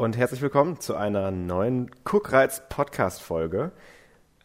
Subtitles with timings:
[0.00, 3.70] Und herzlich willkommen zu einer neuen Cookreiz Podcast Folge.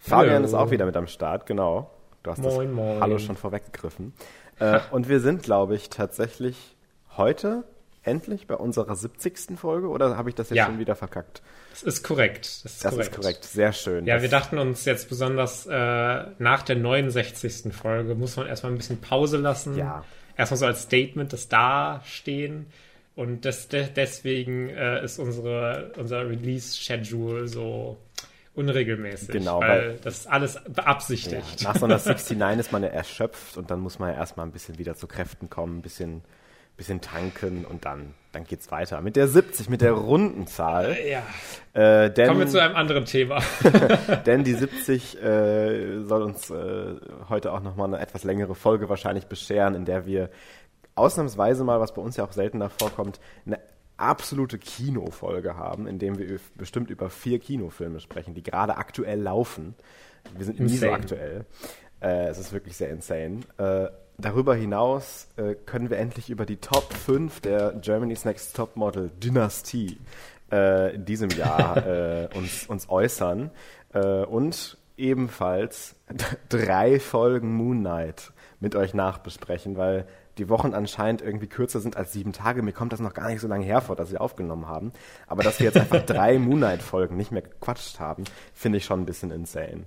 [0.02, 1.92] Fabian ist auch wieder mit am Start, genau.
[2.24, 3.00] Du hast Moin, das moin.
[3.00, 4.14] Hallo schon vorweggegriffen.
[4.60, 6.76] Äh, und wir sind, glaube ich, tatsächlich
[7.16, 7.64] heute
[8.04, 9.58] endlich bei unserer 70.
[9.58, 10.66] Folge oder habe ich das jetzt Ja.
[10.66, 11.41] schon wieder verkackt?
[11.72, 12.46] Das ist korrekt.
[12.66, 13.10] Das ist Das korrekt.
[13.12, 14.05] ist korrekt, sehr schön.
[14.05, 15.72] Ja, wir dachten uns jetzt besonders äh,
[16.38, 17.74] nach der 69.
[17.74, 19.77] Folge muss man erstmal ein bisschen Pause lassen.
[19.77, 20.04] Ja.
[20.35, 22.66] Erstmal so als Statement das dastehen.
[23.16, 27.98] Und das, de deswegen äh, ist unsere, unser Release-Schedule so
[28.55, 29.30] unregelmäßig.
[29.30, 31.64] Genau, weil, weil- das ist alles ja, beabsichtigt.
[31.64, 34.52] nach so einer 69 ist man ja erschöpft und dann muss man ja erstmal ein
[34.52, 36.22] bisschen wieder zu Kräften kommen, ein bisschen,
[36.78, 39.00] bisschen tanken und dann, dann geht's weiter.
[39.02, 40.98] Mit der 70, mit der runden Zahl.
[41.08, 41.24] ja.
[41.74, 43.41] Äh, denn, Kommen wir zu einem anderen Thema.
[44.26, 46.96] Denn die 70 äh, soll uns äh,
[47.29, 50.29] heute auch nochmal eine etwas längere Folge wahrscheinlich bescheren, in der wir
[50.96, 53.60] ausnahmsweise mal, was bei uns ja auch seltener vorkommt, eine
[53.98, 59.76] absolute Kinofolge haben, in dem wir bestimmt über vier Kinofilme sprechen, die gerade aktuell laufen.
[60.35, 61.46] Wir sind nie so aktuell.
[62.01, 63.41] Äh, es ist wirklich sehr insane.
[63.57, 63.88] Äh,
[64.18, 69.12] darüber hinaus äh, können wir endlich über die Top 5 der Germany's Next Top Model
[69.22, 69.97] Dynastie
[70.51, 73.51] äh, in diesem Jahr äh, uns, uns äußern.
[73.94, 75.96] Äh, und ebenfalls
[76.50, 80.07] drei Folgen Moon Knight mit euch nachbesprechen, weil
[80.38, 82.62] die Wochen anscheinend irgendwie kürzer sind als sieben Tage.
[82.62, 84.91] Mir kommt das noch gar nicht so lange hervor, dass wir aufgenommen haben.
[85.28, 89.02] Aber dass wir jetzt einfach drei Moon Knight-Folgen nicht mehr gequatscht haben, finde ich schon
[89.02, 89.84] ein bisschen insane.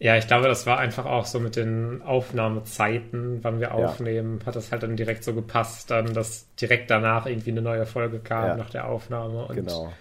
[0.00, 4.56] Ja, ich glaube, das war einfach auch so mit den Aufnahmezeiten, wann wir aufnehmen, hat
[4.56, 8.46] das halt dann direkt so gepasst, dann, dass direkt danach irgendwie eine neue Folge kam
[8.48, 8.56] Ja.
[8.56, 9.46] nach der Aufnahme.
[9.46, 9.92] Und Genau.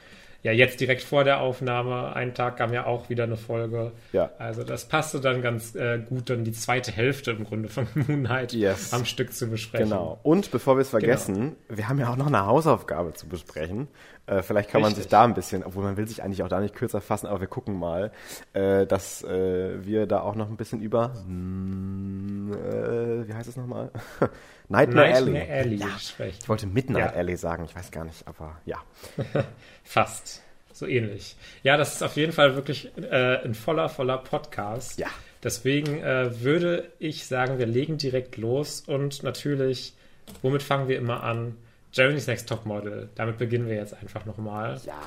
[0.44, 3.94] Ja, jetzt direkt vor der Aufnahme, einen Tag kam ja auch wieder eine Folge.
[4.12, 4.30] Ja.
[4.38, 8.26] Also das passte dann ganz äh, gut, dann die zweite Hälfte im Grunde von Moon
[8.26, 8.94] Knight Yes.
[8.94, 9.90] am Stück zu besprechen.
[9.90, 10.20] Genau.
[10.22, 13.88] Und bevor wir es vergessen, wir haben ja auch noch eine Hausaufgabe zu besprechen.
[14.26, 15.04] Äh, vielleicht kann man Richtig.
[15.04, 17.42] sich da ein bisschen, obwohl man will sich eigentlich auch da nicht kürzer fassen, aber
[17.42, 18.12] wir gucken mal,
[18.54, 23.58] äh, dass äh, wir da auch noch ein bisschen über, mm, äh, wie heißt es
[23.58, 23.92] nochmal?
[24.70, 25.52] Nightmare, Nightmare Alley.
[25.52, 26.00] Alley Ja.
[26.00, 26.38] sprechen.
[26.42, 27.18] Ich wollte Midnight Ja.
[27.20, 28.78] Alley sagen, ich weiß gar nicht, aber ja.
[29.84, 30.42] Fast.
[30.72, 31.36] So ähnlich.
[31.62, 34.98] Ja, das ist auf jeden Fall wirklich äh, ein voller, voller Podcast.
[35.00, 35.08] Ja.
[35.44, 39.94] Deswegen äh, würde ich sagen, wir legen direkt los und natürlich,
[40.42, 41.56] womit fangen wir immer an?
[41.94, 43.10] Germany's Next Topmodel.
[43.16, 44.80] Damit beginnen wir jetzt einfach nochmal.
[44.86, 45.02] Ja.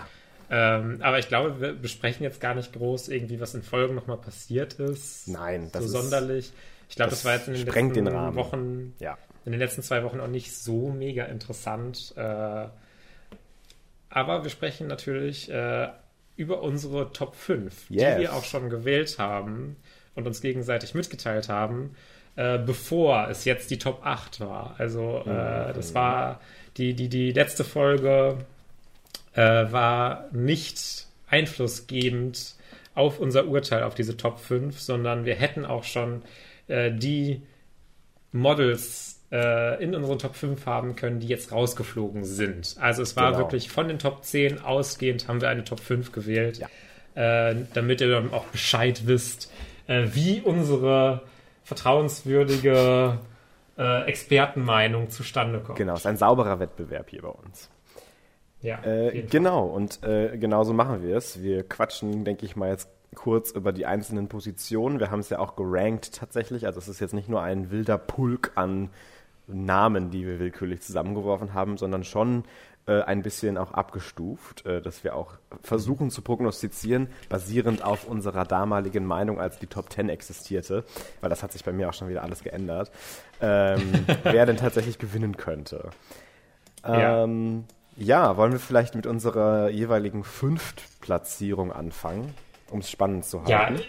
[0.49, 4.19] Ähm, aber ich glaube, wir besprechen jetzt gar nicht groß irgendwie, was in Folgen nochmal
[4.19, 5.27] passiert ist.
[5.29, 6.53] Nein, das so ist- sonderlich.
[6.89, 8.37] Ich glaube, das das, war jetzt in den letzten den.
[8.37, 9.19] Wochen Ja.
[9.45, 12.15] in den letzten zwei Wochen auch nicht so mega interessant.
[12.17, 12.67] Äh,
[14.09, 15.89] aber wir sprechen natürlich äh,
[16.37, 18.15] über unsere Top 5, Yes.
[18.17, 19.77] die wir auch schon gewählt haben
[20.15, 21.97] und uns gegenseitig mitgeteilt haben,
[22.37, 24.77] äh, bevor es jetzt die Top 8 war.
[24.79, 26.41] Also äh, das war
[26.76, 28.38] die, die, die letzte Folge
[29.34, 32.54] äh, war nicht einflussgebend
[32.94, 36.22] auf unser Urteil auf diese Top 5, sondern wir hätten auch schon
[36.69, 37.42] äh, die
[38.32, 42.76] Models äh, in unseren Top 5 haben können, die jetzt rausgeflogen sind.
[42.81, 43.38] Also es war Genau.
[43.44, 46.58] wirklich von den Top 10 ausgehend haben wir eine Top 5 gewählt,
[47.14, 47.50] Ja.
[47.50, 49.50] äh, damit ihr dann auch Bescheid wisst,
[49.88, 51.22] äh, wie unsere
[51.64, 53.19] vertrauenswürdige
[53.78, 55.78] äh, Expertenmeinung zustande kommt.
[55.78, 57.70] Genau, es ist ein sauberer Wettbewerb hier bei uns.
[58.62, 61.42] Ja, Äh, genau, und äh, genauso machen wir es.
[61.42, 64.98] Wir quatschen, denke ich mal, jetzt kurz über die einzelnen Positionen.
[64.98, 66.66] Wir haben es ja auch gerankt tatsächlich.
[66.66, 68.91] Also es ist jetzt nicht nur ein wilder Pulk an
[69.47, 72.44] Namen, die wir willkürlich zusammengeworfen haben, sondern schon
[72.87, 78.45] äh, ein bisschen auch abgestuft, äh, dass wir auch versuchen zu prognostizieren, basierend auf unserer
[78.45, 80.85] damaligen Meinung, als die Top 10 existierte,
[81.21, 82.91] weil das hat sich bei mir auch schon wieder alles geändert,
[83.41, 85.91] ähm, wer denn tatsächlich gewinnen könnte.
[86.87, 87.25] Ja.
[87.25, 87.65] Ähm,
[87.97, 92.35] ja, wollen wir vielleicht mit unserer jeweiligen Fünftplatzierung anfangen,
[92.71, 93.82] um es spannend zu Ja, halten?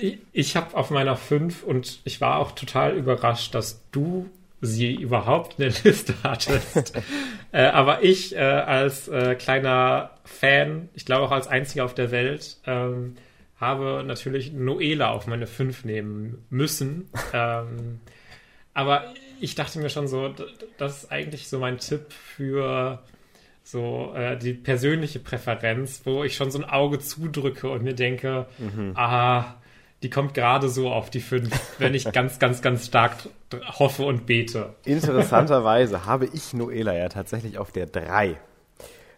[0.00, 4.28] ich, ich habe auf meiner 5 und ich war auch total überrascht, dass du
[4.60, 7.00] sie überhaupt in der Liste hattest.
[7.52, 12.10] äh, aber ich äh, als äh, kleiner Fan, ich glaube auch als einziger auf der
[12.10, 13.16] Welt, ähm,
[13.56, 17.08] habe natürlich Noela auf meine 5 nehmen müssen.
[17.32, 18.00] ähm,
[18.72, 19.04] aber
[19.40, 20.34] ich dachte mir schon so,
[20.78, 23.02] das ist eigentlich so mein Tipp für
[23.62, 28.46] so äh, die persönliche Präferenz, wo ich schon so ein Auge zudrücke und mir denke,
[28.94, 29.54] ah,
[30.04, 33.14] die kommt gerade so auf die 5, wenn ich ganz, ganz, ganz stark
[33.78, 34.74] hoffe und bete.
[34.84, 38.36] Interessanterweise habe ich Noela ja tatsächlich auf der 3.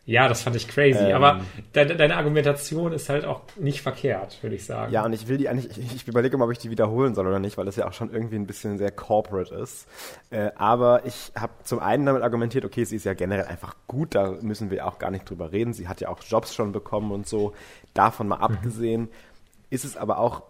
[0.04, 1.00] Ja, das fand ich crazy.
[1.00, 1.40] Ähm, aber
[1.72, 4.92] deine, deine, Argumentation ist halt auch nicht verkehrt, würde ich sagen.
[4.92, 7.26] Ja, und ich will die eigentlich, ich, ich überlege mal, ob ich die wiederholen soll
[7.26, 9.88] oder nicht, weil das ja auch schon irgendwie ein bisschen sehr corporate ist.
[10.30, 14.14] Äh, aber ich habe zum einen damit argumentiert, okay, sie ist ja generell einfach gut,
[14.14, 15.72] da müssen wir auch gar nicht drüber reden.
[15.72, 17.52] Sie hat ja auch Jobs schon bekommen und so.
[17.92, 18.42] Davon mal mhm.
[18.42, 19.08] abgesehen, mhm.
[19.70, 20.42] ist es aber auch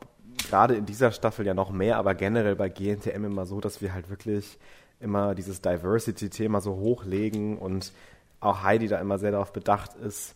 [0.46, 3.92] gerade in dieser Staffel ja noch mehr, aber generell bei GNTM immer so, dass wir
[3.92, 4.58] halt wirklich
[5.00, 7.92] immer dieses Diversity-Thema so hochlegen und
[8.40, 10.34] auch Heidi da immer sehr darauf bedacht ist.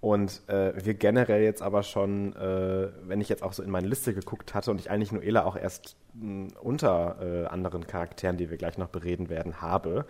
[0.00, 3.86] Und äh, wir generell jetzt aber schon, äh, wenn ich jetzt auch so in meine
[3.86, 8.48] Liste geguckt hatte und ich eigentlich Noela auch erst mh, unter äh, anderen Charakteren, die
[8.48, 10.06] wir gleich noch bereden werden, habe,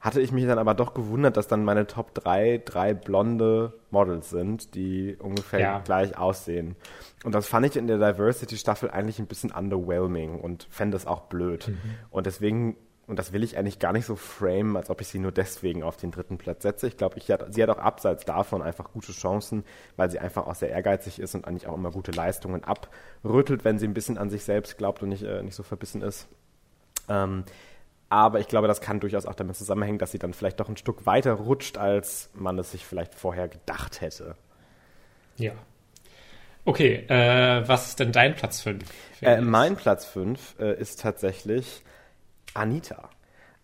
[0.00, 4.30] hatte ich mich dann aber doch gewundert, dass dann meine Top 3 drei blonde Models
[4.30, 5.78] sind, die ungefähr ja.
[5.80, 6.74] gleich aussehen.
[7.22, 11.22] Und das fand ich in der Diversity-Staffel eigentlich ein bisschen underwhelming und fände es auch
[11.22, 11.68] blöd.
[11.68, 11.78] Mhm.
[12.10, 12.76] Und deswegen
[13.10, 15.82] und das will ich eigentlich gar nicht so framen, als ob ich sie nur deswegen
[15.82, 16.86] auf den dritten Platz setze.
[16.86, 19.64] Ich glaube, sie hat auch abseits davon einfach gute Chancen,
[19.96, 23.80] weil sie einfach auch sehr ehrgeizig ist und eigentlich auch immer gute Leistungen abrüttelt, wenn
[23.80, 26.28] sie ein bisschen an sich selbst glaubt und nicht, äh, nicht so verbissen ist.
[27.08, 27.42] Ähm,
[28.10, 30.76] aber ich glaube, das kann durchaus auch damit zusammenhängen, dass sie dann vielleicht doch ein
[30.76, 34.34] Stück weiter rutscht, als man es sich vielleicht vorher gedacht hätte.
[35.36, 35.52] Ja.
[36.64, 38.84] Okay, äh, was ist denn dein Platz 5?
[39.22, 41.82] Äh, mein Platz 5 äh, ist tatsächlich
[42.52, 43.08] Anita.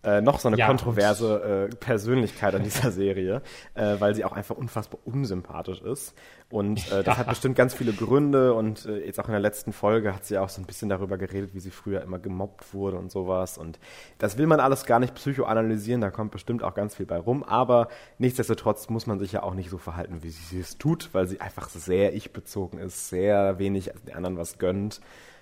[0.03, 3.41] Äh, noch so eine ja, kontroverse äh, Persönlichkeit an dieser Serie,
[3.73, 6.13] äh, weil sie auch einfach unfassbar unsympathisch ist.
[6.49, 8.53] Und äh, das hat bestimmt ganz viele Gründe.
[8.53, 11.17] Und äh, jetzt auch in der letzten Folge hat sie auch so ein bisschen darüber
[11.17, 13.57] geredet, wie sie früher immer gemobbt wurde und sowas.
[13.57, 13.79] Und
[14.17, 17.43] das will man alles gar nicht psychoanalysieren, da kommt bestimmt auch ganz viel bei rum.
[17.43, 21.27] Aber nichtsdestotrotz muss man sich ja auch nicht so verhalten, wie sie es tut, weil
[21.27, 25.01] sie einfach sehr ich-bezogen ist, sehr wenig den anderen was gönnt.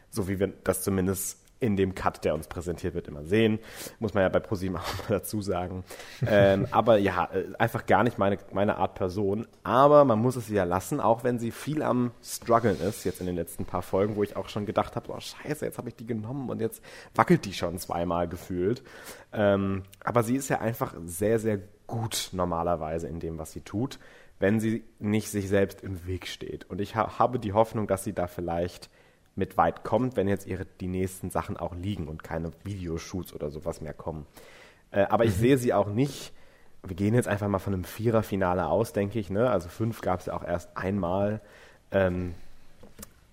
[0.09, 3.59] So wie wir das zumindest in dem Cut, der uns präsentiert wird, immer sehen.
[3.99, 5.83] Muss man ja bei ProSieben auch mal dazu sagen.
[6.27, 9.47] ähm, aber ja, äh, einfach gar nicht meine, meine Art Person.
[9.63, 13.25] Aber man muss es ja lassen, auch wenn sie viel am Struggeln ist, jetzt in
[13.25, 15.95] den letzten paar Folgen, wo ich auch schon gedacht habe, oh scheiße, jetzt habe ich
[15.95, 16.83] die genommen und jetzt
[17.15, 18.83] wackelt die schon zweimal gefühlt.
[19.31, 23.99] Ähm, aber sie ist ja einfach sehr, sehr gut normalerweise in dem, was sie tut,
[24.39, 26.69] wenn sie nicht sich selbst im Weg steht.
[26.69, 28.89] Und ich ha habe die Hoffnung, dass sie da vielleicht
[29.35, 33.51] mit weit kommt, wenn jetzt ihre, die nächsten Sachen auch liegen und keine Videoshoots oder
[33.51, 34.25] sowas mehr kommen.
[34.91, 35.39] Äh, aber ich mhm.
[35.39, 36.31] sehe sie auch nicht.
[36.83, 39.29] Wir gehen jetzt einfach mal von einem Viererfinale aus, denke ich.
[39.29, 39.49] Ne?
[39.49, 41.41] Also fünf gab es ja auch erst einmal.
[41.91, 42.33] Ähm,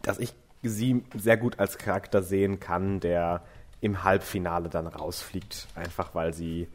[0.02, 3.42] dass ich sie sehr gut als Charakter sehen kann, der
[3.80, 6.68] im Halbfinale dann rausfliegt, einfach weil sie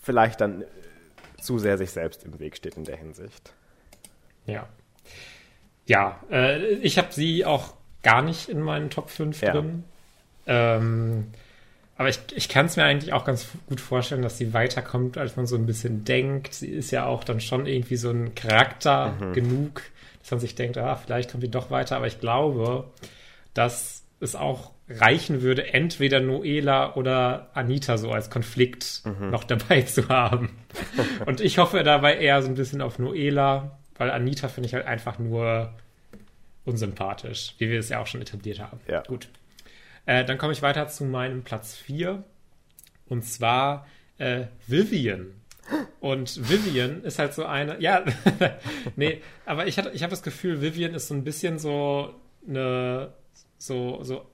[0.00, 0.66] vielleicht dann äh,
[1.40, 3.52] zu sehr sich selbst im Weg steht in der Hinsicht.
[4.46, 4.68] Ja.
[5.86, 7.74] Ja, äh, ich habe sie auch
[8.08, 9.52] gar nicht in meinen Top 5 ja.
[9.52, 9.84] drin.
[10.46, 11.26] Ähm,
[11.96, 15.36] aber ich, ich kann es mir eigentlich auch ganz gut vorstellen, dass sie weiterkommt, als
[15.36, 16.54] man so ein bisschen denkt.
[16.54, 19.32] Sie ist ja auch dann schon irgendwie so ein Charakter mhm.
[19.34, 19.82] genug,
[20.20, 21.96] dass man sich denkt, ah, vielleicht kommt sie doch weiter.
[21.96, 22.84] Aber ich glaube,
[23.52, 29.30] dass es auch reichen würde, entweder Noela oder Anita so als Konflikt mhm.
[29.30, 30.56] noch dabei zu haben.
[31.26, 34.86] Und ich hoffe dabei eher so ein bisschen auf Noela, weil Anita finde ich halt
[34.86, 35.74] einfach nur
[36.68, 38.80] unsympathisch, wie wir es ja auch schon etabliert haben.
[38.86, 39.02] Ja.
[39.02, 39.28] Gut.
[40.06, 42.22] Äh, dann komme ich weiter zu meinem Platz 4.
[43.08, 43.86] Und zwar
[44.18, 45.34] äh, Vivian.
[46.00, 48.04] Und Vivian ist halt so eine, ja,
[48.96, 52.14] nee, aber ich, ich habe das Gefühl, Vivian ist so ein bisschen so
[52.46, 53.12] eine,
[53.58, 54.26] so, so,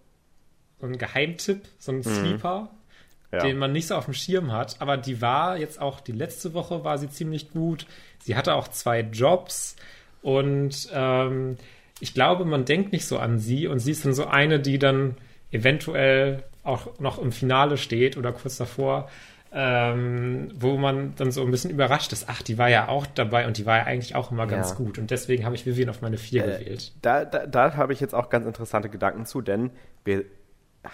[0.80, 2.02] so ein Geheimtipp, so ein mhm.
[2.02, 2.70] Sleeper,
[3.32, 3.40] ja.
[3.40, 4.80] den man nicht so auf dem Schirm hat.
[4.80, 7.86] Aber die war jetzt auch, die letzte Woche war sie ziemlich gut.
[8.20, 9.76] Sie hatte auch zwei Jobs
[10.22, 11.56] und ähm,
[12.00, 14.78] ich glaube, man denkt nicht so an sie und sie ist dann so eine, die
[14.78, 15.16] dann
[15.50, 19.08] eventuell auch noch im Finale steht oder kurz davor,
[19.52, 23.46] ähm, wo man dann so ein bisschen überrascht ist, ach, die war ja auch dabei
[23.46, 24.76] und die war ja eigentlich auch immer ganz ja.
[24.76, 24.98] gut.
[24.98, 26.92] Und deswegen habe ich Vivian auf meine vier äh, gewählt.
[27.02, 29.70] Da, da, da habe ich jetzt auch ganz interessante Gedanken zu, denn
[30.04, 30.24] wir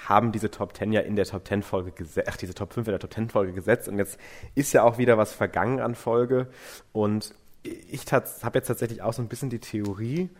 [0.06, 2.86] haben diese Top 10 ja in der Top 10 Folge gesetzt, ach, diese Top 5
[2.86, 4.20] in der Top 10 Folge gesetzt und jetzt
[4.54, 6.48] ist ja auch wieder was vergangen an Folge
[6.92, 10.30] und ich habe jetzt tatsächlich auch so ein bisschen die Theorie,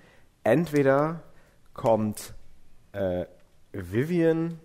[0.45, 1.23] entweder
[1.75, 2.35] kommt
[2.93, 3.27] äh,
[3.73, 4.59] Vivian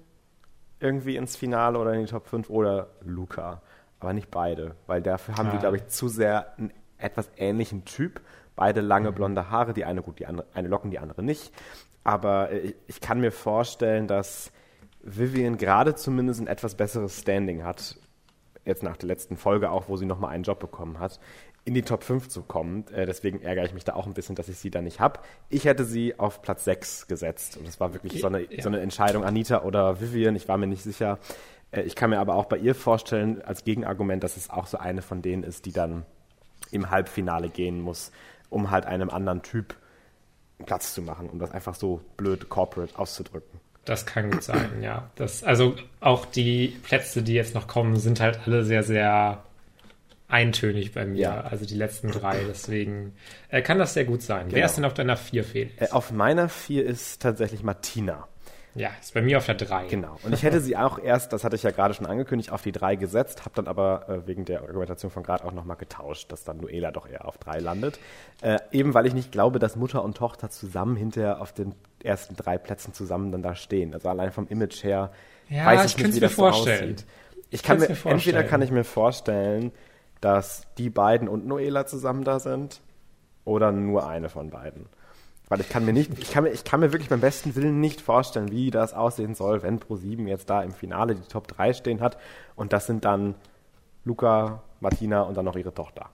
[0.80, 3.62] irgendwie ins Finale oder in die Top 5 oder Luca.
[4.00, 5.52] Aber nicht beide, weil dafür haben ah.
[5.54, 8.22] die, glaube ich, zu sehr einen etwas ähnlichen Typ.
[8.56, 9.16] Beide lange mhm.
[9.16, 11.52] blonde Haare, die eine gut, die andere, eine Locken, die andere nicht.
[12.04, 14.52] Aber ich, äh, ich kann mir vorstellen, dass
[15.02, 17.98] Vivian gerade zumindest ein etwas besseres Standing hat.
[18.66, 21.20] Jetzt nach der letzten Folge auch, wo sie nochmal einen Job bekommen hat
[21.66, 22.86] in die Top 5 zu kommen.
[22.94, 25.20] Äh, deswegen ärgere ich mich da auch ein bisschen, dass ich sie da nicht habe.
[25.50, 27.58] Ich hätte sie auf Platz 6 gesetzt.
[27.58, 28.62] Und das war wirklich so eine, ja.
[28.62, 30.36] so eine Entscheidung, Anita oder Vivian.
[30.36, 31.18] Ich war mir nicht sicher.
[31.72, 34.78] Äh, ich kann mir aber auch bei ihr vorstellen, als Gegenargument, dass es auch so
[34.78, 36.06] eine von denen ist, die dann
[36.72, 38.12] im Halbfinale gehen muss,
[38.50, 39.76] um halt einem anderen Typ
[40.66, 43.60] Platz zu machen, um das einfach so blöd corporate auszudrücken.
[43.86, 45.10] Das kann gut sein, ja.
[45.16, 49.44] Das, also auch die Plätze, die jetzt noch kommen, sind halt alle sehr, sehr
[50.36, 51.22] eintönig bei mir.
[51.22, 51.42] Ja.
[51.42, 52.38] Also die letzten drei.
[52.48, 53.14] Deswegen
[53.50, 54.48] äh, kann das sehr gut sein.
[54.48, 54.58] Genau.
[54.58, 55.82] Wer ist denn auf deiner vier, Felix?
[55.82, 58.28] Äh, auf meiner vier ist tatsächlich Martina.
[58.78, 59.88] Ja, ist bei mir auf der 3.
[59.88, 60.20] Genau.
[60.24, 62.74] Und ich hätte sie auch erst, das hatte ich ja gerade schon angekündigt, auf die
[62.74, 66.44] 3 gesetzt, habe dann aber äh, wegen der Argumentation von gerade auch nochmal getauscht, dass
[66.44, 67.98] dann Noela doch eher auf 3 landet.
[68.42, 71.74] Äh, eben weil ich nicht glaube, dass Mutter und Tochter zusammen hinterher auf den
[72.04, 73.94] ersten drei Plätzen zusammen dann da stehen.
[73.94, 75.14] Also allein vom Image her
[75.48, 76.98] ja, weiß ich, ich nicht, wie das vorstellen.
[76.98, 77.06] so aussieht.
[77.52, 79.72] Ich kann mir, mir entweder kann ich mir vorstellen,
[80.22, 82.82] dass die beiden und Noela zusammen da sind
[83.44, 84.88] oder nur eine von beiden.
[85.48, 87.80] Weil ich kann mir nicht, ich kann mir, ich kann mir wirklich beim besten Willen
[87.80, 91.74] nicht vorstellen, wie das aussehen soll, wenn Pro7 jetzt da im Finale die Top 3
[91.74, 92.18] stehen hat
[92.56, 93.36] und das sind dann
[94.04, 96.10] Luca, Martina und dann noch ihre Tochter.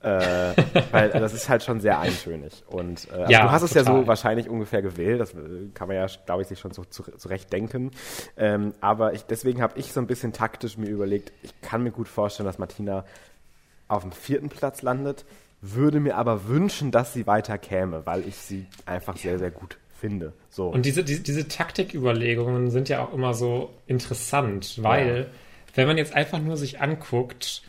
[0.00, 0.54] Äh,
[0.92, 2.62] weil das ist halt schon sehr eintönig.
[2.68, 5.88] Und äh, also ja, du hast es ja so wahrscheinlich ungefähr gewählt, das äh, kann
[5.88, 7.90] man ja, glaube ich, sich schon so zurecht denken.
[8.36, 11.90] Ähm, aber ich, deswegen habe ich so ein bisschen taktisch mir überlegt, ich kann mir
[11.90, 13.04] gut vorstellen, dass Martina
[13.88, 15.24] auf dem vierten Platz landet
[15.60, 19.78] würde mir aber wünschen, dass sie weiter käme, weil ich sie einfach sehr, sehr gut
[19.98, 20.32] finde.
[20.50, 20.68] So.
[20.68, 25.26] Und diese, diese, diese Taktiküberlegungen sind ja auch immer so interessant, weil, ja.
[25.74, 27.62] wenn man jetzt einfach nur sich anguckt,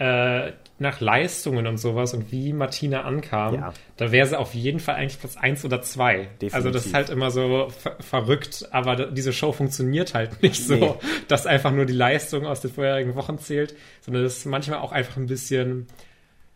[0.00, 3.74] äh, nach Leistungen und sowas und wie Martina ankam, ja.
[3.98, 6.28] da wäre sie auf jeden Fall eigentlich Platz 1 oder 2.
[6.52, 10.74] Also das ist halt immer so ver verrückt, aber diese Show funktioniert halt nicht so,
[10.74, 10.94] nee.
[11.28, 14.92] dass einfach nur die Leistung aus den vorherigen Wochen zählt, sondern es ist manchmal auch
[14.92, 15.86] einfach ein bisschen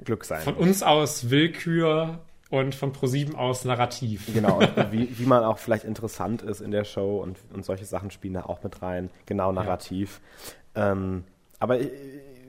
[0.03, 0.41] Glück sein.
[0.41, 4.33] Von uns aus Willkür und von ProSieben aus Narrativ.
[4.33, 4.59] Genau,
[4.91, 8.33] wie, wie man auch vielleicht interessant ist in der Show und, und solche Sachen spielen
[8.33, 9.11] da auch mit rein.
[9.27, 10.23] Genau, Narrativ.
[10.75, 10.93] Ja.
[10.93, 11.25] Ähm,
[11.59, 11.79] aber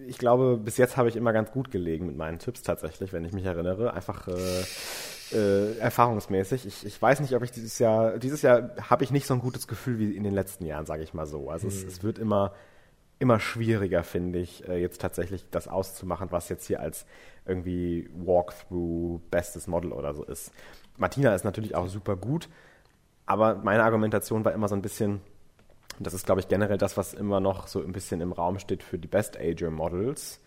[0.08, 3.26] ich, glaube, bis jetzt habe ich immer ganz gut gelegen mit meinen Tipps tatsächlich, wenn
[3.26, 3.94] ich mich erinnere.
[3.94, 6.66] Einfach äh, äh, erfahrungsmäßig.
[6.66, 9.42] Ich, ich weiß nicht, ob ich dieses Jahr, dieses Jahr habe ich nicht so ein
[9.42, 11.50] gutes Gefühl wie in den letzten Jahren, sage ich mal so.
[11.50, 11.76] Also hm.
[11.76, 12.54] es, es wird immer
[13.20, 17.06] immer schwieriger, finde ich, äh, jetzt tatsächlich das auszumachen, was jetzt hier als
[17.46, 20.52] irgendwie Walkthrough bestes Model oder so ist.
[20.98, 22.50] Martina ist natürlich auch super gut,
[23.26, 25.22] aber meine Argumentation war immer so ein bisschen,
[26.00, 28.84] das ist glaube ich generell das, was immer noch so ein bisschen im Raum steht
[28.84, 30.42] für die Best Ager Models,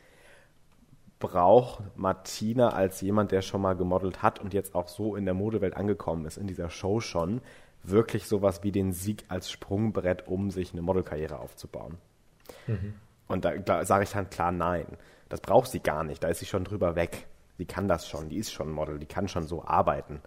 [1.19, 5.35] braucht Martina als jemand, der schon mal gemodelt hat und jetzt auch so in der
[5.35, 7.41] Modewelt angekommen ist, in dieser Show schon,
[7.83, 11.99] wirklich sowas wie den Sieg als Sprungbrett, um sich eine Modelkarriere aufzubauen.
[12.67, 12.95] Mhm.
[13.27, 14.87] Und da, da sage ich dann klar nein.
[15.29, 16.23] Das braucht sie gar nicht.
[16.23, 17.27] Da ist sie schon drüber weg.
[17.59, 18.29] Die kann das schon.
[18.29, 18.99] Die ist schon Model.
[18.99, 20.23] Die kann schon so arbeiten.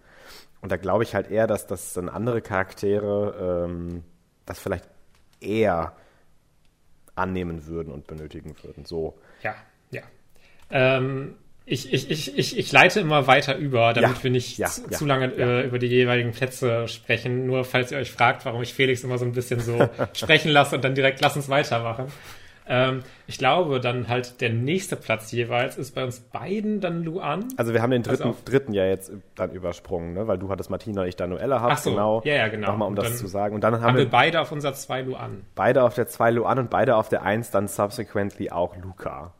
[0.60, 4.04] Und da glaube ich halt eher, dass das dann andere Charaktere ähm,
[4.46, 4.88] das vielleicht
[5.42, 5.94] eher
[7.14, 8.84] annehmen würden und benötigen würden.
[8.84, 9.18] So.
[9.42, 9.54] Ja,
[9.90, 10.02] ja.
[10.70, 14.66] Ähm, ich, ich, ich, ich, ich leite immer weiter über, damit ja, wir nicht ja,
[14.66, 17.46] zu, ja, zu, lange äh, über die jeweiligen Plätze sprechen.
[17.46, 20.76] Nur falls ihr euch fragt, warum ich Felix immer so ein bisschen so sprechen lasse
[20.76, 22.06] und dann direkt lass uns weitermachen.
[22.66, 27.48] Ähm, ich glaube, dann halt der nächste Platz jeweils ist bei uns beiden dann Luan.
[27.56, 30.28] Also wir haben den dritten, dritten ja jetzt dann übersprungen, ne?
[30.28, 31.72] weil du hattest Martina und ich Danuela habe.
[31.72, 32.22] Ach so, genau.
[32.24, 32.68] Ja, ja, genau.
[32.72, 33.54] Nochmal, um das zu sagen.
[33.54, 35.42] Und dann haben, haben wir, wir beide auf unser 2 Luan.
[35.54, 39.32] Beide auf der 2 Luan und beide auf der 1 dann subsequently auch Luca.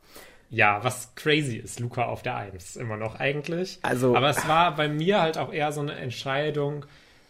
[0.51, 3.79] Ja, was crazy ist, Luca auf der 1 immer noch eigentlich.
[3.83, 6.85] Also, Aber es war bei mir halt auch eher so eine Entscheidung,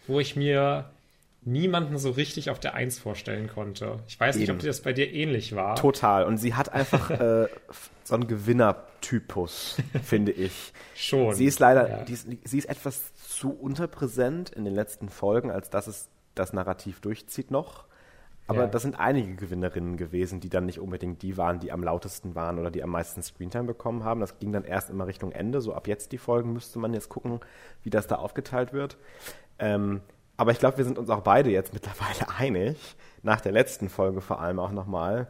[0.09, 0.87] wo ich mir
[1.45, 3.99] niemanden so richtig auf der Eins vorstellen konnte.
[4.07, 4.43] Ich weiß Eben.
[4.43, 5.77] nicht, ob das bei dir ähnlich war.
[5.77, 6.25] Total.
[6.25, 7.49] Und sie hat einfach äh,
[8.05, 10.73] so einen Gewinnertypus, finde ich.
[10.95, 11.35] Schon.
[11.35, 12.05] Sie ist leider, ja.
[12.05, 16.53] die ist, sie ist etwas zu unterpräsent in den letzten Folgen, als dass es das
[16.53, 17.87] Narrativ durchzieht noch.
[18.49, 18.67] Aber ja.
[18.67, 22.59] das sind einige Gewinnerinnen gewesen, die dann nicht unbedingt die waren, die am lautesten waren
[22.59, 24.21] oder die am meisten Screentime bekommen haben.
[24.21, 25.61] Das ging dann erst immer Richtung Ende.
[25.61, 27.41] So ab jetzt die Folgen müsste man jetzt gucken,
[27.83, 28.97] wie das da aufgeteilt wird.
[29.59, 30.01] Ähm,
[30.37, 34.21] aber ich glaube, wir sind uns auch beide jetzt mittlerweile einig, nach der letzten Folge
[34.21, 35.29] vor allem auch nochmal,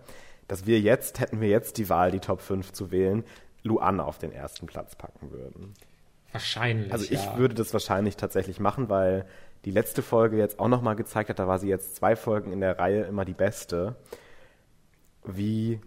[0.48, 3.24] dass wir jetzt, hätten wir jetzt die Wahl, die Top 5 zu wählen,
[3.62, 5.74] Luan auf den ersten Platz packen würden.
[6.32, 6.92] Wahrscheinlich.
[6.92, 7.36] Also ich ja.
[7.36, 9.26] würde das wahrscheinlich tatsächlich machen, weil
[9.64, 12.60] die letzte Folge jetzt auch nochmal gezeigt hat, da war sie jetzt zwei Folgen in
[12.60, 13.96] der Reihe immer die beste.
[15.24, 15.80] Wie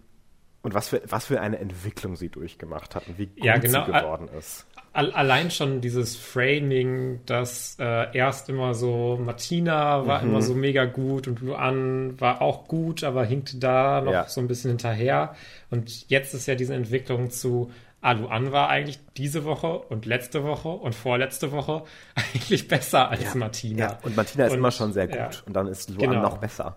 [0.62, 3.84] und was für, was für eine Entwicklung sie durchgemacht hat und wie gut ja, genau.
[3.84, 4.66] sie geworden ist
[4.96, 10.30] allein schon dieses Framing, dass äh, erst immer so Martina war mhm.
[10.30, 14.28] immer so mega gut und Luan war auch gut, aber hinkte da noch ja.
[14.28, 15.34] so ein bisschen hinterher.
[15.70, 20.44] Und jetzt ist ja diese Entwicklung zu ah, Luan war eigentlich diese Woche und letzte
[20.44, 21.82] Woche und vorletzte Woche
[22.14, 23.34] eigentlich besser als ja.
[23.34, 23.78] Martina.
[23.78, 26.22] Ja, und Martina ist und, immer schon sehr gut und dann ist Luan genau.
[26.22, 26.76] noch besser.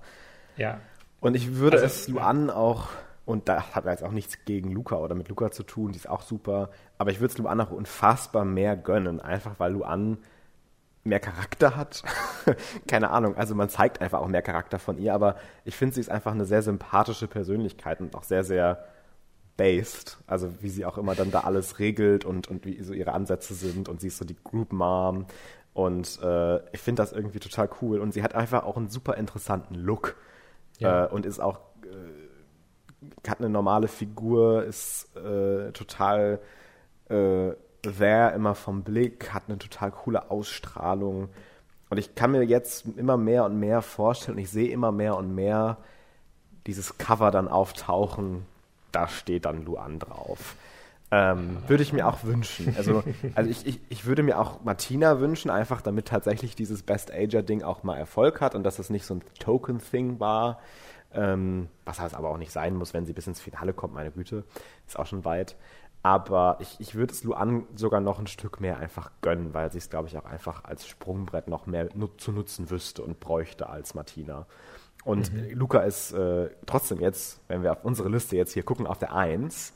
[0.58, 0.80] Ja.
[1.20, 2.90] Und ich würde also, es Luan auch
[3.30, 5.98] Und da hat er jetzt auch nichts gegen Luca oder mit Luca zu tun, die
[5.98, 6.72] ist auch super.
[7.00, 10.18] Aber ich würde es Luan auch unfassbar mehr gönnen, einfach weil Luan
[11.06, 12.04] mehr Charakter hat.
[12.88, 16.02] Keine Ahnung, also man zeigt einfach auch mehr Charakter von ihr, aber ich finde, sie
[16.02, 18.84] ist einfach eine sehr sympathische Persönlichkeit und auch sehr, sehr
[19.56, 20.18] based.
[20.28, 23.54] Also wie sie auch immer dann da alles regelt und, und wie so ihre Ansätze
[23.54, 25.26] sind und sie ist so die Group Mom
[25.74, 29.16] und äh, ich finde das irgendwie total cool und sie hat einfach auch einen super
[29.16, 30.18] interessanten Look
[30.80, 31.06] ja.
[31.06, 36.40] äh, und ist auch äh, hat eine normale Figur, ist äh, total
[37.10, 37.52] äh,
[37.84, 41.30] there immer vom Blick, hat eine total coole Ausstrahlung.
[41.90, 45.34] Und ich kann mir jetzt immer mehr und mehr vorstellen, ich sehe immer mehr und
[45.34, 45.78] mehr
[46.68, 48.46] dieses Cover dann auftauchen,
[48.92, 50.56] da steht dann Luan drauf.
[51.12, 52.76] Ähm, würde ich mir auch wünschen.
[52.78, 53.04] Also,
[53.36, 57.64] also ich, ich, ich würde mir auch Martina wünschen, einfach damit tatsächlich dieses Best Ager-Ding
[57.64, 60.60] auch mal Erfolg hat und dass es nicht so ein Token-Thing war.
[61.12, 64.12] Ähm, was halt aber auch nicht sein muss, wenn sie bis ins Finale kommt, meine
[64.12, 64.44] Güte.
[64.86, 65.56] Ist auch schon weit.
[66.02, 69.80] Aber ich, ich würde es Luan sogar noch ein Stück mehr einfach gönnen, weil sie
[69.80, 73.70] es, glaube ich, auch einfach als Sprungbrett noch mehr nut zu nutzen wüsste und bräuchte
[73.70, 74.46] als Martina.
[75.04, 75.52] Und mhm.
[75.52, 79.14] Luca ist äh, trotzdem jetzt, wenn wir auf unsere Liste jetzt hier gucken, auf der
[79.14, 79.74] Eins.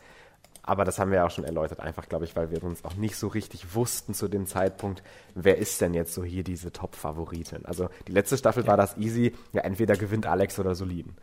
[0.66, 2.96] Aber das haben wir ja auch schon erläutert, einfach, glaube ich, weil wir uns auch
[2.96, 5.04] nicht so richtig wussten zu dem Zeitpunkt,
[5.36, 7.66] wer ist denn jetzt so hier diese Top-Favoritin.
[7.66, 8.70] Also die letzte Staffel ja.
[8.70, 11.16] war das easy, ja, entweder gewinnt Alex oder Solin.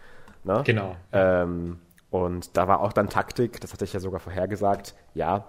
[0.45, 0.63] Ne?
[0.67, 0.95] Genau.
[1.13, 1.79] Ähm,
[2.11, 5.47] und da war auch dann Taktik, das hatte ich ja sogar vorhergesagt, ja,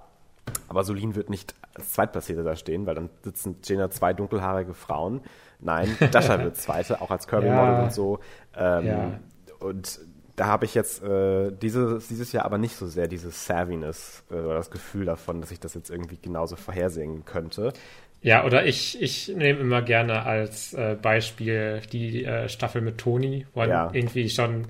[0.67, 4.73] aber Solin wird nicht als Zweitplatzierte da stehen, weil dann sitzen stehen da zwei dunkelhaarige
[4.73, 5.21] Frauen.
[5.59, 7.83] Nein, Dasha wird Zweite, auch als Kirby-Model ja.
[7.83, 8.19] und so.
[8.55, 9.19] Ähm, ja.
[9.59, 9.99] Und
[10.35, 14.35] da habe ich jetzt äh, dieses, dieses Jahr aber nicht so sehr dieses Savviness äh,
[14.35, 17.73] oder das Gefühl davon, dass ich das jetzt irgendwie genauso vorhersehen könnte.
[18.21, 23.47] Ja, oder ich, ich nehme immer gerne als äh, Beispiel die äh, Staffel mit Toni,
[23.53, 23.89] wo ja.
[23.93, 24.67] irgendwie schon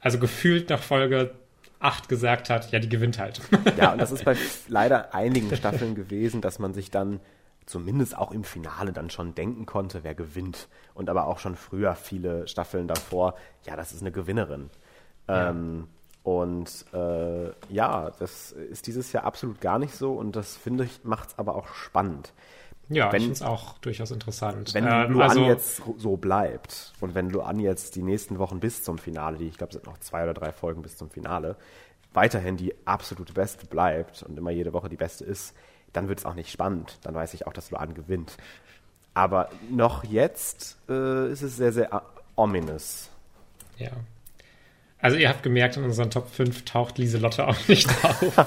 [0.00, 1.32] also gefühlt nach Folge
[1.80, 3.40] 8 gesagt hat, ja, die gewinnt halt.
[3.76, 4.36] Ja, und das ist bei
[4.68, 7.20] leider einigen Staffeln gewesen, dass man sich dann
[7.66, 10.68] zumindest auch im Finale dann schon denken konnte, wer gewinnt.
[10.94, 14.70] Und aber auch schon früher viele Staffeln davor, ja, das ist eine Gewinnerin.
[15.28, 15.50] Ja.
[15.50, 15.88] Ähm,
[16.22, 21.02] und äh, ja, das ist dieses Jahr absolut gar nicht so und das finde ich,
[21.02, 22.32] macht es aber auch spannend.
[22.90, 24.74] Ja, wenn, ich finde es auch durchaus interessant.
[24.74, 28.82] Wenn ähm, Luan also, jetzt so bleibt und wenn Luan jetzt die nächsten Wochen bis
[28.82, 31.56] zum Finale, die ich glaube, sind noch zwei oder drei Folgen bis zum Finale,
[32.12, 35.54] weiterhin die absolute Beste bleibt und immer jede Woche die Beste ist,
[35.92, 36.98] dann wird es auch nicht spannend.
[37.02, 38.36] Dann weiß ich auch, dass Luan gewinnt.
[39.14, 42.02] Aber noch jetzt äh, ist es sehr, sehr
[42.36, 43.10] ominous.
[43.78, 43.90] Ja.
[45.02, 48.46] Also ihr habt gemerkt, in unseren Top 5 taucht Lieselotte auch nicht auf.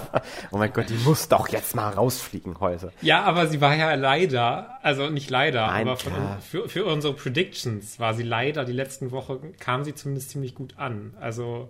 [0.51, 2.91] oh mein Gott, die muss doch jetzt mal rausfliegen heute.
[3.01, 5.97] Ja, aber sie war ja leider, also nicht leider, Nein, aber
[6.41, 10.77] für, für unsere Predictions war sie leider, die letzten Wochen kam sie zumindest ziemlich gut
[10.77, 11.13] an.
[11.19, 11.69] Also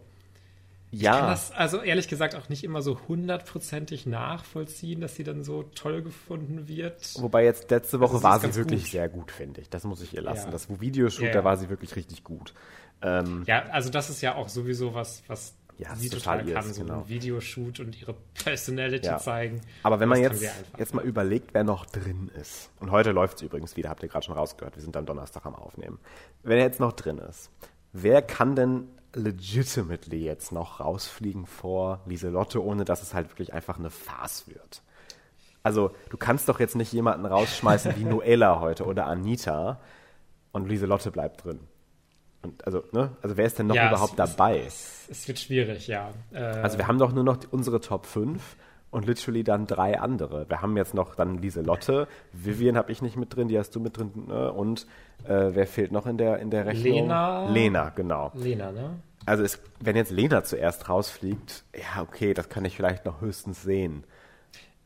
[0.93, 1.13] ja.
[1.13, 5.43] ich kann das also ehrlich gesagt auch nicht immer so hundertprozentig nachvollziehen, dass sie dann
[5.43, 7.15] so toll gefunden wird.
[7.19, 8.91] Wobei jetzt letzte Woche also, war sie wirklich gut.
[8.91, 9.69] sehr gut, finde ich.
[9.69, 10.45] Das muss ich ihr lassen.
[10.45, 10.51] Ja.
[10.51, 12.53] Das Videoshoot, ja, da war sie wirklich richtig gut.
[13.03, 16.73] Ähm, ja, also das ist ja auch sowieso was, was ja, sie total, total kann,
[16.73, 16.99] so genau.
[16.99, 19.17] ein Videoshoot und ihre Personality ja.
[19.17, 19.61] zeigen.
[19.83, 20.43] Aber wenn man jetzt,
[20.77, 24.09] jetzt mal überlegt, wer noch drin ist, und heute läuft es übrigens wieder, habt ihr
[24.09, 25.99] gerade schon rausgehört, wir sind am Donnerstag am Aufnehmen.
[26.43, 27.49] Wenn er jetzt noch drin ist,
[27.91, 33.77] wer kann denn legitimately jetzt noch rausfliegen vor Lieselotte, ohne dass es halt wirklich einfach
[33.77, 34.81] eine Farce wird?
[35.63, 39.79] Also, du kannst doch jetzt nicht jemanden rausschmeißen wie Noella heute oder Anita
[40.51, 41.61] und Lieselotte bleibt drin.
[42.43, 43.12] Und also, ne?
[43.21, 44.60] Also wer ist denn noch ja, überhaupt es, dabei?
[44.60, 46.12] Es, es, wird schwierig, ja.
[46.34, 48.58] Äh, also wir haben doch nur noch die, unsere Top 5
[48.91, 50.47] und literally dann drei andere.
[50.49, 53.79] Wir haben jetzt noch dann Lieselotte, Vivian habe ich nicht mit drin, die hast du
[53.79, 54.51] mit drin, ne?
[54.51, 54.86] Und
[55.23, 56.93] äh, wer fehlt noch in der, in der Rechnung?
[56.93, 57.49] Lena.
[57.49, 58.32] Lena, genau.
[58.36, 58.99] Lena, ne?
[59.25, 63.63] Also es, wenn jetzt Lena zuerst rausfliegt, ja, okay, das kann ich vielleicht noch höchstens
[63.63, 64.03] sehen.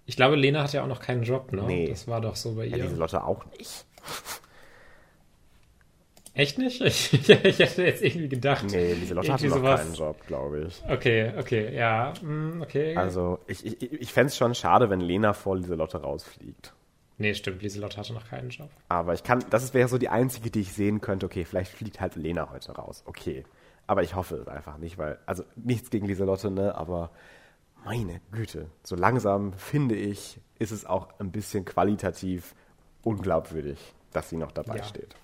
[0.05, 1.63] Ich glaube, Lena hat ja auch noch keinen Job, ne?
[1.63, 1.89] Nee.
[1.89, 2.77] Das war doch so bei ihr.
[2.77, 3.85] Ja, Lieselotte auch nicht.
[6.37, 6.81] Echt nicht?
[6.81, 8.65] Ich, ich, hätte jetzt irgendwie gedacht.
[8.69, 10.83] Nee, Lieselotte hatte noch keinen Job, glaube ich.
[10.87, 12.95] Okay, okay, ja, mm, okay.
[12.95, 16.73] Also, ich, ich, ich fände es schon schade, wenn Lena vor Lieselotte rausfliegt.
[17.17, 18.69] Nee, stimmt, Lieselotte hatte noch keinen Job.
[18.87, 21.99] Aber ich kann, das wäre so die einzige, die ich sehen könnte, okay, vielleicht fliegt
[21.99, 23.43] halt Lena heute raus, okay.
[23.87, 27.09] Aber ich hoffe es einfach nicht, weil, also nichts gegen Lieselotte, ne, aber
[27.83, 32.53] meine Güte, so langsam finde ich, ist es auch ein bisschen qualitativ
[33.01, 33.79] unglaubwürdig,
[34.11, 34.83] dass sie noch dabei ja.
[34.83, 35.15] steht.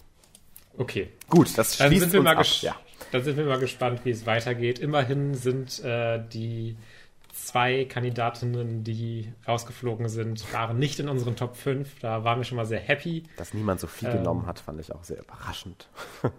[0.78, 1.10] Okay.
[1.30, 2.76] Gut, das dann sind wir mal ab, ja.
[3.12, 4.80] Dann sind wir mal gespannt, wie es weitergeht.
[4.80, 6.76] Immerhin sind äh, die
[7.34, 12.00] zwei Kandidatinnen, die rausgeflogen sind, waren nicht in unseren Top 5.
[12.00, 13.24] Da waren wir schon mal sehr happy.
[13.38, 15.88] Dass niemand so viel ähm, genommen hat, fand ich auch sehr überraschend.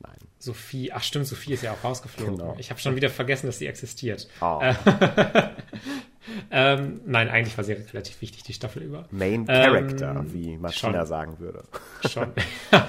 [0.00, 0.18] Nein.
[0.38, 2.36] Sophie, ach stimmt, Sophie ist ja auch rausgeflogen.
[2.36, 2.56] Genau.
[2.58, 4.28] Ich habe schon wieder vergessen, dass sie existiert.
[4.40, 4.60] Oh.
[6.50, 9.06] ähm, nein, eigentlich war sie relativ wichtig, die Staffel über.
[9.10, 11.06] Main Character, ähm, wie Martina schon.
[11.06, 11.62] sagen würde.
[12.08, 12.32] Schon.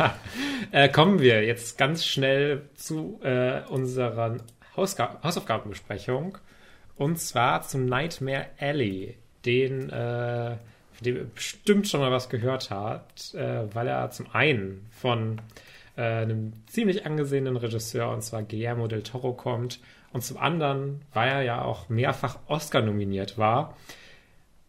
[0.72, 4.38] äh, kommen wir jetzt ganz schnell zu äh, unserer
[4.76, 6.38] Hausga Hausaufgabenbesprechung.
[6.98, 10.56] Und zwar zum Nightmare Alley, den, äh,
[10.94, 15.42] von dem ihr bestimmt schon mal was gehört habt, äh, weil er zum einen von
[15.98, 19.80] äh, einem ziemlich angesehenen Regisseur, und zwar Guillermo del Toro, kommt.
[20.16, 23.76] Und zum anderen, weil er ja auch mehrfach Oscar nominiert war.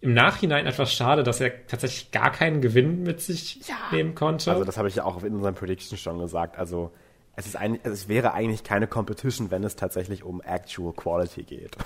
[0.01, 3.77] Im Nachhinein etwas schade, dass er tatsächlich gar keinen Gewinn mit sich ja.
[3.93, 4.51] nehmen konnte.
[4.51, 6.59] Also das habe ich ja auch in unseren Predictions schon gesagt.
[6.59, 6.91] Also
[7.37, 11.77] es, ist ein, es wäre eigentlich keine Competition, wenn es tatsächlich um Actual Quality geht.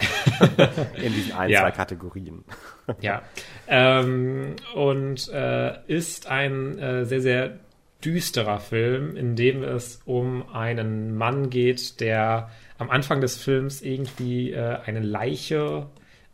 [0.96, 1.60] in diesen ein, ja.
[1.60, 2.44] zwei Kategorien.
[3.02, 3.20] ja.
[3.68, 7.58] Ähm, und äh, ist ein äh, sehr, sehr
[8.02, 12.48] düsterer Film, in dem es um einen Mann geht, der
[12.80, 15.86] am Anfang des Films irgendwie äh, eine Leiche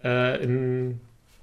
[0.03, 1.01] äh, in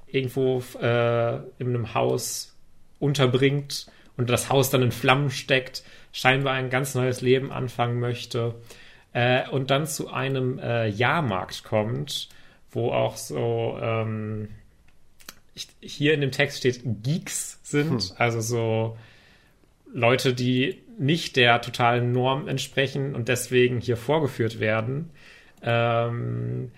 [0.07, 2.55] irgendwo äh, in einem Haus
[2.99, 8.55] unterbringt und das Haus dann in Flammen steckt, scheinbar ein ganz neues Leben anfangen möchte
[9.11, 12.29] äh, und dann zu einem äh, Jahrmarkt kommt,
[12.71, 14.49] wo auch so ähm,
[15.53, 18.15] ich, hier in dem Text steht Geeks sind, hm.
[18.17, 18.97] also so
[19.93, 25.11] Leute, die nicht der totalen Norm entsprechen und deswegen hier vorgeführt werden.
[25.61, 26.71] Ähm,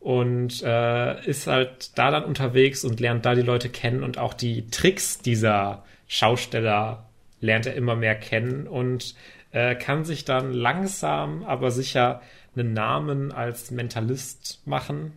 [0.00, 4.34] und äh, ist halt da dann unterwegs und lernt da die Leute kennen und auch
[4.34, 7.08] die Tricks dieser Schausteller
[7.40, 9.14] lernt er immer mehr kennen und
[9.52, 12.20] äh, kann sich dann langsam, aber sicher
[12.54, 15.12] einen Namen als Mentalist machen,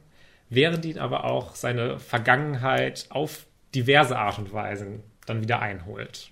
[0.50, 6.32] während ihn aber auch seine Vergangenheit auf diverse Art und Weisen dann wieder einholt.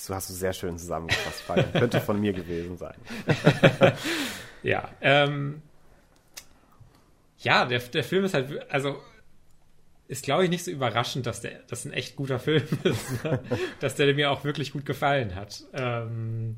[0.00, 1.74] So hast du sehr schön zusammengefasst, Falk.
[1.74, 2.94] Könnte von mir gewesen sein.
[4.62, 5.60] ja, ähm,
[7.36, 8.98] ja, der, der Film ist halt, also
[10.08, 13.40] ist, glaube ich, nicht so überraschend, dass der das ein echt guter Film ist, ne?
[13.80, 15.64] dass der mir auch wirklich gut gefallen hat.
[15.74, 16.56] Ähm,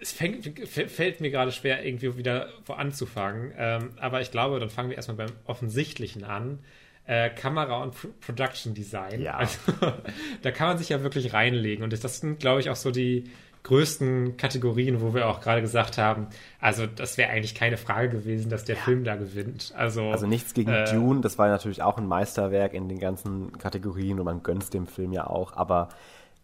[0.00, 3.52] es fängt, fällt mir gerade schwer, irgendwie wieder wo anzufangen.
[3.56, 6.60] Ähm, aber ich glaube, dann fangen wir erstmal beim Offensichtlichen an
[7.06, 9.20] äh, Kamera und Pro Production Design.
[9.20, 9.36] Ja.
[9.36, 9.58] Also,
[10.42, 11.84] da kann man sich ja wirklich reinlegen.
[11.84, 13.24] Und das sind, glaube ich, auch so die
[13.66, 16.28] größten Kategorien, wo wir auch gerade gesagt haben,
[16.60, 18.82] also das wäre eigentlich keine Frage gewesen, dass der ja.
[18.82, 19.74] Film da gewinnt.
[19.76, 23.58] Also, also nichts gegen äh, Dune, das war natürlich auch ein Meisterwerk in den ganzen
[23.58, 25.88] Kategorien und man gönnt dem Film ja auch, aber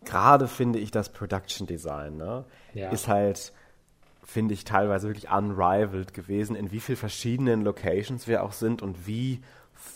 [0.04, 2.44] gerade finde ich das Production Design, ne,
[2.74, 2.90] ja.
[2.90, 3.52] ist halt,
[4.24, 9.06] finde ich teilweise wirklich unrivaled gewesen, in wie vielen verschiedenen Locations wir auch sind und
[9.06, 9.42] wie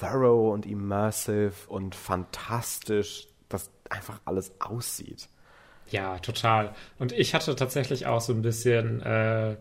[0.00, 5.28] thorough und immersive und fantastisch das einfach alles aussieht.
[5.90, 6.74] Ja, total.
[6.98, 9.56] Und ich hatte tatsächlich auch so ein bisschen, äh,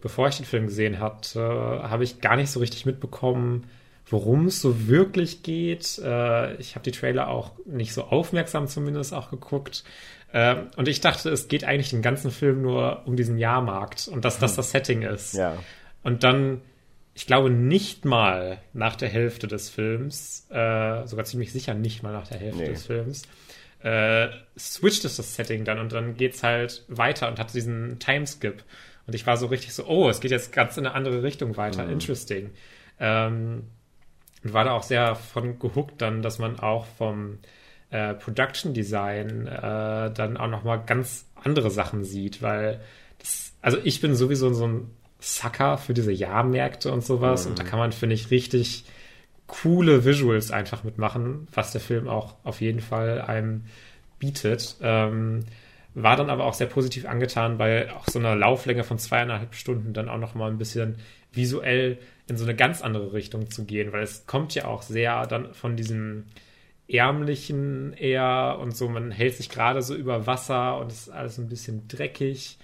[0.00, 3.68] bevor ich den Film gesehen hatte, äh, habe ich gar nicht so richtig mitbekommen,
[4.08, 5.98] worum es so wirklich geht.
[5.98, 9.82] Äh, ich habe die Trailer auch nicht so aufmerksam zumindest auch geguckt.
[10.32, 14.24] Äh, und ich dachte, es geht eigentlich den ganzen Film nur um diesen Jahrmarkt und
[14.24, 14.56] dass das hm.
[14.56, 15.34] das Setting ist.
[15.34, 15.56] Ja.
[16.04, 16.60] Und dann
[17.16, 22.12] ich glaube nicht mal nach der Hälfte des Films, äh, sogar ziemlich sicher nicht mal
[22.12, 22.68] nach der Hälfte nee.
[22.68, 23.22] des Films,
[23.82, 28.62] äh, switcht es das Setting dann und dann geht's halt weiter und hat diesen Timeskip.
[29.06, 31.56] Und ich war so richtig so, oh, es geht jetzt ganz in eine andere Richtung
[31.56, 31.86] weiter.
[31.86, 31.92] Mhm.
[31.92, 32.50] Interesting.
[33.00, 33.62] Ähm,
[34.44, 37.38] und war da auch sehr von gehuckt dann, dass man auch vom
[37.88, 42.82] äh, Production Design äh, dann auch nochmal ganz andere Sachen sieht, weil
[43.20, 47.44] das, also ich bin sowieso so ein Sucker für diese Jahrmärkte und sowas.
[47.44, 47.50] Mhm.
[47.50, 48.84] Und da kann man, finde ich, richtig
[49.46, 53.64] coole Visuals einfach mitmachen, was der Film auch auf jeden Fall einem
[54.18, 54.76] bietet.
[54.82, 55.44] Ähm,
[55.94, 59.94] war dann aber auch sehr positiv angetan, bei auch so einer Lauflänge von zweieinhalb Stunden
[59.94, 60.96] dann auch noch mal ein bisschen
[61.32, 61.98] visuell
[62.28, 65.54] in so eine ganz andere Richtung zu gehen, weil es kommt ja auch sehr dann
[65.54, 66.24] von diesem
[66.88, 71.38] ärmlichen eher und so, man hält sich gerade so über Wasser und es ist alles
[71.38, 72.58] ein bisschen dreckig,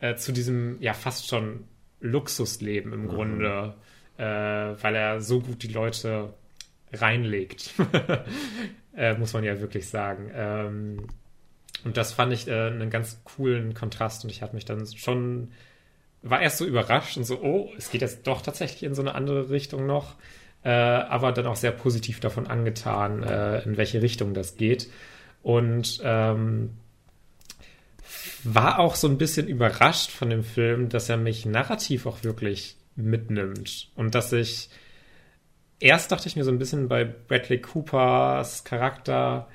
[0.00, 1.64] äh, zu diesem ja fast schon
[2.02, 3.08] Luxusleben im mhm.
[3.08, 3.74] Grunde,
[4.18, 6.34] äh, weil er so gut die Leute
[6.92, 7.72] reinlegt.
[8.96, 10.30] äh, muss man ja wirklich sagen.
[10.34, 11.06] Ähm,
[11.84, 15.52] und das fand ich äh, einen ganz coolen Kontrast und ich hatte mich dann schon,
[16.22, 19.14] war erst so überrascht und so, oh, es geht jetzt doch tatsächlich in so eine
[19.14, 20.16] andere Richtung noch,
[20.62, 24.88] äh, aber dann auch sehr positiv davon angetan, äh, in welche Richtung das geht.
[25.42, 26.70] Und ähm,
[28.44, 32.76] war auch so ein bisschen überrascht von dem Film, dass er mich narrativ auch wirklich
[32.96, 33.90] mitnimmt.
[33.94, 34.68] Und dass ich
[35.78, 39.48] erst dachte ich mir so ein bisschen bei Bradley Coopers Charakter,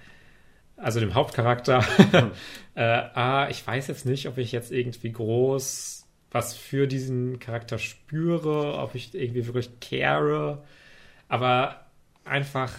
[0.76, 1.84] also dem Hauptcharakter,
[2.76, 7.78] äh, ah, ich weiß jetzt nicht, ob ich jetzt irgendwie groß was für diesen Charakter
[7.78, 10.64] spüre, ob ich irgendwie wirklich care,
[11.30, 11.86] aber
[12.26, 12.74] einfach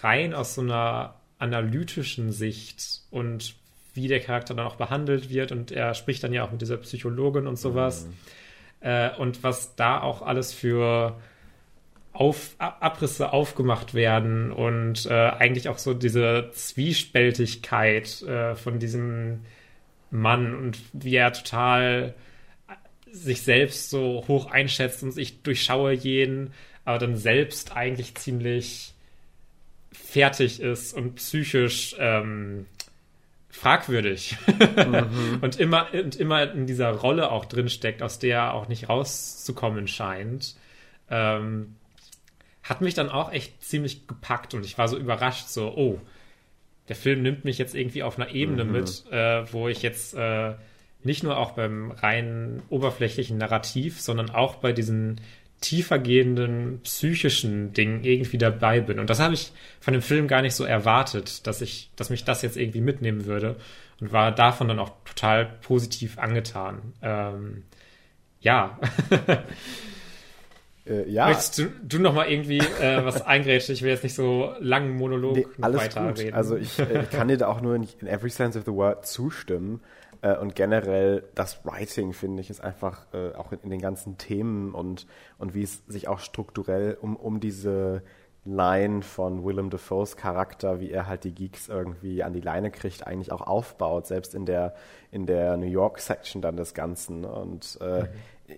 [0.00, 3.54] rein aus so einer analytischen Sicht und
[3.94, 6.76] wie der Charakter dann auch behandelt wird und er spricht dann ja auch mit dieser
[6.78, 8.06] Psychologin und sowas.
[8.06, 8.12] Mhm.
[8.80, 11.16] Äh, und was da auch alles für
[12.12, 19.40] auf, Abrisse aufgemacht werden und äh, eigentlich auch so diese Zwiespältigkeit äh, von diesem
[20.10, 22.14] Mann und wie er total
[23.10, 26.52] sich selbst so hoch einschätzt und ich durchschaue jeden,
[26.84, 28.94] aber dann selbst eigentlich ziemlich
[29.92, 32.66] fertig ist und psychisch ähm,
[33.58, 35.38] fragwürdig mhm.
[35.40, 38.88] und immer und immer in dieser Rolle auch drin steckt, aus der er auch nicht
[38.88, 40.54] rauszukommen scheint,
[41.10, 41.76] ähm,
[42.62, 46.00] hat mich dann auch echt ziemlich gepackt und ich war so überrascht, so oh,
[46.88, 48.72] der Film nimmt mich jetzt irgendwie auf einer Ebene mhm.
[48.72, 50.54] mit, äh, wo ich jetzt äh,
[51.02, 55.20] nicht nur auch beim rein oberflächlichen Narrativ, sondern auch bei diesen
[55.60, 58.98] tiefergehenden psychischen Dingen irgendwie dabei bin.
[58.98, 62.24] Und das habe ich von dem Film gar nicht so erwartet, dass ich, dass mich
[62.24, 63.56] das jetzt irgendwie mitnehmen würde
[64.00, 66.94] und war davon dann auch total positiv angetan.
[67.02, 67.64] Ähm,
[68.40, 68.78] ja.
[70.86, 71.26] äh, ja.
[71.26, 73.74] Möchtest du, du noch mal irgendwie äh, was eingrätschen?
[73.74, 76.26] Ich will jetzt nicht so langen Monolog nee, alles weiterreden.
[76.26, 76.34] Gut.
[76.34, 78.72] Also ich, äh, ich kann dir da auch nur in, in every sense of the
[78.72, 79.80] word zustimmen.
[80.22, 84.18] Äh, und generell das Writing, finde ich, ist einfach äh, auch in, in, den ganzen
[84.18, 85.06] Themen und,
[85.38, 88.02] und wie es sich auch strukturell um, um diese
[88.44, 93.06] Line von Willem Dafoes Charakter, wie er halt die Geeks irgendwie an die Leine kriegt,
[93.06, 94.74] eigentlich auch aufbaut, selbst in der,
[95.10, 97.24] in der New York Section dann des Ganzen.
[97.24, 98.08] Und äh, mhm.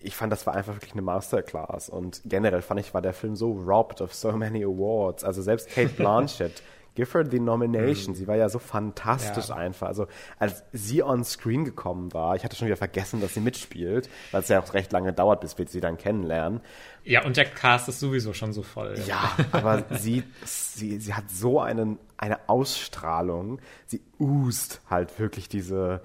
[0.03, 1.89] ich fand, das war einfach wirklich eine Masterclass.
[1.89, 5.25] Und generell fand ich, war der Film so robbed of so many awards.
[5.25, 6.63] Also selbst Kate Blanchett
[7.05, 8.15] Her the nomination.
[8.15, 8.19] Mhm.
[8.19, 9.57] Sie war ja so fantastisch ja.
[9.57, 9.89] einfach.
[9.89, 10.07] Also
[10.39, 14.43] als sie on screen gekommen war, ich hatte schon wieder vergessen, dass sie mitspielt, weil
[14.43, 16.61] es ja auch recht lange dauert, bis wir sie dann kennenlernen.
[17.05, 18.99] Ja, und der Cast ist sowieso schon so voll.
[19.07, 23.61] Ja, aber sie, sie, sie hat so einen, eine Ausstrahlung.
[23.87, 26.03] Sie ust halt wirklich diese,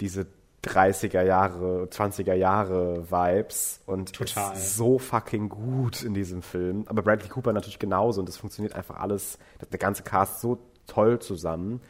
[0.00, 0.26] diese
[0.66, 4.54] 30er Jahre, 20er Jahre Vibes und Total.
[4.54, 6.84] ist so fucking gut in diesem Film.
[6.88, 9.38] Aber Bradley Cooper natürlich genauso und es funktioniert einfach alles,
[9.70, 11.80] der ganze Cast so toll zusammen.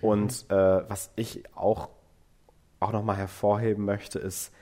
[0.00, 0.56] Und mhm.
[0.56, 1.90] äh, was ich auch,
[2.80, 4.52] auch nochmal hervorheben möchte, ist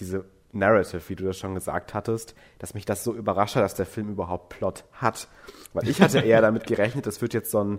[0.00, 3.74] diese Narrative, wie du das schon gesagt hattest, dass mich das so überrascht hat, dass
[3.74, 5.28] der Film überhaupt Plot hat.
[5.72, 7.78] Weil ich hatte eher damit gerechnet, das wird jetzt so ein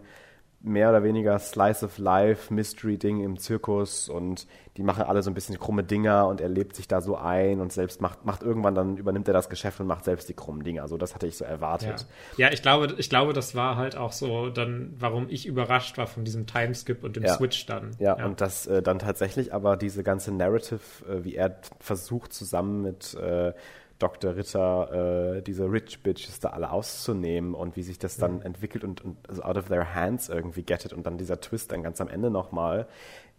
[0.61, 4.45] mehr oder weniger Slice of Life Mystery-Ding im Zirkus und
[4.75, 7.61] die machen alle so ein bisschen krumme Dinger und er lebt sich da so ein
[7.61, 10.63] und selbst macht, macht irgendwann dann übernimmt er das Geschäft und macht selbst die krummen
[10.63, 10.87] Dinger.
[10.87, 12.05] So, das hatte ich so erwartet.
[12.37, 15.97] Ja, ja ich glaube, ich glaube, das war halt auch so dann, warum ich überrascht
[15.97, 17.33] war von diesem Timeskip und dem ja.
[17.35, 17.91] Switch dann.
[17.99, 22.33] Ja, ja, und das äh, dann tatsächlich aber diese ganze Narrative, äh, wie er versucht
[22.33, 23.53] zusammen mit äh,
[23.99, 24.35] Dr.
[24.35, 28.41] Ritter äh, diese Rich Bitches da alle auszunehmen und wie sich das dann mhm.
[28.43, 31.83] entwickelt und, und also out of their hands irgendwie gettet und dann dieser Twist dann
[31.83, 32.88] ganz am Ende nochmal.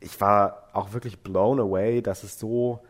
[0.00, 2.80] Ich war auch wirklich blown away, dass es so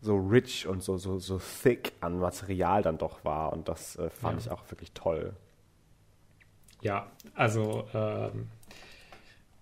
[0.00, 4.10] so rich und so, so, so thick an Material dann doch war und das äh,
[4.10, 4.46] fand ja.
[4.46, 5.32] ich auch wirklich toll.
[6.80, 8.48] Ja, also ähm,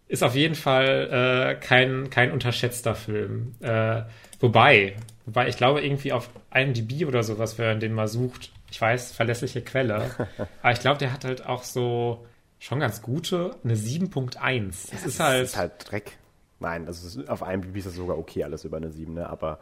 [0.09, 3.55] ist auf jeden Fall äh, kein, kein unterschätzter Film.
[3.61, 4.03] Äh,
[4.41, 8.81] wobei, wobei ich glaube, irgendwie auf IMDb oder sowas, wenn man den mal sucht, ich
[8.81, 10.11] weiß, verlässliche Quelle,
[10.63, 12.27] aber ich glaube, der hat halt auch so
[12.59, 14.91] schon ganz gute, eine 7.1.
[14.91, 15.43] Das, ja, ist halt.
[15.43, 16.19] Das ist halt Dreck.
[16.59, 19.29] Nein, also auf IMDb ist das sogar okay, alles über eine 7, ne?
[19.29, 19.59] aber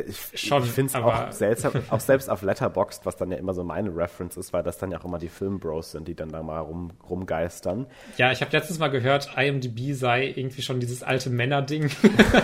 [0.00, 3.54] ich, Schon, ich finde es auch seltsam, auch selbst auf Letterboxd, was dann ja immer
[3.54, 6.30] so meine Reference ist, weil das dann ja auch immer die Filmbros sind, die dann
[6.30, 7.86] da mal rum, rumgeistern.
[8.16, 11.90] Ja, ich habe letztens mal gehört, IMDb sei irgendwie schon dieses alte Männerding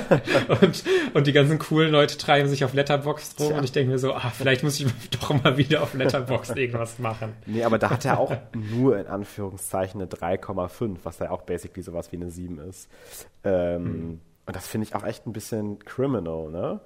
[0.61, 0.85] und,
[1.15, 3.59] und die ganzen coolen Leute treiben sich auf Letterboxd rum Tja.
[3.59, 4.87] und ich denke mir so, ah, vielleicht muss ich
[5.21, 7.33] doch mal wieder auf Letterboxd irgendwas machen.
[7.47, 11.83] Nee, aber da hat er auch nur in Anführungszeichen eine 3,5, was ja auch basically
[11.83, 12.88] sowas wie eine 7 ist.
[13.45, 14.21] Ähm, hm.
[14.45, 16.81] Und das finde ich auch echt ein bisschen criminal, ne?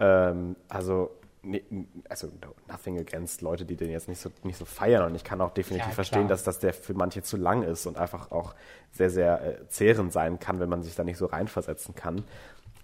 [0.00, 1.10] Ähm, also,
[1.42, 1.62] ne,
[2.08, 2.28] also
[2.68, 5.04] nothing against Leute, die den jetzt nicht so, nicht so feiern.
[5.04, 7.86] Und ich kann auch definitiv ja, verstehen, dass, dass der für manche zu lang ist
[7.86, 8.54] und einfach auch
[8.90, 12.24] sehr, sehr äh, zehrend sein kann, wenn man sich da nicht so reinversetzen kann.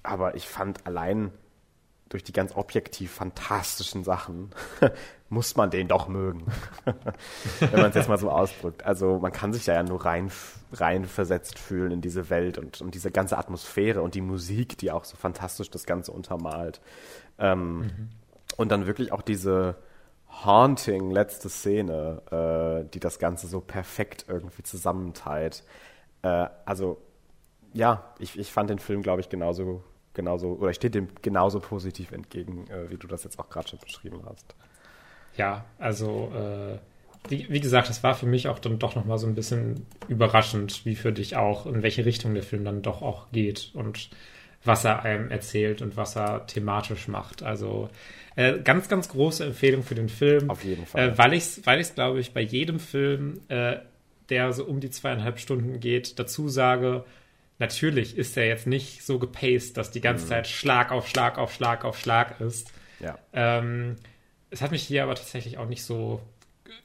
[0.03, 1.33] Aber ich fand allein
[2.09, 4.51] durch die ganz objektiv fantastischen Sachen
[5.29, 6.47] muss man den doch mögen.
[7.61, 8.85] Wenn man es jetzt mal so ausdrückt.
[8.85, 10.31] Also man kann sich ja nur rein,
[10.73, 14.93] rein versetzt fühlen in diese Welt und, und diese ganze Atmosphäre und die Musik, die
[14.93, 16.81] auch so fantastisch das Ganze untermalt.
[17.39, 18.09] Ähm, mhm.
[18.57, 19.77] Und dann wirklich auch diese
[20.45, 25.65] haunting letzte Szene, äh, die das Ganze so perfekt irgendwie zusammenteilt.
[26.23, 26.99] Äh, also
[27.73, 29.83] ja, ich, ich fand den Film, glaube ich, genauso,
[30.17, 33.69] genauso, oder ich stehe dem genauso positiv entgegen, äh, wie du das jetzt auch gerade
[33.69, 34.57] schon beschrieben hast.
[35.37, 36.79] Ja, also äh,
[37.29, 40.85] wie, wie, gesagt, es war für mich auch dann doch nochmal so ein bisschen überraschend,
[40.85, 44.11] wie für dich auch, in welche Richtung der Film dann doch auch geht und
[44.65, 47.43] was er einem erzählt und was er thematisch macht.
[47.43, 47.91] Also
[48.35, 50.51] äh, ganz, ganz große Empfehlung für den Film.
[50.51, 51.11] Auf jeden Fall.
[51.11, 53.77] Äh, weil ich es, weil glaube ich, bei jedem Film, äh,
[54.31, 57.05] der so um die zweieinhalb Stunden geht, dazu sage,
[57.59, 60.29] natürlich ist er jetzt nicht so gepaced, dass die ganze mhm.
[60.29, 62.73] Zeit Schlag auf Schlag auf Schlag auf Schlag ist.
[63.01, 63.19] Ja.
[63.33, 63.97] Ähm,
[64.51, 66.21] es hat mich hier aber tatsächlich auch nicht so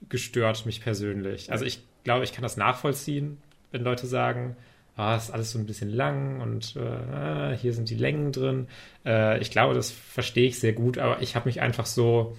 [0.10, 1.52] gestört, mich persönlich.
[1.52, 3.38] Also ich glaube, ich kann das nachvollziehen,
[3.72, 4.56] wenn Leute sagen,
[4.96, 8.68] ah, ist alles so ein bisschen lang und äh, hier sind die Längen drin.
[9.06, 12.38] Äh, ich glaube, das verstehe ich sehr gut, aber ich habe mich einfach so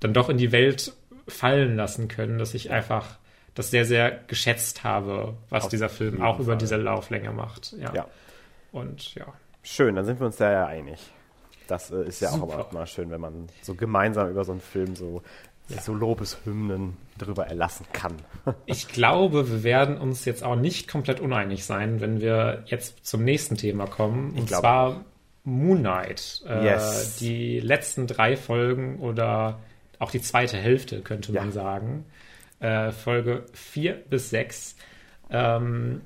[0.00, 0.92] dann doch in die Welt
[1.28, 3.18] fallen lassen können, dass ich einfach
[3.54, 6.44] das sehr, sehr geschätzt habe, was Auf dieser Film auch Fall.
[6.44, 7.74] über diese Lauflänge macht.
[7.78, 7.92] Ja.
[7.94, 8.06] ja.
[8.72, 9.26] Und ja.
[9.62, 10.98] Schön, dann sind wir uns da ja einig.
[11.66, 12.60] Das äh, ist ja Super.
[12.60, 15.22] auch immer schön, wenn man so gemeinsam über so einen Film so
[15.68, 15.80] ja.
[15.80, 18.16] so Lobeshymnen darüber erlassen kann.
[18.66, 23.24] ich glaube, wir werden uns jetzt auch nicht komplett uneinig sein, wenn wir jetzt zum
[23.24, 24.32] nächsten Thema kommen.
[24.36, 25.04] Und zwar
[25.44, 26.42] Moon Knight.
[26.48, 27.16] Äh, yes.
[27.16, 29.60] Die letzten drei Folgen oder
[29.98, 31.52] auch die zweite Hälfte, könnte man ja.
[31.52, 32.04] sagen.
[32.62, 34.76] Äh, Folge 4 bis 6.
[35.30, 36.02] Ähm,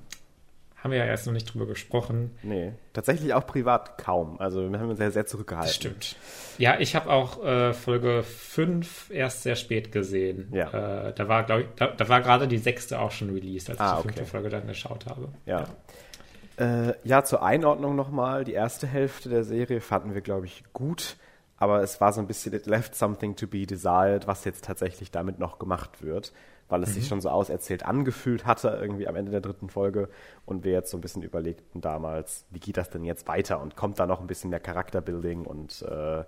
[0.87, 2.37] haben wir ja erst noch nicht drüber gesprochen.
[2.43, 4.41] Nee, tatsächlich auch privat kaum.
[4.41, 5.69] Also wir haben uns sehr, sehr zurückgehalten.
[5.69, 6.17] Das stimmt.
[6.59, 10.49] Ja, ich habe auch äh, Folge 5 erst sehr spät gesehen.
[10.53, 11.09] Ja.
[11.09, 13.81] Äh, da war, glaube ich, da, da, war gerade die sechste auch schon released, als
[13.81, 14.03] ah, ich die okay.
[14.09, 15.29] fünfte Folge dann geschaut habe.
[15.45, 15.67] Ja.
[16.59, 18.45] Ja, äh, ja zur Einordnung nochmal.
[18.45, 21.17] Die erste Hälfte der Serie fanden wir, glaube ich, gut.
[21.59, 25.11] Aber es war so ein bisschen, it left something to be desired, was jetzt tatsächlich
[25.11, 26.33] damit noch gemacht wird
[26.69, 26.95] weil es mhm.
[26.95, 30.09] sich schon so auserzählt angefühlt hatte, irgendwie am Ende der dritten Folge.
[30.45, 33.61] Und wir jetzt so ein bisschen überlegten damals, wie geht das denn jetzt weiter?
[33.61, 36.25] Und kommt da noch ein bisschen mehr Charakterbuilding und äh,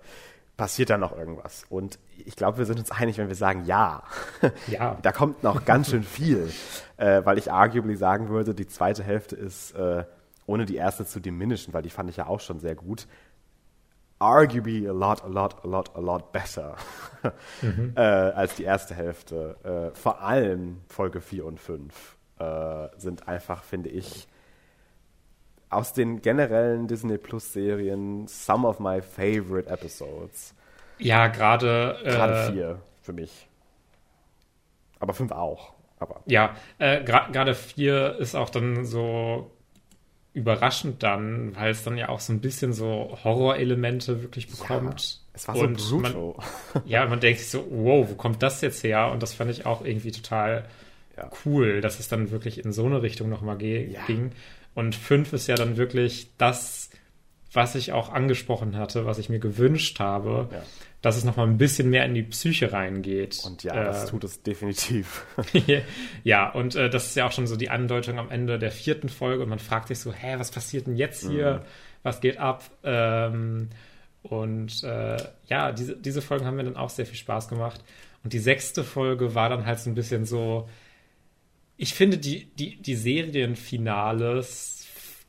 [0.57, 1.65] passiert da noch irgendwas?
[1.69, 4.03] Und ich glaube, wir sind uns einig, wenn wir sagen, ja.
[4.67, 4.97] Ja.
[5.01, 6.49] da kommt noch ganz schön viel.
[6.99, 10.03] Äh, weil ich arguably sagen würde, die zweite Hälfte ist, äh,
[10.45, 13.07] ohne die erste zu diminischen, weil die fand ich ja auch schon sehr gut,
[14.19, 16.75] arguably a lot, a lot, a lot, a lot better
[17.61, 17.93] mhm.
[17.95, 19.55] äh, als die erste Hälfte.
[19.93, 24.27] Äh, vor allem Folge 4 und 5 äh, sind einfach, finde ich,
[25.69, 30.53] aus den generellen Disney Plus Serien some of my favorite episodes.
[30.97, 31.97] Ja, gerade.
[32.03, 33.47] Gerade 4 äh, für mich.
[34.99, 35.73] Aber 5 auch.
[35.99, 36.21] Aber.
[36.25, 39.51] Ja, äh, gerade 4 ist auch dann so
[40.39, 45.01] überraschend dann, weil es dann ja auch so ein bisschen so Horrorelemente wirklich bekommt.
[45.01, 46.13] Ja, es war so und brutal.
[46.13, 46.33] Man,
[46.85, 49.11] ja, man denkt sich so, wow, wo kommt das jetzt her?
[49.11, 50.65] Und das fand ich auch irgendwie total
[51.17, 51.29] ja.
[51.45, 54.05] cool, dass es dann wirklich in so eine Richtung nochmal ja.
[54.07, 54.31] ging.
[54.73, 56.89] Und fünf ist ja dann wirklich das,
[57.51, 60.49] was ich auch angesprochen hatte, was ich mir gewünscht habe.
[60.51, 60.63] Ja
[61.01, 63.41] dass es nochmal ein bisschen mehr in die Psyche reingeht.
[63.45, 65.25] Und ja, äh, das tut es definitiv.
[66.23, 69.09] ja, und äh, das ist ja auch schon so die Andeutung am Ende der vierten
[69.09, 71.55] Folge und man fragt sich so, hä, was passiert denn jetzt hier?
[71.55, 71.65] Mhm.
[72.03, 72.63] Was geht ab?
[72.83, 73.69] Ähm,
[74.23, 77.83] und äh, ja, diese, diese Folgen haben mir dann auch sehr viel Spaß gemacht.
[78.23, 80.67] Und die sechste Folge war dann halt so ein bisschen so,
[81.77, 84.85] ich finde die, die, die Serienfinales,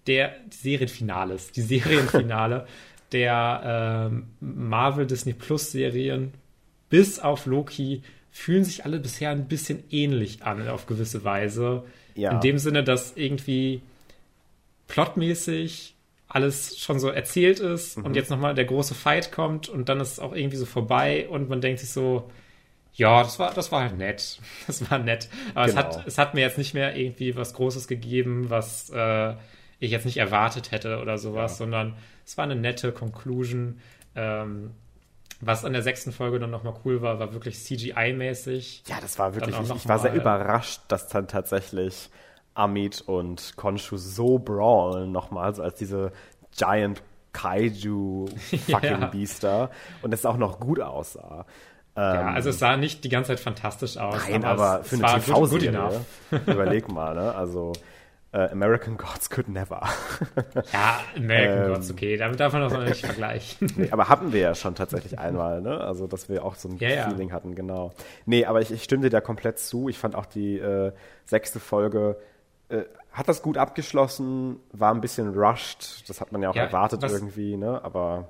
[0.08, 2.66] der, die Serienfinales, die Serienfinale
[3.12, 6.32] der ähm, Marvel Disney Plus Serien
[6.88, 11.84] bis auf Loki fühlen sich alle bisher ein bisschen ähnlich an auf gewisse Weise.
[12.14, 12.32] Ja.
[12.32, 13.82] In dem Sinne, dass irgendwie
[14.88, 15.94] plotmäßig
[16.28, 18.04] alles schon so erzählt ist mhm.
[18.04, 21.28] und jetzt nochmal der große Fight kommt und dann ist es auch irgendwie so vorbei
[21.28, 22.30] und man denkt sich so,
[22.94, 24.38] ja, das war, das war halt nett.
[24.66, 25.28] Das war nett.
[25.54, 25.80] Aber genau.
[25.80, 29.34] es, hat, es hat mir jetzt nicht mehr irgendwie was Großes gegeben, was äh,
[29.80, 31.56] ich jetzt nicht erwartet hätte oder sowas, ja.
[31.58, 31.96] sondern
[32.30, 33.80] es war eine nette Conclusion.
[34.14, 34.70] Ähm,
[35.40, 38.88] was an der sechsten Folge dann nochmal cool war, war wirklich CGI-mäßig.
[38.88, 42.08] Ja, das war wirklich, ich, ich war sehr überrascht, dass dann tatsächlich
[42.54, 46.12] Amit und Konshu so brawlen nochmal, so als diese
[46.56, 48.26] Giant Kaiju
[48.70, 49.06] fucking ja.
[49.06, 49.70] Beaster
[50.02, 51.46] und es auch noch gut aussah.
[51.96, 54.14] Ja, ähm, also es sah nicht die ganze Zeit fantastisch aus.
[54.28, 56.00] Nein, aber, aber für eine TV-Serie,
[56.46, 57.34] überleg mal, ne?
[57.34, 57.72] Also
[58.32, 59.82] Uh, American Gods could never.
[60.72, 63.72] ja, American ähm, Gods, okay, damit darf man das noch nicht vergleichen.
[63.76, 65.80] nee, aber hatten wir ja schon tatsächlich einmal, ne?
[65.80, 67.34] Also, dass wir auch so ein ja, Feeling ja.
[67.34, 67.92] hatten, genau.
[68.26, 69.88] Nee, aber ich, ich stimme dir da komplett zu.
[69.88, 70.92] Ich fand auch die äh,
[71.24, 72.18] sechste Folge
[72.70, 76.08] äh, hat das gut abgeschlossen, war ein bisschen rushed.
[76.08, 77.82] Das hat man ja auch ja, erwartet was, irgendwie, ne?
[77.84, 78.28] Aber.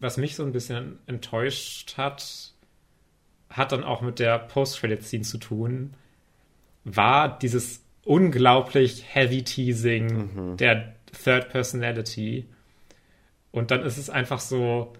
[0.00, 2.52] Was mich so ein bisschen enttäuscht hat,
[3.50, 5.94] hat dann auch mit der Post-Credit-Scene zu tun,
[6.84, 10.56] war dieses unglaublich heavy Teasing mhm.
[10.56, 12.46] der Third Personality.
[13.50, 14.92] Und dann ist es einfach so,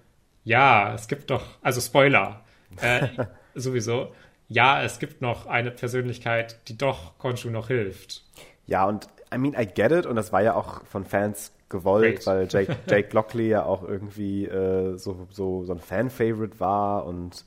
[0.45, 2.45] ja, es gibt doch, also Spoiler,
[2.81, 3.09] äh,
[3.55, 4.13] sowieso,
[4.49, 8.25] ja, es gibt noch eine Persönlichkeit, die doch Konshu noch hilft.
[8.67, 12.25] Ja, und I mean, I get it, und das war ja auch von Fans gewollt,
[12.25, 12.27] Great.
[12.27, 17.45] weil Jake, Jake Lockley ja auch irgendwie äh, so, so, so ein Fan-Favorite war und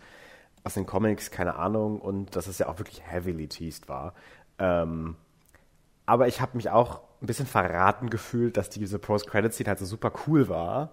[0.64, 4.14] aus den Comics, keine Ahnung, und dass es ja auch wirklich heavily teased war.
[4.58, 5.16] Ähm,
[6.10, 10.12] aber ich habe mich auch ein bisschen verraten gefühlt, dass diese Post-Credit-Scene halt so super
[10.26, 10.90] cool war.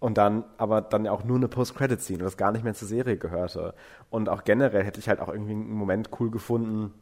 [0.00, 3.16] Und dann, aber dann auch nur eine Post-Credit-Scene und das gar nicht mehr zur Serie
[3.16, 3.72] gehörte.
[4.10, 6.92] Und auch generell hätte ich halt auch irgendwie einen Moment cool gefunden.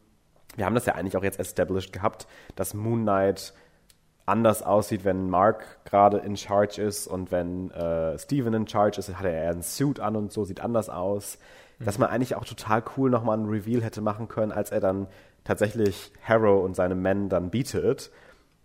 [0.55, 3.53] Wir haben das ja eigentlich auch jetzt established gehabt, dass Moon Knight
[4.25, 9.13] anders aussieht, wenn Mark gerade in Charge ist und wenn äh, Steven in Charge ist,
[9.13, 11.39] hat er einen Suit an und so, sieht anders aus.
[11.79, 11.85] Mhm.
[11.85, 15.07] Dass man eigentlich auch total cool nochmal einen Reveal hätte machen können, als er dann
[15.49, 18.11] tatsächlich Harrow und seine Men dann bietet,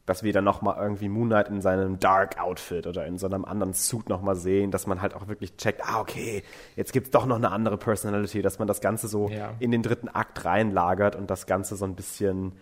[0.05, 3.47] dass wir dann nochmal irgendwie Moon Knight in seinem Dark Outfit oder in so einem
[3.47, 6.43] anderen Suit nochmal sehen, dass man halt auch wirklich checkt, ah, okay,
[6.77, 9.55] jetzt gibt's doch noch eine andere Personality, dass man das Ganze so ja.
[9.61, 12.53] in den dritten Akt reinlagert und das Ganze so ein bisschen,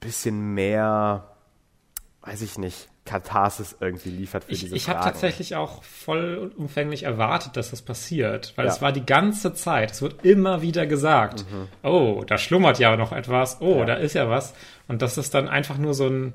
[0.00, 1.29] bisschen mehr
[2.22, 7.56] weiß ich nicht, Katharsis irgendwie liefert für ich, diese Ich habe tatsächlich auch vollumfänglich erwartet,
[7.56, 8.72] dass das passiert, weil ja.
[8.72, 11.68] es war die ganze Zeit, es wird immer wieder gesagt, mhm.
[11.82, 13.84] oh, da schlummert ja noch etwas, oh, ja.
[13.86, 14.54] da ist ja was.
[14.86, 16.34] Und dass es dann einfach nur so ein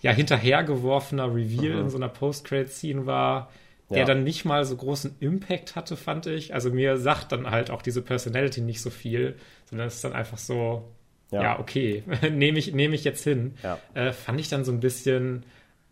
[0.00, 1.80] ja hinterhergeworfener Reveal mhm.
[1.80, 3.50] in so einer Post-Credit-Scene war,
[3.90, 4.04] der ja.
[4.04, 6.54] dann nicht mal so großen Impact hatte, fand ich.
[6.54, 9.36] Also mir sagt dann halt auch diese Personality nicht so viel,
[9.68, 10.84] sondern es ist dann einfach so,
[11.30, 13.54] ja, ja okay, nehme ich, nehm ich jetzt hin.
[13.62, 13.78] Ja.
[13.94, 15.44] Äh, fand ich dann so ein bisschen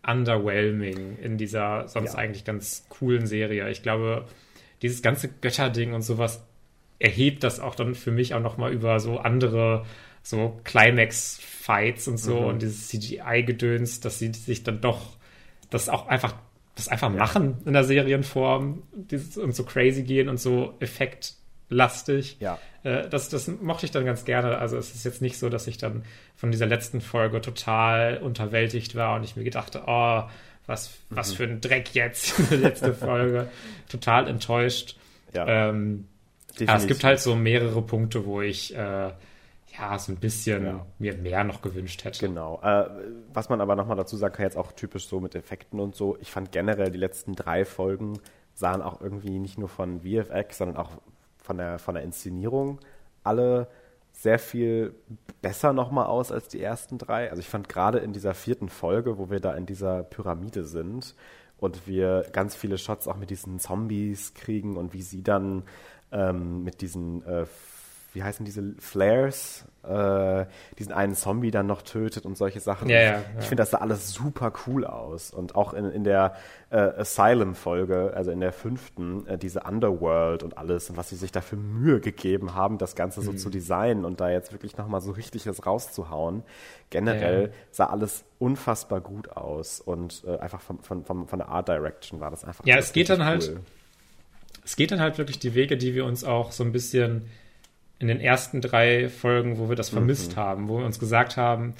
[0.05, 2.19] underwhelming in dieser sonst ja.
[2.19, 3.69] eigentlich ganz coolen Serie.
[3.69, 4.25] Ich glaube,
[4.81, 6.43] dieses ganze Götterding und sowas
[6.99, 9.85] erhebt das auch dann für mich auch nochmal über so andere
[10.21, 12.47] so Climax-Fights und so mhm.
[12.47, 15.17] und dieses CGI-Gedöns, dass sie sich dann doch
[15.69, 16.35] das auch einfach
[16.75, 17.17] das einfach ja.
[17.17, 21.35] machen in der Serienform dieses, und so crazy gehen und so Effekt
[21.69, 22.37] lastig.
[22.39, 22.59] Ja.
[22.83, 24.57] Äh, das, das mochte ich dann ganz gerne.
[24.57, 26.03] Also es ist jetzt nicht so, dass ich dann
[26.35, 30.23] von dieser letzten Folge total unterwältigt war und ich mir gedachte, oh,
[30.67, 31.35] was, was mhm.
[31.35, 33.49] für ein Dreck jetzt, diese letzte Folge.
[33.89, 34.97] total enttäuscht.
[35.33, 35.69] Ja.
[35.69, 36.07] Ähm,
[36.61, 39.11] aber es gibt halt so mehrere Punkte, wo ich äh,
[39.77, 40.85] ja so ein bisschen ja.
[40.99, 42.27] mir mehr noch gewünscht hätte.
[42.27, 42.61] Genau.
[42.63, 42.85] Äh,
[43.33, 46.17] was man aber nochmal dazu sagen kann, jetzt auch typisch so mit Effekten und so.
[46.21, 48.19] Ich fand generell die letzten drei Folgen
[48.53, 50.91] sahen auch irgendwie nicht nur von VFX, sondern auch
[51.45, 52.79] von der, von der Inszenierung
[53.23, 53.67] alle
[54.11, 54.95] sehr viel
[55.41, 57.29] besser nochmal aus als die ersten drei.
[57.29, 61.15] Also ich fand gerade in dieser vierten Folge, wo wir da in dieser Pyramide sind
[61.57, 65.63] und wir ganz viele Shots auch mit diesen Zombies kriegen und wie sie dann
[66.11, 67.45] ähm, mit diesen äh,
[68.15, 70.45] wie heißen diese Flares, äh,
[70.79, 72.89] diesen einen Zombie dann noch tötet und solche Sachen.
[72.89, 73.23] Ja, ja, ja.
[73.39, 75.31] Ich finde, das sah alles super cool aus.
[75.31, 76.35] Und auch in, in der
[76.69, 81.31] äh, Asylum-Folge, also in der fünften, äh, diese Underworld und alles und was sie sich
[81.33, 83.37] da für Mühe gegeben haben, das Ganze so mhm.
[83.37, 86.43] zu designen und da jetzt wirklich nochmal so richtiges rauszuhauen.
[86.89, 91.67] Generell sah alles unfassbar gut aus und äh, einfach von, von, von, von der Art
[91.67, 92.65] Direction war das einfach.
[92.65, 93.55] Ja, es geht dann halt cool.
[93.55, 93.65] halt,
[94.63, 97.29] es geht dann halt wirklich die Wege, die wir uns auch so ein bisschen
[97.99, 100.39] in den ersten drei Folgen, wo wir das vermisst mhm.
[100.39, 101.73] haben, wo wir uns gesagt haben,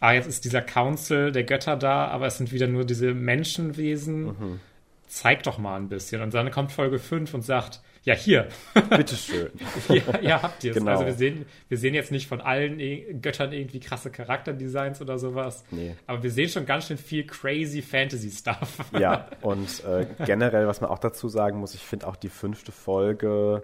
[0.00, 4.24] ah, jetzt ist dieser Council der Götter da, aber es sind wieder nur diese Menschenwesen.
[4.24, 4.60] Mhm.
[5.08, 6.22] Zeig doch mal ein bisschen.
[6.22, 8.48] Und dann kommt Folge 5 und sagt, ja, hier.
[8.90, 9.50] Bitteschön.
[9.88, 10.76] ja, ja, habt ihr es.
[10.76, 10.92] Genau.
[10.92, 15.18] Also wir sehen, wir sehen jetzt nicht von allen e Göttern irgendwie krasse Charakterdesigns oder
[15.18, 15.64] sowas.
[15.70, 15.94] Nee.
[16.06, 18.90] Aber wir sehen schon ganz schön viel crazy Fantasy-Stuff.
[18.98, 22.72] ja, und äh, generell, was man auch dazu sagen muss, ich finde auch die fünfte
[22.72, 23.62] Folge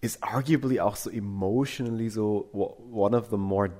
[0.00, 3.70] ist arguably auch so emotionally so one of the more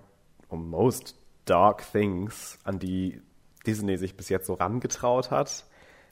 [0.49, 3.21] or most dark things, an die
[3.67, 5.65] Disney sich bis jetzt so rangetraut hat.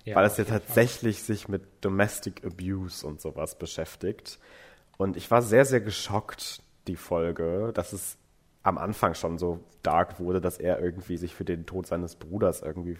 [0.04, 1.26] Ja, weil es ja tatsächlich Fall.
[1.26, 4.38] sich mit Domestic Abuse und sowas beschäftigt.
[4.98, 8.16] Und ich war sehr, sehr geschockt, die Folge, dass es
[8.62, 12.62] am Anfang schon so dark wurde, dass er irgendwie sich für den Tod seines Bruders
[12.62, 12.96] irgendwie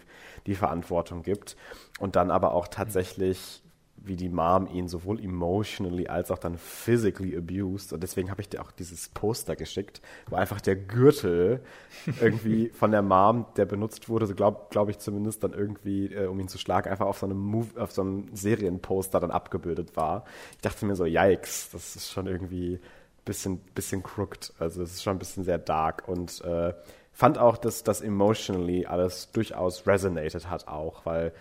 [0.47, 1.57] die Verantwortung gibt
[1.99, 3.63] und dann aber auch tatsächlich
[4.07, 7.93] wie die Mom ihn sowohl emotionally als auch dann physically abused.
[7.93, 11.61] Und deswegen habe ich dir auch dieses Poster geschickt, wo einfach der Gürtel
[12.21, 16.27] irgendwie von der Mom, der benutzt wurde, so glaube glaub ich zumindest dann irgendwie, äh,
[16.27, 19.97] um ihn zu schlagen, einfach auf so einem Move, auf so einem Serienposter dann abgebildet
[19.97, 20.25] war.
[20.53, 22.81] Ich dachte mir so, yikes, das ist schon irgendwie
[23.25, 24.55] bisschen, bisschen crooked.
[24.59, 26.73] Also es ist schon ein bisschen sehr dark und äh,
[27.13, 31.33] fand auch, dass das emotionally alles durchaus resonated hat auch, weil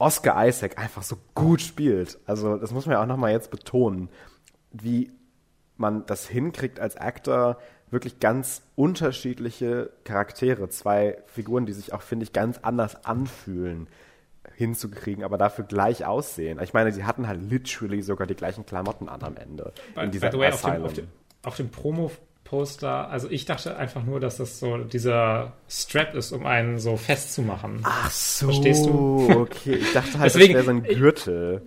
[0.00, 2.18] Oscar Isaac einfach so gut spielt.
[2.26, 4.08] Also das muss man ja auch nochmal jetzt betonen,
[4.72, 5.12] wie
[5.76, 7.58] man das hinkriegt als Actor,
[7.90, 13.88] wirklich ganz unterschiedliche Charaktere, zwei Figuren, die sich auch, finde ich, ganz anders anfühlen,
[14.54, 16.60] hinzukriegen, aber dafür gleich aussehen.
[16.62, 19.72] Ich meine, sie hatten halt literally sogar die gleichen Klamotten an am Ende.
[19.94, 21.08] By, in dieser by the way, auf dem, auf dem,
[21.42, 21.70] auf dem
[22.50, 26.96] Promo-Poster, also ich dachte einfach nur, dass das so dieser Strap ist, um einen so
[26.96, 27.80] festzumachen.
[27.84, 29.28] Ach so, Verstehst du?
[29.40, 29.74] okay.
[29.74, 31.62] Ich dachte halt, Deswegen- das wäre so ein Gürtel.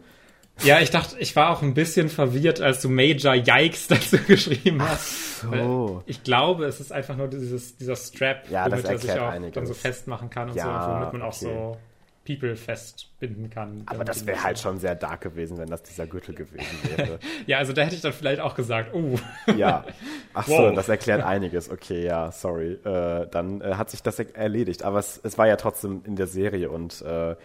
[0.64, 4.84] Ja, ich dachte, ich war auch ein bisschen verwirrt, als du Major Yikes dazu geschrieben
[4.84, 5.40] hast.
[5.42, 5.50] so.
[5.52, 9.12] Weil Ich glaube, es ist einfach nur dieses, dieser Strap, Ja, das womit er sich
[9.20, 9.54] auch einiges.
[9.56, 11.46] dann so festmachen kann und Ja, so, womit man auch okay.
[11.46, 11.78] so
[12.26, 13.84] People festbinden kann.
[13.88, 16.66] Aber das wäre halt schon sehr dark gewesen, wenn das dieser Gürtel gewesen
[16.98, 17.20] wäre.
[17.48, 19.16] Ja, also da hätte ich dann vielleicht auch gesagt, oh,
[19.58, 19.84] Ja.
[20.34, 20.74] Ach so, Wow.
[20.76, 21.70] das erklärt einiges.
[21.70, 22.74] Okay, ja, sorry.
[22.86, 24.84] Äh, dann äh, hat sich das er- erledigt.
[24.84, 27.36] Aber es, es war ja trotzdem in der Serie und äh,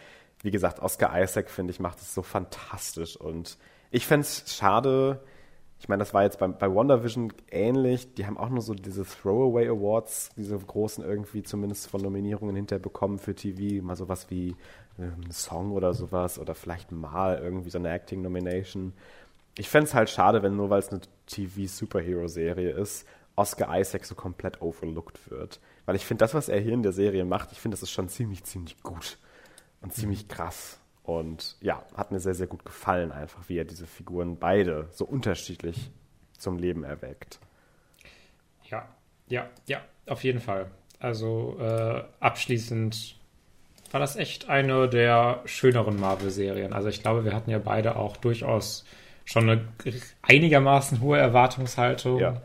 [0.42, 3.16] wie gesagt, Oscar Isaac, finde ich, macht es so fantastisch.
[3.16, 3.58] Und
[3.90, 5.20] ich fände es schade,
[5.80, 8.14] ich meine, das war jetzt beim, bei WandaVision ähnlich.
[8.14, 12.82] Die haben auch nur so diese Throwaway Awards, diese großen irgendwie zumindest von Nominierungen hinterher
[12.82, 13.84] bekommen für TV.
[13.84, 14.56] Mal sowas wie
[14.98, 18.92] ähm, ein Song oder sowas oder vielleicht mal irgendwie so eine Acting Nomination.
[19.56, 23.06] Ich fände es halt schade, wenn nur weil es eine TV-Superhero-Serie ist,
[23.36, 25.60] Oscar Isaac so komplett overlooked wird.
[25.86, 27.90] Weil ich finde, das, was er hier in der Serie macht, ich finde, das ist
[27.92, 29.18] schon ziemlich, ziemlich gut
[29.80, 30.77] und ziemlich krass.
[31.08, 35.06] Und ja, hat mir sehr, sehr gut gefallen, einfach wie er diese Figuren beide so
[35.06, 35.90] unterschiedlich
[36.36, 37.38] zum Leben erweckt.
[38.66, 38.86] ja,
[39.26, 40.66] ja, ja, auf jeden Fall.
[41.00, 43.16] Also äh, abschließend
[43.90, 46.74] war das echt eine der schöneren Marvel-Serien.
[46.74, 48.84] Also ich glaube, wir hatten ja beide auch durchaus
[49.24, 49.66] schon eine
[50.20, 52.18] einigermaßen hohe Erwartungshaltung.
[52.18, 52.42] Ja.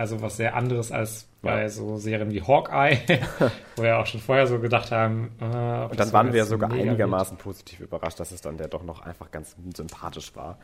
[0.00, 1.68] Also was sehr anderes als bei Ja.
[1.68, 2.98] so Serien wie Hawkeye,
[3.76, 5.30] wo wir auch schon vorher so gedacht haben.
[5.40, 9.00] Äh, Und dann waren wir sogar einigermaßen positiv überrascht, dass es dann der doch noch
[9.02, 10.58] einfach ganz sympathisch war.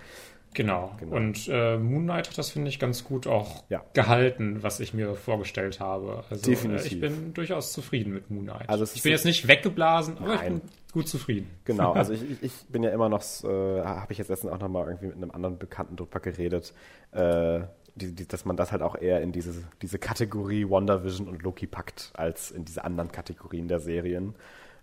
[0.55, 0.93] Genau.
[0.99, 1.17] Genau.
[1.17, 3.83] Und äh, Moon Knight hat das, finde ich, ganz gut auch Ja.
[3.93, 6.25] gehalten, was ich mir vorgestellt habe.
[6.31, 6.93] Also Definitiv.
[6.93, 8.67] Äh, ich bin durchaus zufrieden mit Moon Knight.
[8.71, 10.39] Also ich bin jetzt nicht weggeblasen, aber Nein.
[10.57, 11.51] ich bin gut zufrieden.
[11.67, 14.59] Genau, also ich, ich- ich bin ja immer noch, äh, habe ich jetzt letztens auch
[14.59, 16.73] nochmal irgendwie mit einem anderen Bekannten drüber geredet,
[17.13, 17.61] äh,
[17.97, 21.67] die, die, dass man das halt auch eher in diese, diese Kategorie WandaVision und Loki
[21.67, 24.35] packt, als in diese anderen Kategorien der Serien.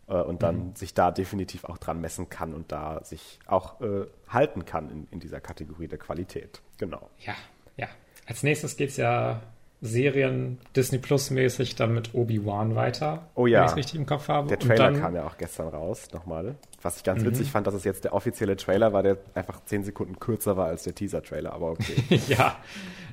[0.08, 4.06] Äh, und dann sich da definitiv auch dran messen kann und da sich auch äh,
[4.28, 6.62] halten kann in, in dieser Kategorie der Qualität.
[6.78, 7.10] Genau.
[7.20, 7.36] Ja,
[7.78, 7.88] ja.
[8.26, 9.42] Als nächstes geht's ja
[9.84, 13.28] Serien Disney Plus mäßig dann mit Obi-Wan weiter.
[13.36, 13.60] Oh ja.
[13.60, 14.48] Wenn ich es richtig im Kopf habe.
[14.48, 16.56] Der Trailer dann, kam ja auch gestern raus, nochmal.
[16.82, 19.84] Was ich ganz witzig fand, dass es jetzt der offizielle Trailer war, der einfach zehn
[19.84, 21.96] Sekunden kürzer war als der Teaser-Trailer, aber okay.
[22.28, 22.56] ja.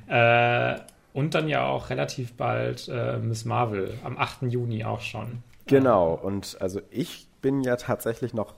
[0.07, 0.79] Äh,
[1.13, 4.43] und dann ja auch relativ bald äh, Miss Marvel, am 8.
[4.43, 5.43] Juni auch schon.
[5.67, 8.53] Genau, und also ich bin ja tatsächlich noch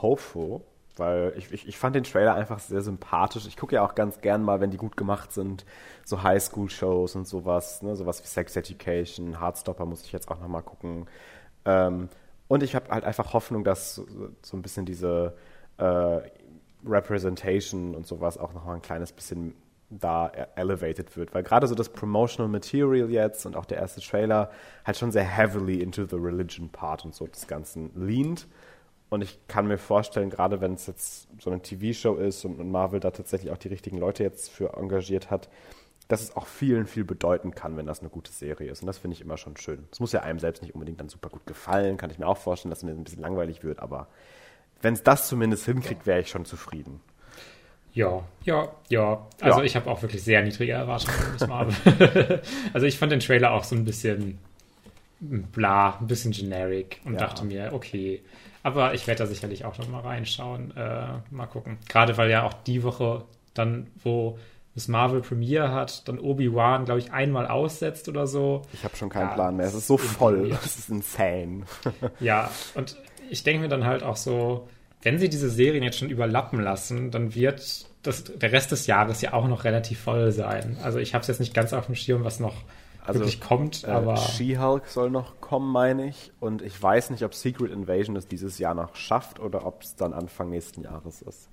[0.00, 0.62] hopeful,
[0.96, 3.46] weil ich, ich, ich fand den Trailer einfach sehr sympathisch.
[3.46, 5.64] Ich gucke ja auch ganz gern mal, wenn die gut gemacht sind,
[6.04, 10.62] so Highschool-Shows und sowas, ne, sowas wie Sex Education, Heartstopper muss ich jetzt auch nochmal
[10.62, 11.06] gucken.
[11.64, 12.08] Ähm,
[12.48, 14.06] und ich habe halt einfach Hoffnung, dass so,
[14.42, 15.34] so ein bisschen diese
[15.78, 16.20] äh,
[16.86, 19.54] Representation und sowas auch nochmal ein kleines bisschen
[19.90, 24.00] da e- elevated wird, weil gerade so das Promotional Material jetzt und auch der erste
[24.00, 24.50] Trailer
[24.84, 28.46] halt schon sehr heavily into the religion part und so des Ganzen leant.
[29.12, 32.70] Und ich kann mir vorstellen, gerade wenn es jetzt so eine TV-Show ist und, und
[32.70, 35.50] Marvel da tatsächlich auch die richtigen Leute jetzt für engagiert hat,
[36.08, 38.80] dass es auch vielen viel bedeuten kann, wenn das eine gute Serie ist.
[38.80, 39.86] Und das finde ich immer schon schön.
[39.92, 42.38] Es muss ja einem selbst nicht unbedingt dann super gut gefallen, kann ich mir auch
[42.38, 44.08] vorstellen, dass es mir ein bisschen langweilig wird, aber
[44.80, 47.02] wenn es das zumindest hinkriegt, wäre ich schon zufrieden.
[47.92, 49.26] Ja, ja, ja.
[49.42, 49.64] Also Ja.
[49.64, 51.18] ich habe auch wirklich sehr niedrige Erwartungen
[52.72, 54.38] also ich fand den Trailer auch so ein bisschen
[55.22, 57.20] bla, ein bisschen generic und Ja.
[57.20, 58.22] dachte mir, okay.
[58.64, 60.76] Aber ich werde da sicherlich auch noch mal reinschauen.
[60.76, 61.78] Äh, mal gucken.
[61.88, 64.38] Gerade weil ja auch die Woche dann, wo
[64.74, 68.62] Miss Marvel Premiere hat, dann Obi-Wan, glaube ich, einmal aussetzt oder so.
[68.72, 69.66] Ich habe schon keinen Ja, Plan mehr.
[69.66, 70.50] Es das ist so voll.
[70.64, 71.64] Es ist insane.
[72.20, 72.96] Ja, und
[73.30, 74.68] ich denke mir dann halt auch so,
[75.02, 79.20] wenn sie diese Serien jetzt schon überlappen lassen, dann wird das, der Rest des Jahres
[79.20, 80.76] ja auch noch relativ voll sein.
[80.82, 82.54] Also ich habe es jetzt nicht ganz auf dem Schirm, was noch
[83.04, 86.32] Also, wirklich kommt, Äh, aber She-Hulk soll noch kommen, meine ich.
[86.40, 89.96] Und ich weiß nicht, ob Secret Invasion es dieses Jahr noch schafft oder ob es
[89.96, 91.48] dann Anfang nächsten Jahres ist.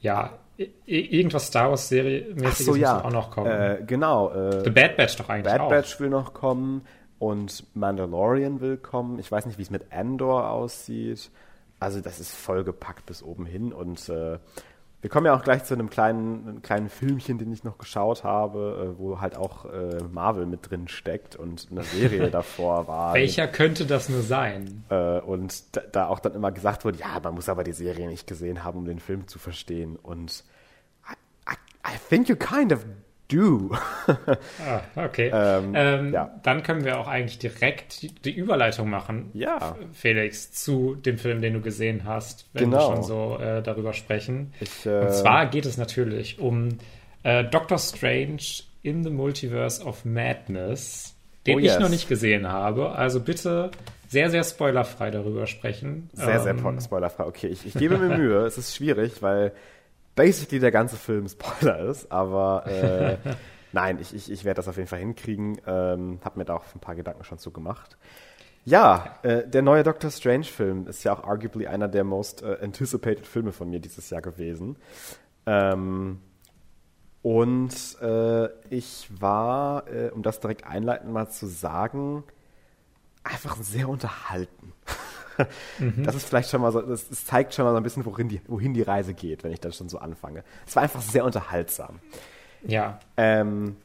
[0.00, 0.38] ja,
[0.86, 3.04] irgendwas Star Wars Serie mäßiges so, muss ja.
[3.04, 3.50] auch noch kommen.
[3.50, 4.30] Äh, genau.
[4.32, 5.68] Äh, The Bad Batch doch eigentlich Bad auch.
[5.68, 6.82] Batch will noch kommen
[7.18, 9.18] und Mandalorian will kommen.
[9.18, 11.30] Ich weiß nicht, wie es mit Andor aussieht.
[11.78, 14.38] Also das ist vollgepackt bis oben hin und äh,
[15.06, 18.24] wir kommen ja auch gleich zu einem kleinen, einem kleinen Filmchen, den ich noch geschaut
[18.24, 23.14] habe, äh, wo halt auch äh, Marvel mit drin steckt und eine Serie davor war.
[23.14, 24.82] Welcher könnte das nur sein?
[24.88, 28.08] Äh, und da, da auch dann immer gesagt wurde, ja, man muss aber die Serie
[28.08, 29.94] nicht gesehen haben, um den Film zu verstehen.
[29.94, 30.42] Und
[31.08, 31.54] I, I,
[31.94, 32.84] I think you kind of
[33.28, 33.70] do.
[34.06, 35.30] ah, okay.
[35.36, 36.30] Ähm, ähm, ja.
[36.42, 39.76] Dann können wir auch eigentlich direkt die, die, Überleitung machen, ja.
[39.92, 42.90] Felix, zu dem Film, den du gesehen hast, wenn genau.
[42.90, 44.52] wir schon so äh, darüber sprechen.
[44.60, 46.78] Ich, äh, Und zwar geht es natürlich um
[47.22, 51.14] äh, Doctor Strange in the Multiverse of Madness,
[51.46, 51.74] den oh, yes.
[51.74, 52.92] ich noch nicht gesehen habe.
[52.92, 53.70] Also bitte
[54.08, 56.08] sehr, sehr spoilerfrei darüber sprechen.
[56.12, 57.24] Sehr, sehr ähm, spoilerfrei.
[57.24, 58.46] Okay, ich, ich gebe mir Mühe.
[58.46, 59.52] es ist schwierig, weil
[60.16, 63.18] basically der ganze Film Spoiler ist, aber äh,
[63.72, 65.60] nein, ich, ich, ich werde das auf jeden Fall hinkriegen.
[65.66, 67.96] Ähm, hab mir da auch ein paar Gedanken schon zu gemacht.
[68.64, 73.24] Ja, äh, der neue Doctor Strange-Film ist ja auch arguably einer der most äh, anticipated
[73.24, 74.76] Filme von mir dieses Jahr gewesen.
[75.46, 76.20] Ähm,
[77.22, 82.24] und äh, ich war, äh, um das direkt einleitend mal zu sagen,
[83.22, 84.72] einfach sehr unterhalten.
[85.78, 86.04] mhm.
[86.04, 88.28] Das ist vielleicht schon mal so, das, das, zeigt schon mal so ein bisschen, wohin
[88.28, 90.44] die, wohin die Reise geht, wenn ich dann schon so anfange.
[90.66, 92.00] Es war einfach sehr unterhaltsam.
[92.66, 92.98] Ja.
[93.16, 93.76] Ähm,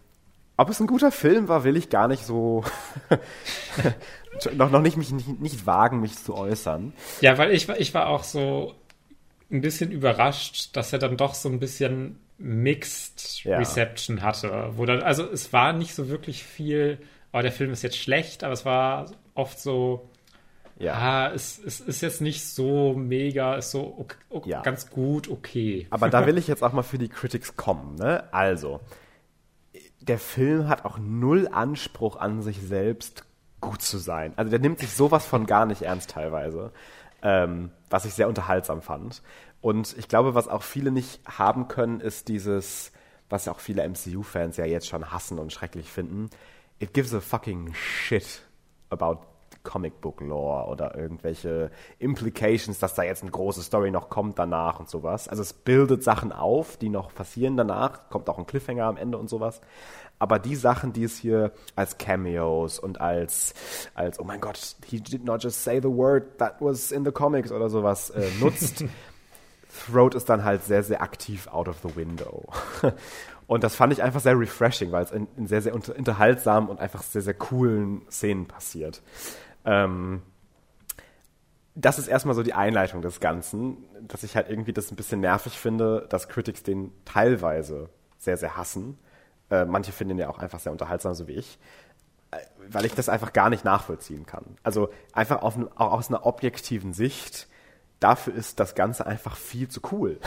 [0.58, 2.64] ob es ein guter Film war, will ich gar nicht so
[4.56, 6.94] noch, noch nicht, mich nicht, nicht wagen, mich zu äußern.
[7.22, 8.76] Ja, weil ich, ich war auch so
[9.52, 13.58] ein bisschen überrascht, dass er dann doch so ein bisschen Mixed ja.
[13.58, 14.72] Reception hatte.
[14.76, 17.00] Wo dann, also es war nicht so wirklich viel,
[17.34, 20.10] oh, der Film ist jetzt schlecht, aber es war oft so,
[20.82, 20.94] ja.
[20.94, 24.62] Ah, es, es ist jetzt nicht so mega, ist so okay, okay, ja.
[24.62, 25.88] ganz gut, okay.
[25.90, 27.96] Aber da will ich jetzt auch mal für die Critics kommen.
[27.96, 28.24] Ne?
[28.34, 28.82] Also,
[30.00, 33.24] der Film hat auch null Anspruch an sich selbst,
[33.62, 34.34] gut zu sein.
[34.36, 36.72] Also der nimmt sich sowas von gar nicht ernst teilweise,
[37.22, 39.22] ähm, was ich sehr unterhaltsam fand.
[39.62, 42.92] Und ich glaube, was auch viele nicht haben können, ist dieses,
[43.30, 46.32] was ja auch viele MCU-Fans ja jetzt schon hassen und schrecklich finden.
[46.80, 48.42] It gives a fucking shit
[48.90, 49.20] about
[49.64, 54.80] Comic Book Lore oder irgendwelche Implications, dass da jetzt eine große Story noch kommt danach
[54.80, 55.28] und sowas.
[55.28, 59.18] Also es bildet Sachen auf, die noch passieren danach, kommt auch ein Cliffhanger am Ende
[59.18, 59.62] und sowas.
[60.20, 63.56] Aber die Sachen, die es hier als Cameos und als,
[63.96, 67.12] als oh mein Gott, he did not just say the word that was in the
[67.12, 68.86] comics oder sowas äh, nutzt,
[69.88, 72.44] Throat ist dann halt sehr, sehr aktiv out of the window.
[73.48, 76.80] Und das fand ich einfach sehr refreshing, weil es in, in sehr, sehr unterhaltsamen und
[76.80, 79.02] einfach sehr, sehr coolen Szenen passiert.
[79.66, 80.22] Ähm,
[81.76, 85.22] das ist erstmal so die Einleitung des Ganzen, dass ich halt irgendwie das ein bisschen
[85.22, 89.00] nervig finde, dass Critics den teilweise sehr, sehr hassen.
[89.50, 91.60] Äh, manche finden ihn ja auch einfach sehr unterhaltsam, so wie ich.
[92.32, 92.38] Äh,
[92.70, 94.58] weil ich das einfach gar nicht nachvollziehen kann.
[94.64, 97.48] Also einfach auf, auch aus einer objektiven Sicht,
[98.00, 100.20] dafür ist das Ganze einfach viel zu cool.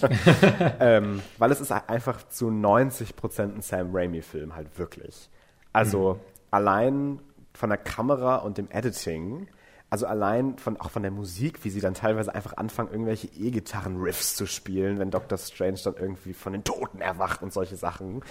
[0.80, 5.28] ähm, weil es ist einfach zu 90% ein Sam Raimi-Film halt wirklich.
[5.72, 6.20] Also mhm.
[6.50, 7.22] allein
[7.54, 9.48] von der Kamera und dem Editing,
[9.92, 14.36] also allein von, auch von der Musik, wie sie dann teilweise einfach anfangen, irgendwelche E-Gitarren-Riffs
[14.36, 18.22] zu spielen, wenn Doctor Strange dann irgendwie von den Toten erwacht und solche Sachen.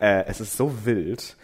[0.00, 1.36] Äh, es ist so wild,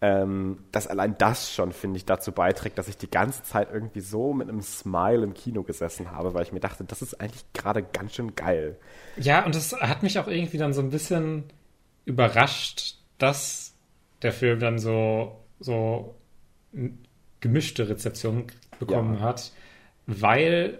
[0.00, 4.00] ähm, dass allein das schon, finde ich, dazu beiträgt, dass ich die ganze Zeit irgendwie
[4.00, 7.44] so mit einem Smile im Kino gesessen habe, weil ich mir dachte, das ist eigentlich
[7.52, 8.78] gerade ganz schön geil.
[9.16, 11.44] Ja, und das hat mich auch irgendwie dann so ein bisschen
[12.04, 13.74] überrascht, dass
[14.22, 16.14] der Film dann so, so
[17.40, 18.46] gemischte Rezeption
[18.78, 19.20] bekommen ja.
[19.20, 19.52] hat,
[20.06, 20.78] weil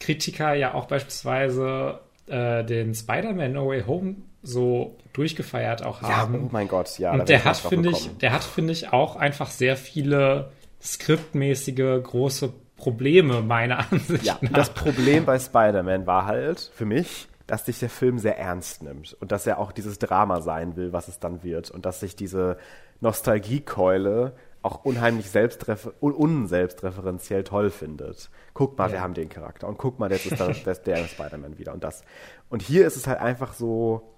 [0.00, 6.34] Kritiker ja auch beispielsweise äh, den Spider-Man No Way Home so durchgefeiert auch haben.
[6.34, 7.12] Ja, oh mein Gott, ja.
[7.12, 10.50] Und der hat, finde ich, der hat, finde ich, auch einfach sehr viele
[10.82, 14.52] skriptmäßige große Probleme, meiner Ansicht ja, nach.
[14.52, 19.16] Das Problem bei Spider-Man war halt für mich, dass sich der Film sehr ernst nimmt
[19.20, 22.16] und dass er auch dieses Drama sein will, was es dann wird und dass sich
[22.16, 22.58] diese
[23.00, 28.30] Nostalgiekeule auch unheimlich selbstrefer unselbstreferenziell toll findet.
[28.52, 28.94] Guck mal, ja.
[28.94, 31.84] wir haben den Charakter und guck mal, jetzt ist das, das der Spider-Man wieder und
[31.84, 32.02] das.
[32.48, 34.16] Und hier ist es halt einfach so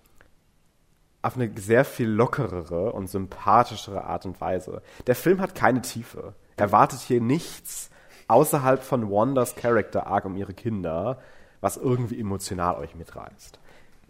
[1.21, 4.81] auf eine sehr viel lockerere und sympathischere Art und Weise.
[5.07, 6.35] Der Film hat keine Tiefe.
[6.57, 7.91] Er wartet hier nichts
[8.29, 11.19] außerhalb von Wanders Character Arc um ihre Kinder,
[11.61, 13.59] was irgendwie emotional euch mitreißt.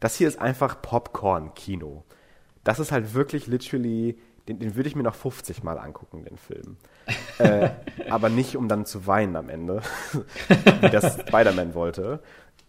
[0.01, 2.05] Das hier ist einfach Popcorn-Kino.
[2.65, 6.37] Das ist halt wirklich literally, den, den würde ich mir noch 50 Mal angucken, den
[6.37, 6.77] Film.
[7.39, 7.71] äh,
[8.11, 9.83] aber nicht, um dann zu weinen am Ende,
[10.81, 12.21] wie das Spider-Man wollte.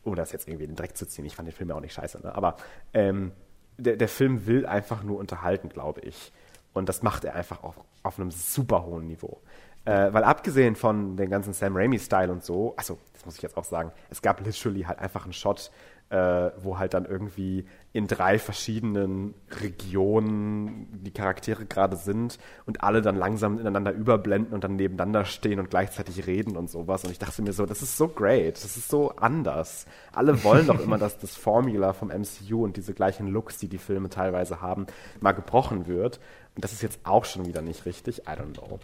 [0.03, 1.25] Um das jetzt irgendwie in den Dreck zu ziehen.
[1.25, 2.33] Ich fand den Film ja auch nicht scheiße, ne?
[2.33, 2.55] Aber
[2.93, 3.33] ähm,
[3.77, 6.31] der, der Film will einfach nur unterhalten, glaube ich.
[6.73, 9.41] Und das macht er einfach auf, auf einem super hohen Niveau.
[9.89, 13.57] Äh, weil abgesehen von dem ganzen Sam Raimi-Style und so, also das muss ich jetzt
[13.57, 15.71] auch sagen, es gab literally halt einfach einen Shot,
[16.11, 22.37] äh, wo halt dann irgendwie in drei verschiedenen Regionen die Charaktere gerade sind
[22.67, 27.03] und alle dann langsam ineinander überblenden und dann nebeneinander stehen und gleichzeitig reden und sowas.
[27.03, 29.87] Und ich dachte mir so, das ist so great, das ist so anders.
[30.13, 33.79] Alle wollen doch immer, dass das Formula vom MCU und diese gleichen Looks, die die
[33.79, 34.85] Filme teilweise haben,
[35.19, 36.19] mal gebrochen wird.
[36.53, 38.19] Und das ist jetzt auch schon wieder nicht richtig.
[38.27, 38.79] I don't know.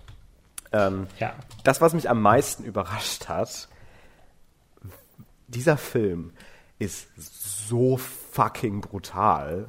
[0.76, 1.34] Ähm, ja.
[1.63, 3.69] Das, was mich am meisten überrascht hat,
[5.47, 6.34] dieser Film
[6.78, 9.67] ist so fucking brutal,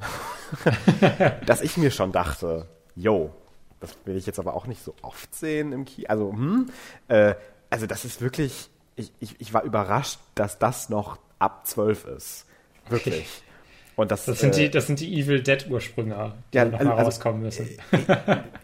[1.47, 3.33] dass ich mir schon dachte, yo,
[3.79, 6.09] das will ich jetzt aber auch nicht so oft sehen im Kino.
[6.09, 6.71] Also, hm,
[7.09, 7.35] äh,
[7.71, 12.47] also das ist wirklich, ich, ich, ich war überrascht, dass das noch ab 12 ist.
[12.89, 13.43] Wirklich.
[13.97, 16.81] Und das, das, sind äh, die, das sind die Evil Dead Ursprünge, die ja, noch
[16.81, 17.67] mal also, rauskommen müssen.
[17.93, 18.09] Ich,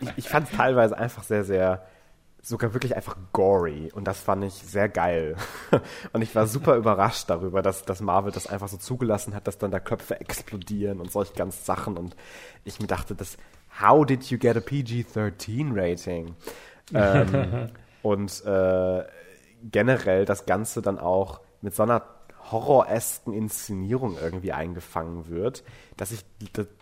[0.01, 1.87] ich, ich fand es teilweise einfach sehr, sehr
[2.43, 5.37] sogar wirklich einfach gory und das fand ich sehr geil.
[6.13, 9.59] und ich war super überrascht darüber, dass, dass Marvel das einfach so zugelassen hat, dass
[9.59, 12.17] dann da Köpfe explodieren und solche ganz Sachen und
[12.65, 13.37] ich mir dachte, das,
[13.81, 16.35] how did you get a PG-13 Rating?
[16.95, 17.71] ähm,
[18.03, 19.05] und äh,
[19.71, 22.03] generell das Ganze dann auch mit so einer
[22.51, 25.63] horroresken Inszenierung irgendwie eingefangen wird,
[25.97, 26.25] dass ich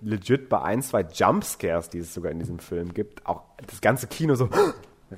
[0.00, 4.06] legit bei ein, zwei Jumpscares, die es sogar in diesem Film gibt, auch das ganze
[4.06, 4.48] Kino so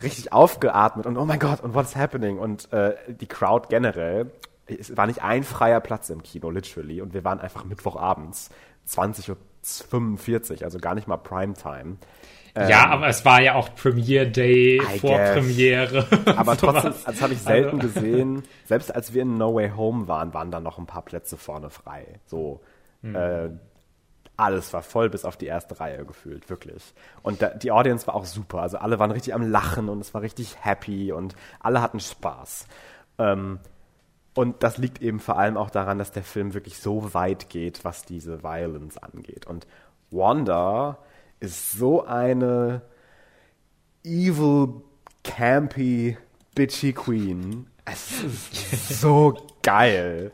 [0.00, 4.30] richtig aufgeatmet und oh mein Gott und what's happening und äh, die Crowd generell.
[4.66, 8.50] Es war nicht ein freier Platz im Kino, literally, und wir waren einfach Mittwochabends,
[8.88, 11.96] 20.45 Uhr, also gar nicht mal Primetime.
[12.54, 16.06] Ja, ähm, aber es war ja auch Premiere Day, I Vorpremiere.
[16.36, 17.92] Aber trotzdem, das habe ich selten also.
[17.94, 18.42] gesehen.
[18.66, 21.70] Selbst als wir in No Way Home waren, waren da noch ein paar Plätze vorne
[21.70, 22.20] frei.
[22.26, 22.60] So,
[23.00, 23.14] hm.
[23.14, 23.48] äh,
[24.42, 26.94] alles war voll bis auf die erste Reihe gefühlt, wirklich.
[27.22, 28.60] Und da, die Audience war auch super.
[28.60, 32.66] Also alle waren richtig am Lachen und es war richtig happy und alle hatten Spaß.
[33.18, 33.60] Ähm,
[34.34, 37.84] und das liegt eben vor allem auch daran, dass der Film wirklich so weit geht,
[37.84, 39.46] was diese Violence angeht.
[39.46, 39.66] Und
[40.10, 40.98] Wanda
[41.38, 42.82] ist so eine
[44.04, 44.82] evil,
[45.22, 46.16] campy,
[46.54, 47.66] bitchy Queen.
[47.84, 50.32] Es ist so geil.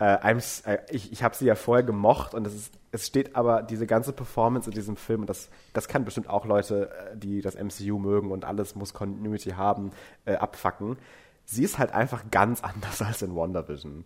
[0.00, 0.34] Äh,
[0.64, 3.86] äh, ich ich habe sie ja vorher gemocht und es ist es steht aber diese
[3.86, 7.54] ganze Performance in diesem Film, und das, das kann bestimmt auch Leute, äh, die das
[7.54, 9.92] MCU mögen und alles muss Continuity haben,
[10.24, 10.96] äh, abfacken.
[11.44, 14.04] Sie ist halt einfach ganz anders als in WandaVision.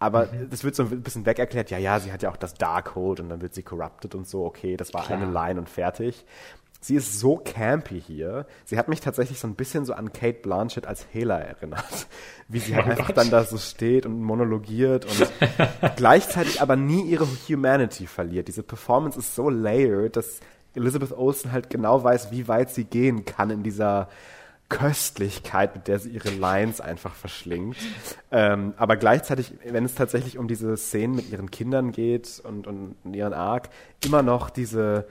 [0.00, 0.50] Aber mhm.
[0.50, 3.20] das wird so ein bisschen weg erklärt, ja, ja, sie hat ja auch das Darkhold
[3.20, 5.20] und dann wird sie corrupted und so, okay, das war Klar.
[5.20, 6.26] eine Line und fertig.
[6.84, 8.44] Sie ist so campy hier.
[8.66, 12.06] Sie hat mich tatsächlich so ein bisschen so an Kate Blanchett als Hela erinnert.
[12.48, 13.16] Wie sie halt oh einfach Gott.
[13.16, 15.32] dann da so steht und monologiert und
[15.96, 18.48] gleichzeitig aber nie ihre Humanity verliert.
[18.48, 20.40] Diese Performance ist so layered, dass
[20.74, 24.10] Elizabeth Olsen halt genau weiß, wie weit sie gehen kann in dieser
[24.68, 27.78] Köstlichkeit, mit der sie ihre Lines einfach verschlingt.
[28.30, 32.94] Ähm, aber gleichzeitig, wenn es tatsächlich um diese Szenen mit ihren Kindern geht und, und
[33.10, 33.70] ihren Arc,
[34.04, 35.06] immer noch diese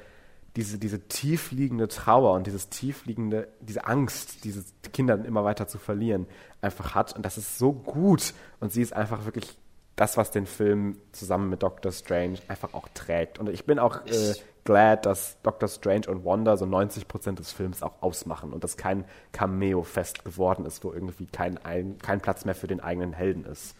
[0.55, 6.27] diese, diese tiefliegende Trauer und dieses tiefliegende, diese Angst, diese Kinder immer weiter zu verlieren,
[6.61, 7.15] einfach hat.
[7.15, 8.33] Und das ist so gut.
[8.59, 9.57] Und sie ist einfach wirklich
[9.95, 13.39] das, was den Film zusammen mit Doctor Strange einfach auch trägt.
[13.39, 14.33] Und ich bin auch äh,
[14.63, 18.77] glad, dass Doctor Strange und Wanda so 90 Prozent des Films auch ausmachen und dass
[18.77, 23.45] kein Cameo-Fest geworden ist, wo irgendwie kein, ein, kein Platz mehr für den eigenen Helden
[23.45, 23.75] ist.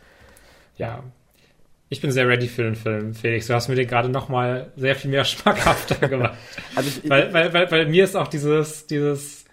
[0.75, 1.03] Ja,
[1.89, 3.47] ich bin sehr ready für den Film, Felix.
[3.47, 6.37] Du hast mir den gerade noch mal sehr viel mehr schmackhafter gemacht.
[6.75, 9.45] also ich, weil, weil, weil, weil mir ist auch dieses, dieses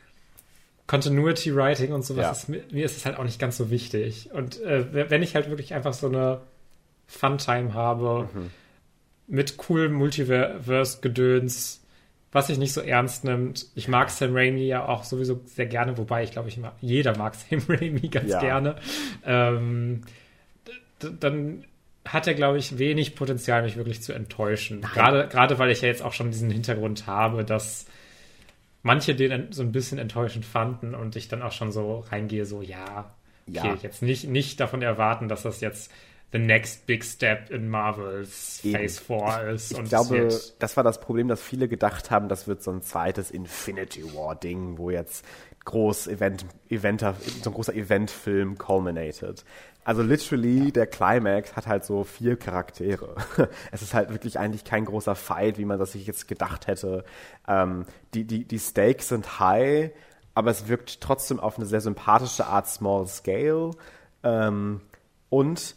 [0.86, 2.56] Continuity Writing und sowas, ja.
[2.56, 4.30] ist, mir ist es halt auch nicht ganz so wichtig.
[4.32, 6.40] Und äh, wenn ich halt wirklich einfach so eine
[7.06, 8.50] Funtime habe mhm.
[9.26, 11.80] mit coolem Multiverse-Gedöns,
[12.32, 13.66] was sich nicht so ernst nimmt.
[13.74, 17.16] Ich mag Sam Raimi ja auch sowieso sehr gerne, wobei ich glaube, ich mag, jeder
[17.16, 18.40] mag Sam Raimi ganz ja.
[18.40, 18.76] gerne.
[19.24, 20.02] Ähm,
[20.98, 21.64] dann
[22.06, 24.80] hat er, glaube ich, wenig Potenzial, mich wirklich zu enttäuschen.
[24.80, 27.86] Gerade, gerade weil ich ja jetzt auch schon diesen Hintergrund habe, dass
[28.82, 32.62] manche den so ein bisschen enttäuschend fanden und ich dann auch schon so reingehe, so,
[32.62, 33.14] ja,
[33.48, 33.78] okay, ja.
[33.82, 35.92] jetzt nicht, nicht davon erwarten, dass das jetzt
[36.32, 38.78] the next big step in Marvels Eben.
[38.78, 39.72] Phase 4 ist.
[39.72, 40.28] Ich, ich glaube,
[40.58, 44.36] das war das Problem, dass viele gedacht haben, das wird so ein zweites Infinity War
[44.36, 45.24] Ding, wo jetzt
[45.64, 49.44] groß Event, Eventer, so ein großer Eventfilm culminated.
[49.84, 53.16] Also literally, der Climax hat halt so vier Charaktere.
[53.72, 57.04] es ist halt wirklich eigentlich kein großer Fight, wie man das sich jetzt gedacht hätte.
[57.48, 59.90] Ähm, die, die, die Stakes sind high,
[60.34, 63.72] aber es wirkt trotzdem auf eine sehr sympathische Art Small Scale.
[64.22, 64.82] Ähm,
[65.30, 65.76] und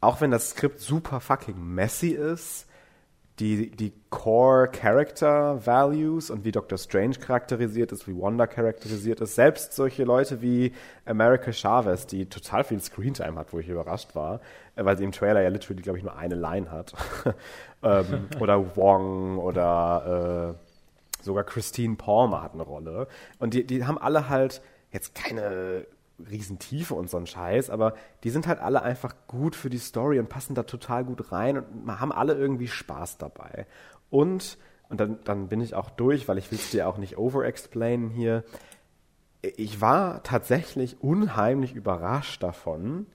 [0.00, 2.66] auch wenn das Skript super fucking messy ist,
[3.38, 9.34] die, die Core Character Values und wie Doctor Strange charakterisiert ist, wie Wanda charakterisiert ist.
[9.36, 10.72] Selbst solche Leute wie
[11.04, 14.40] America Chavez, die total viel Screentime hat, wo ich überrascht war,
[14.74, 16.94] äh, weil sie im Trailer ja literally, glaube ich, nur eine Line hat.
[17.82, 23.06] ähm, oder Wong oder äh, sogar Christine Palmer hat eine Rolle.
[23.38, 25.86] Und die, die haben alle halt jetzt keine
[26.18, 27.94] Riesentiefe und so ein Scheiß, aber
[28.24, 31.58] die sind halt alle einfach gut für die Story und passen da total gut rein
[31.58, 33.66] und haben alle irgendwie Spaß dabei.
[34.10, 34.58] Und,
[34.88, 38.10] und dann, dann bin ich auch durch, weil ich will es dir auch nicht overexplainen
[38.10, 38.44] hier.
[39.42, 43.06] Ich war tatsächlich unheimlich überrascht davon,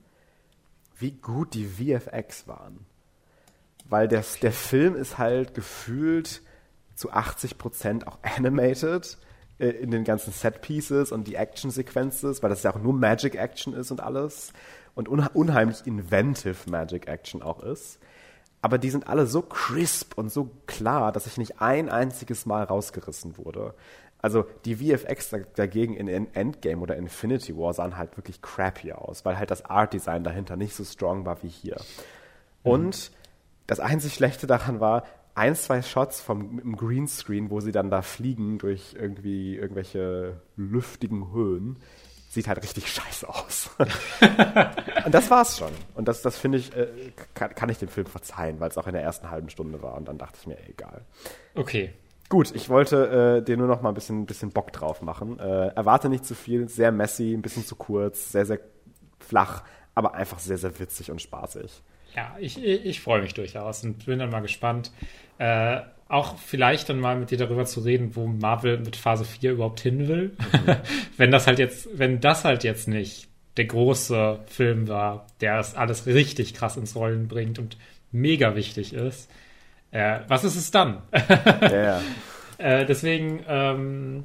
[0.96, 2.86] wie gut die VFX waren.
[3.86, 6.40] Weil der, der Film ist halt gefühlt
[6.94, 9.18] zu 80 Prozent auch animated
[9.58, 13.90] äh, in den ganzen Set-Pieces und die Action-Sequences, weil das ja auch nur Magic-Action ist
[13.90, 14.52] und alles
[14.94, 17.98] und unheimlich inventive Magic-Action auch ist.
[18.62, 22.64] Aber die sind alle so crisp und so klar, dass ich nicht ein einziges Mal
[22.64, 23.74] rausgerissen wurde.
[24.22, 29.38] Also die VFX dagegen in Endgame oder Infinity War sahen halt wirklich crappy aus, weil
[29.38, 31.76] halt das Art-Design dahinter nicht so strong war wie hier.
[32.62, 32.70] Mhm.
[32.70, 33.10] Und
[33.66, 35.04] das einzig Schlechte daran war,
[35.34, 41.32] ein, zwei Shots vom im Greenscreen, wo sie dann da fliegen durch irgendwie irgendwelche lüftigen
[41.32, 41.78] Höhen,
[42.28, 43.70] sieht halt richtig scheiße aus.
[45.04, 45.72] und das war's schon.
[45.94, 46.88] Und das, das finde ich, äh,
[47.34, 49.96] kann, kann, ich dem Film verzeihen, weil es auch in der ersten halben Stunde war.
[49.96, 51.02] Und dann dachte ich mir, egal.
[51.54, 51.92] Okay.
[52.28, 55.38] Gut, ich wollte äh, dir nur noch mal ein bisschen, bisschen Bock drauf machen.
[55.38, 58.60] Äh, erwarte nicht zu viel, sehr messy, ein bisschen zu kurz, sehr, sehr
[59.20, 59.62] flach,
[59.94, 61.82] aber einfach sehr, sehr witzig und spaßig.
[62.16, 64.92] Ja, ich, ich freue mich durchaus und bin dann mal gespannt.
[65.38, 69.52] Äh, auch vielleicht dann mal mit dir darüber zu reden, wo Marvel mit Phase 4
[69.52, 70.36] überhaupt hin will.
[70.52, 70.76] Mhm.
[71.16, 75.74] wenn das halt jetzt, wenn das halt jetzt nicht der große Film war, der das
[75.74, 77.76] alles richtig krass ins Rollen bringt und
[78.12, 79.30] mega wichtig ist,
[79.90, 81.02] äh, was ist es dann?
[81.12, 82.00] ja.
[82.58, 84.24] äh, deswegen, ähm,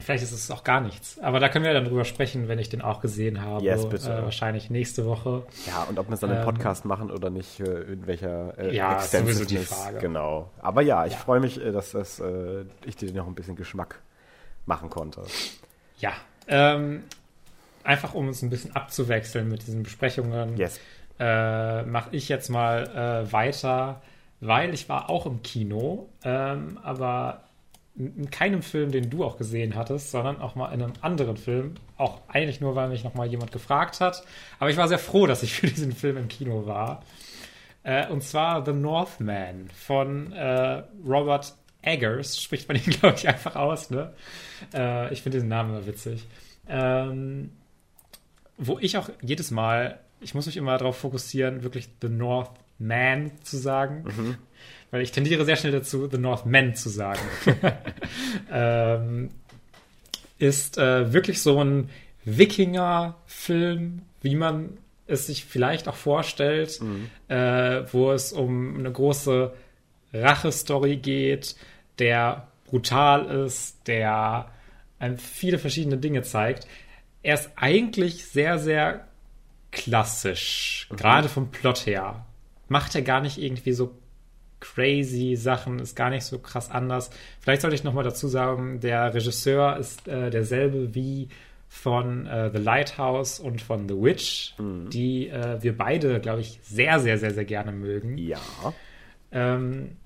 [0.00, 1.18] Vielleicht ist es auch gar nichts.
[1.20, 3.64] Aber da können wir dann drüber sprechen, wenn ich den auch gesehen habe.
[3.64, 4.10] Yes, bitte.
[4.10, 5.44] Äh, wahrscheinlich nächste Woche.
[5.66, 8.58] Ja, und ob wir es dann im ähm, Podcast machen oder nicht, äh, in welcher
[8.58, 9.98] äh, ja, sowieso die Frage.
[9.98, 10.50] Genau.
[10.60, 11.18] Aber ja, ich ja.
[11.18, 14.00] freue mich, äh, dass das, äh, ich dir noch ein bisschen Geschmack
[14.66, 15.22] machen konnte.
[15.98, 16.12] Ja.
[16.48, 17.04] Ähm,
[17.84, 20.80] einfach um uns ein bisschen abzuwechseln mit diesen Besprechungen, yes.
[21.18, 24.00] äh, mache ich jetzt mal äh, weiter,
[24.40, 27.42] weil ich war auch im Kino, ähm, aber
[28.00, 31.74] in keinem Film, den du auch gesehen hattest, sondern auch mal in einem anderen Film.
[31.98, 34.24] Auch eigentlich nur, weil mich noch mal jemand gefragt hat.
[34.58, 37.04] Aber ich war sehr froh, dass ich für diesen Film im Kino war.
[37.82, 42.40] Äh, und zwar The Northman von äh, Robert Eggers.
[42.40, 43.90] Spricht man ihn, glaube ich, einfach aus.
[43.90, 44.14] Ne?
[44.72, 46.26] Äh, ich finde diesen Namen immer witzig.
[46.68, 47.50] Ähm,
[48.56, 53.58] wo ich auch jedes Mal, ich muss mich immer darauf fokussieren, wirklich The Northman zu
[53.58, 54.04] sagen.
[54.04, 54.38] Mhm
[54.90, 57.20] weil ich tendiere sehr schnell dazu, The Northmen zu sagen.
[58.52, 59.30] ähm,
[60.38, 61.90] ist äh, wirklich so ein
[62.24, 67.10] Wikinger-Film, wie man es sich vielleicht auch vorstellt, mhm.
[67.28, 69.52] äh, wo es um eine große
[70.12, 71.56] Rache-Story geht,
[71.98, 74.50] der brutal ist, der
[74.98, 76.66] einem viele verschiedene Dinge zeigt.
[77.22, 79.06] Er ist eigentlich sehr, sehr
[79.72, 80.96] klassisch, mhm.
[80.96, 82.26] gerade vom Plot her.
[82.68, 83.94] Macht er gar nicht irgendwie so
[84.60, 87.10] crazy Sachen, ist gar nicht so krass anders.
[87.40, 91.28] Vielleicht sollte ich nochmal dazu sagen, der Regisseur ist äh, derselbe wie
[91.68, 94.90] von äh, The Lighthouse und von The Witch, mhm.
[94.90, 98.18] die äh, wir beide, glaube ich, sehr, sehr, sehr, sehr gerne mögen.
[98.18, 98.40] Ja.
[99.30, 99.96] Ähm,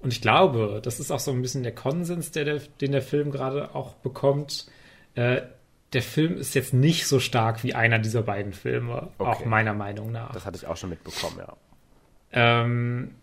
[0.00, 3.02] und ich glaube, das ist auch so ein bisschen der Konsens, der, der den der
[3.02, 4.66] Film gerade auch bekommt.
[5.14, 5.42] Äh,
[5.92, 9.30] der Film ist jetzt nicht so stark wie einer dieser beiden Filme, okay.
[9.30, 10.32] auch meiner Meinung nach.
[10.32, 11.56] Das hatte ich auch schon mitbekommen, ja.
[12.32, 13.14] Ähm,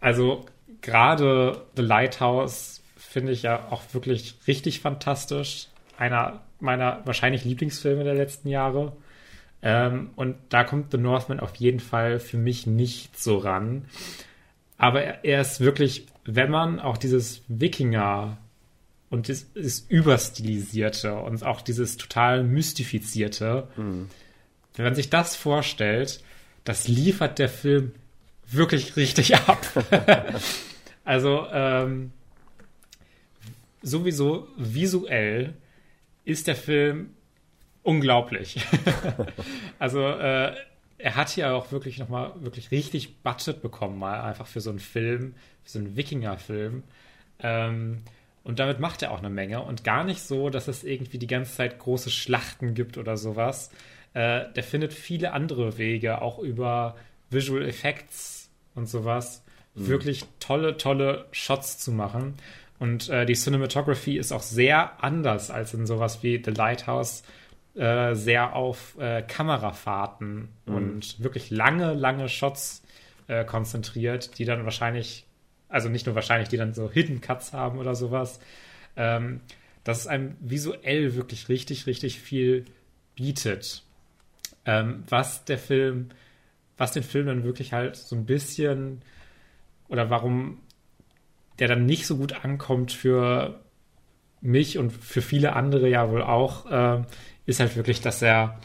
[0.00, 0.44] also
[0.80, 5.68] gerade The Lighthouse finde ich ja auch wirklich richtig fantastisch.
[5.98, 8.92] Einer meiner wahrscheinlich Lieblingsfilme der letzten Jahre.
[9.62, 13.86] Ähm, und da kommt The Northman auf jeden Fall für mich nicht so ran.
[14.78, 18.38] Aber er, er ist wirklich, wenn man auch dieses Wikinger
[19.08, 24.08] und das, das Überstilisierte und auch dieses total Mystifizierte, mhm.
[24.74, 26.22] wenn man sich das vorstellt,
[26.64, 27.92] das liefert der Film
[28.50, 29.66] wirklich richtig ab.
[31.04, 32.12] also ähm,
[33.82, 35.54] sowieso visuell
[36.24, 37.10] ist der Film
[37.82, 38.66] unglaublich.
[39.78, 40.54] also äh,
[40.98, 44.80] er hat hier auch wirklich nochmal wirklich richtig Budget bekommen, mal einfach für so einen
[44.80, 46.82] Film, für so einen Wikinger-Film.
[47.40, 48.02] Ähm,
[48.42, 51.26] und damit macht er auch eine Menge und gar nicht so, dass es irgendwie die
[51.26, 53.70] ganze Zeit große Schlachten gibt oder sowas.
[54.14, 56.96] Äh, der findet viele andere Wege, auch über
[57.30, 59.42] Visual Effects und sowas,
[59.74, 59.88] mhm.
[59.88, 62.34] wirklich tolle, tolle Shots zu machen.
[62.78, 67.22] Und äh, die Cinematography ist auch sehr anders als in sowas wie The Lighthouse,
[67.74, 70.74] äh, sehr auf äh, Kamerafahrten mhm.
[70.74, 72.82] und wirklich lange, lange Shots
[73.28, 75.24] äh, konzentriert, die dann wahrscheinlich,
[75.68, 78.40] also nicht nur wahrscheinlich, die dann so Hidden Cuts haben oder sowas.
[78.96, 79.40] Ähm,
[79.86, 82.64] dass es einem visuell wirklich richtig, richtig viel
[83.14, 83.84] bietet.
[84.64, 86.08] Ähm, was der Film,
[86.76, 89.02] was den Film dann wirklich halt so ein bisschen
[89.88, 90.58] oder warum
[91.58, 93.60] der dann nicht so gut ankommt für
[94.40, 97.02] mich und für viele andere ja wohl auch, äh,
[97.46, 98.60] ist halt wirklich, dass er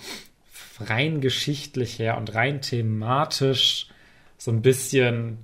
[0.80, 3.88] rein geschichtlich her und rein thematisch
[4.38, 5.38] so ein bisschen,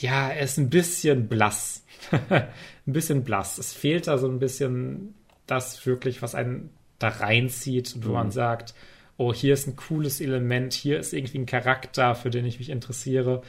[0.00, 1.84] ja, er ist ein bisschen blass.
[2.30, 2.46] ein
[2.86, 3.58] bisschen blass.
[3.58, 5.14] Es fehlt da so ein bisschen
[5.46, 8.14] das wirklich, was einen da reinzieht und wo mhm.
[8.14, 8.74] man sagt,
[9.20, 12.70] oh, hier ist ein cooles Element, hier ist irgendwie ein Charakter, für den ich mich
[12.70, 13.42] interessiere.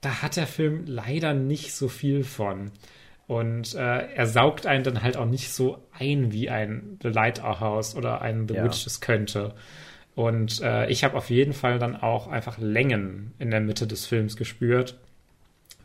[0.00, 2.70] Da hat der Film leider nicht so viel von.
[3.26, 7.96] Und äh, er saugt einen dann halt auch nicht so ein, wie ein The Lighthouse
[7.96, 8.64] oder ein The ja.
[8.64, 9.56] Witch es könnte.
[10.14, 14.06] Und äh, ich habe auf jeden Fall dann auch einfach Längen in der Mitte des
[14.06, 15.00] Films gespürt,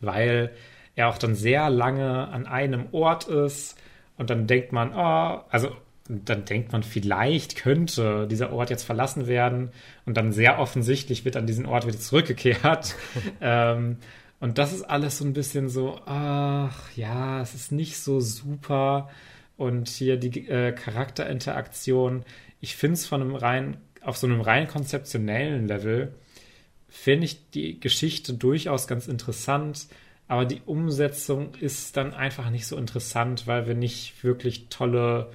[0.00, 0.52] weil
[0.94, 3.76] er auch dann sehr lange an einem Ort ist
[4.16, 5.72] und dann denkt man, oh, also
[6.08, 9.70] dann denkt man, vielleicht könnte dieser Ort jetzt verlassen werden
[10.06, 12.94] und dann sehr offensichtlich wird an diesen Ort wieder zurückgekehrt.
[13.40, 13.98] ähm,
[14.40, 19.10] und das ist alles so ein bisschen so, ach ja, es ist nicht so super.
[19.56, 22.24] Und hier die äh, Charakterinteraktion,
[22.60, 26.14] ich finde es von einem rein, auf so einem rein konzeptionellen Level,
[26.88, 29.88] finde ich die Geschichte durchaus ganz interessant
[30.28, 35.32] aber die Umsetzung ist dann einfach nicht so interessant, weil wir nicht wirklich tolle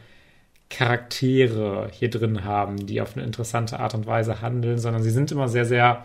[0.73, 5.31] Charaktere hier drin haben, die auf eine interessante Art und Weise handeln, sondern sie sind
[5.31, 6.03] immer sehr, sehr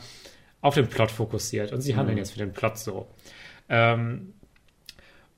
[0.61, 2.19] auf den Plot fokussiert und sie handeln mhm.
[2.19, 3.09] jetzt für den Plot so.
[3.71, 4.35] Ähm,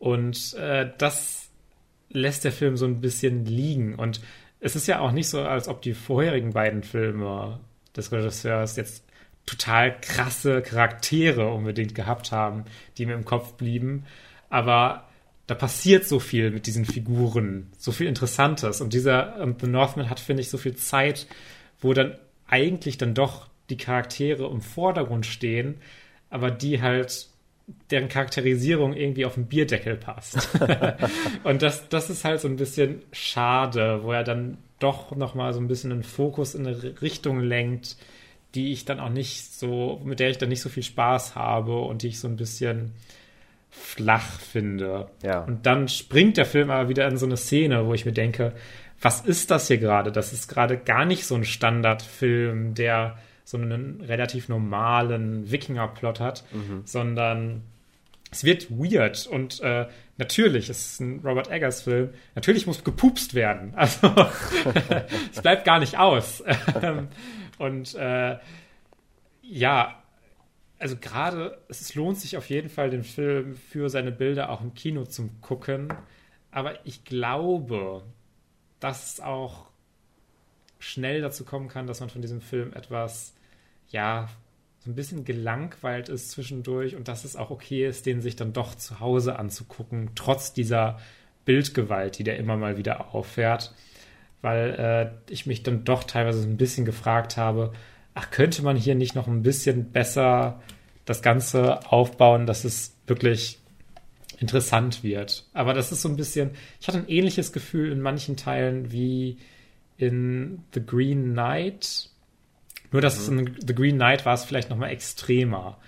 [0.01, 1.49] und äh, das
[2.09, 3.95] lässt der Film so ein bisschen liegen.
[3.95, 4.21] Und
[4.59, 7.61] es ist ja auch nicht so, als ob die vorherigen beiden Filme
[7.97, 9.05] des Regisseurs jetzt
[9.47, 12.65] total krasse Charaktere unbedingt gehabt haben,
[12.99, 14.07] die mir im Kopf blieben.
[14.49, 15.05] Aber
[15.51, 18.81] da passiert so viel mit diesen Figuren, so viel Interessantes.
[18.81, 21.27] Und dieser um, The Northman hat, finde ich, so viel Zeit,
[21.81, 25.81] wo dann eigentlich dann doch die Charaktere im Vordergrund stehen,
[26.31, 27.27] aber die halt
[27.91, 30.49] deren Charakterisierung irgendwie auf den Bierdeckel passt.
[31.43, 35.59] und das, das ist halt so ein bisschen schade, wo er dann doch nochmal so
[35.59, 37.97] ein bisschen den Fokus in eine Richtung lenkt,
[38.55, 41.77] die ich dann auch nicht so, mit der ich dann nicht so viel Spaß habe
[41.81, 42.93] und die ich so ein bisschen
[43.71, 45.11] flach finde.
[45.23, 45.41] Ja.
[45.45, 48.53] Und dann springt der Film aber wieder in so eine Szene, wo ich mir denke,
[49.01, 50.13] was ist das hier gerade?
[50.13, 56.45] Das ist gerade gar nicht so ein Standardfilm, der so einen relativ normalen Wikinger-Plot hat,
[56.53, 56.83] mhm.
[56.85, 57.63] sondern
[58.31, 59.87] es wird weird und äh,
[60.19, 63.75] natürlich, es ist ein Robert Eggers-Film, natürlich muss gepupst werden.
[63.77, 64.15] Also
[65.33, 66.43] es bleibt gar nicht aus.
[66.83, 67.09] Ähm,
[67.59, 68.39] und äh,
[69.43, 70.00] ja,
[70.81, 74.75] also gerade, es lohnt sich auf jeden Fall, den Film für seine Bilder auch im
[74.75, 75.93] Kino zu gucken.
[76.51, 78.03] Aber ich glaube,
[78.81, 79.71] dass es auch
[80.79, 83.35] schnell dazu kommen kann, dass man von diesem Film etwas,
[83.91, 84.29] ja,
[84.81, 88.55] so ein bisschen gelangweilt ist zwischendurch und dass es auch okay ist, den sich dann
[88.55, 90.99] doch zu Hause anzugucken, trotz dieser
[91.45, 93.75] Bildgewalt, die der immer mal wieder auffährt
[94.43, 94.75] weil
[95.29, 97.73] äh, ich mich dann doch teilweise ein bisschen gefragt habe,
[98.15, 100.61] ach, könnte man hier nicht noch ein bisschen besser
[101.05, 103.59] das Ganze aufbauen, dass es wirklich
[104.39, 105.45] interessant wird.
[105.53, 106.51] Aber das ist so ein bisschen,
[106.81, 109.39] ich hatte ein ähnliches Gefühl in manchen Teilen wie
[109.99, 112.09] in The Green Knight.
[112.91, 113.21] Nur, dass mhm.
[113.21, 115.79] es in The Green Knight war es vielleicht noch mal extremer.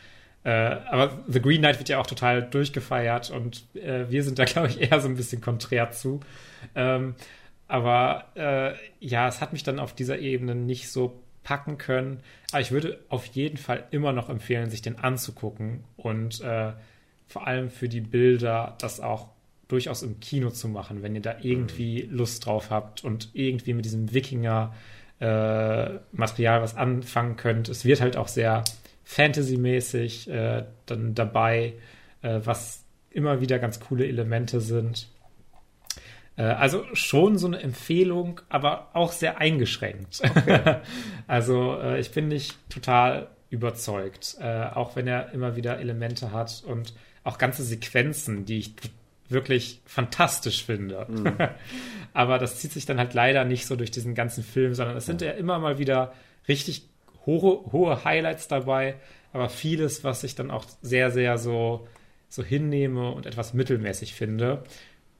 [0.45, 4.45] Äh, aber The Green Knight wird ja auch total durchgefeiert und äh, wir sind da,
[4.47, 6.21] glaube ich, eher so ein bisschen konträr zu.
[6.75, 7.15] Ähm,
[7.69, 12.21] aber äh, ja, es hat mich dann auf dieser Ebene nicht so packen können.
[12.51, 16.73] Aber ich würde auf jeden Fall immer noch empfehlen, sich den anzugucken und äh,
[17.27, 19.29] vor allem für die Bilder das auch
[19.69, 22.17] durchaus im Kino zu machen, wenn ihr da irgendwie mhm.
[22.17, 27.71] Lust drauf habt und irgendwie mit diesem Wikinger-Material äh, was anfangen könnt.
[27.71, 28.65] Es wird halt auch sehr
[29.05, 31.75] Fantasy-mäßig äh, dann dabei,
[32.21, 35.09] äh, was immer wieder ganz coole Elemente sind.
[36.37, 40.23] Äh, also schon so eine Empfehlung, aber auch sehr eingeschränkt.
[40.25, 40.81] Okay.
[41.27, 46.63] also äh, ich bin nicht total überzeugt, äh, auch wenn er immer wieder Elemente hat
[46.67, 48.75] und auch ganze Sequenzen, die ich
[49.29, 51.07] wirklich fantastisch finde.
[51.09, 51.37] Mhm.
[52.15, 55.07] aber das zieht sich dann halt leider nicht so durch diesen ganzen Film, sondern es
[55.07, 56.13] sind ja immer mal wieder
[56.49, 56.89] richtig
[57.27, 58.97] hohe, hohe Highlights dabei,
[59.33, 61.87] aber vieles, was ich dann auch sehr, sehr so,
[62.29, 64.65] so hinnehme und etwas mittelmäßig finde.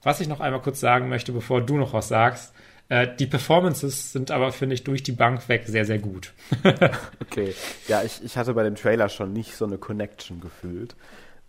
[0.03, 2.53] Was ich noch einmal kurz sagen möchte, bevor du noch was sagst,
[2.89, 6.33] äh, die Performances sind aber, finde ich, durch die Bank weg sehr, sehr gut.
[7.21, 7.55] okay.
[7.87, 10.95] Ja, ich, ich hatte bei dem Trailer schon nicht so eine Connection gefühlt.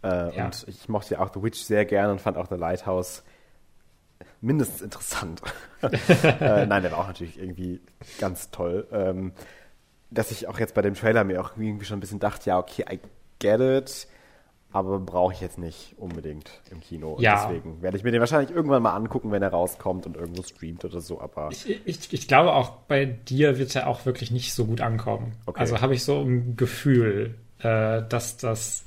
[0.03, 0.45] Äh, ja.
[0.47, 3.25] Und ich mochte ja auch The Witch sehr gerne und fand auch The Lighthouse
[4.41, 5.43] mindestens interessant.
[5.83, 7.81] äh, nein, der war auch natürlich irgendwie
[8.21, 8.87] ganz toll.
[8.93, 9.33] Ähm,
[10.11, 12.59] dass ich auch jetzt bei dem Trailer mir auch irgendwie schon ein bisschen dachte, ja,
[12.59, 13.01] okay, I
[13.41, 14.07] get it,
[14.75, 17.17] aber brauche ich jetzt nicht unbedingt im Kino.
[17.21, 17.47] Ja.
[17.47, 20.85] deswegen werde ich mir den wahrscheinlich irgendwann mal angucken, wenn er rauskommt und irgendwo streamt
[20.85, 21.21] oder so.
[21.21, 24.81] Aber ich, ich, ich glaube auch bei dir wird er auch wirklich nicht so gut
[24.81, 25.37] ankommen.
[25.47, 25.61] Okay.
[25.61, 28.85] Also habe ich so ein Gefühl, äh, dass das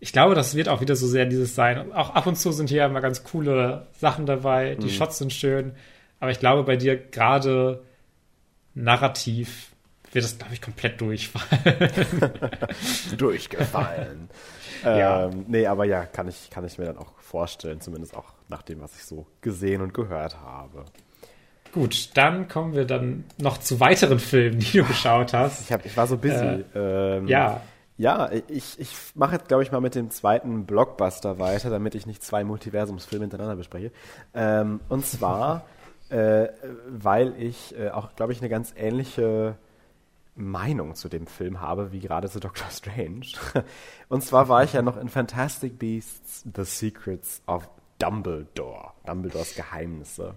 [0.00, 1.92] ich glaube, das wird auch wieder so sehr dieses sein.
[1.92, 4.76] Auch ab und zu sind hier immer ganz coole Sachen dabei.
[4.76, 4.90] Die mhm.
[4.90, 5.72] Shots sind schön.
[6.20, 7.82] Aber ich glaube, bei dir gerade
[8.74, 9.72] narrativ
[10.12, 11.90] wird es, glaube ich, komplett durchfallen.
[13.18, 14.30] Durchgefallen.
[14.84, 15.26] Ja.
[15.26, 18.62] Ähm, nee, aber ja, kann ich, kann ich mir dann auch vorstellen, zumindest auch nach
[18.62, 20.84] dem, was ich so gesehen und gehört habe.
[21.72, 25.60] Gut, dann kommen wir dann noch zu weiteren Filmen, die du geschaut hast.
[25.60, 26.34] Ich, hab, ich war so busy.
[26.34, 27.60] Äh, ähm, ja.
[27.98, 32.06] Ja, ich, ich mache jetzt, glaube ich, mal mit dem zweiten Blockbuster weiter, damit ich
[32.06, 33.90] nicht zwei Multiversumsfilme hintereinander bespreche.
[34.34, 35.64] Ähm, und zwar,
[36.10, 36.48] äh,
[36.88, 39.56] weil ich äh, auch, glaube ich, eine ganz ähnliche
[40.36, 43.26] Meinung zu dem Film habe, wie gerade zu Doctor Strange.
[44.08, 47.68] und zwar war ich ja noch in Fantastic Beasts The Secrets of
[47.98, 50.34] Dumbledore, Dumbledores Geheimnisse.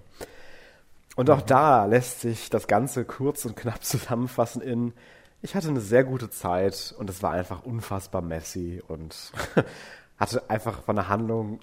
[1.16, 4.94] Und auch da lässt sich das Ganze kurz und knapp zusammenfassen in
[5.42, 9.32] ich hatte eine sehr gute Zeit und es war einfach unfassbar messy und
[10.18, 11.60] hatte einfach von der Handlung,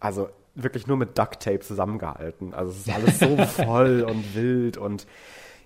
[0.00, 2.52] also wirklich nur mit Duct Tape zusammengehalten.
[2.52, 5.06] Also es ist alles so voll und wild und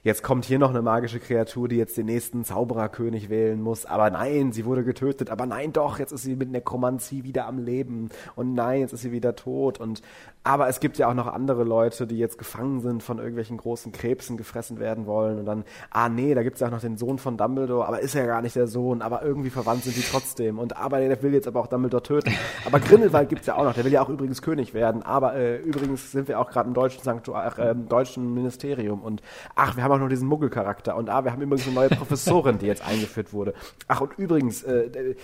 [0.05, 3.87] jetzt kommt hier noch eine magische Kreatur, die jetzt den nächsten Zaubererkönig wählen muss.
[3.87, 5.31] Aber nein, sie wurde getötet.
[5.31, 8.11] Aber nein, doch, jetzt ist sie mit Nekromantie wieder am Leben.
[8.37, 9.81] Und nein, jetzt ist sie wieder tot.
[9.81, 10.03] Und
[10.45, 13.92] aber es gibt ja auch noch andere Leute, die jetzt gefangen sind von irgendwelchen großen
[13.92, 15.38] Krebsen, gefressen werden wollen.
[15.38, 18.01] Und dann, ah nee, da gibt es ja auch noch den Sohn von Dumbledore, aber
[18.01, 20.59] ist ja gar nicht der Sohn, aber irgendwie verwandt sind die trotzdem.
[20.59, 22.34] Und aber der will jetzt aber auch Dumbledore töten.
[22.66, 25.03] Aber Grindelwald gibt es ja auch noch, der will ja auch übrigens König werden.
[25.03, 29.03] Aber äh, übrigens sind wir auch gerade im deutschen Sanktuar, äh, im deutschen Ministerium.
[29.03, 29.22] Und
[29.55, 30.95] ach, wir haben auch noch diesen Muggelcharakter.
[30.95, 33.55] Und ah, wir haben übrigens eine neue Professorin, die jetzt eingeführt wurde.
[33.88, 35.14] Ach, und übrigens, äh,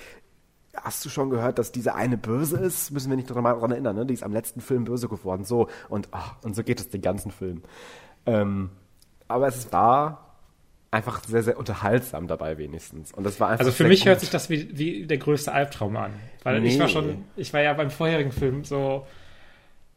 [0.75, 2.91] Hast du schon gehört, dass diese eine böse ist?
[2.93, 4.07] Müssen wir nicht daran erinnern, ne?
[4.07, 5.45] Die ist am letzten Film böse geworden.
[5.45, 7.63] So, und, ach, und so geht es den ganzen Film.
[8.27, 8.71] Ähm,
[9.29, 10.31] aber es war
[10.91, 13.13] einfach sehr, sehr unterhaltsam dabei wenigstens.
[13.13, 14.09] Und das war einfach Also für mich gut.
[14.09, 16.13] hört sich das wie, wie der größte Albtraum an.
[16.43, 16.69] Weil nee.
[16.69, 19.07] ich war schon, ich war ja beim vorherigen Film so,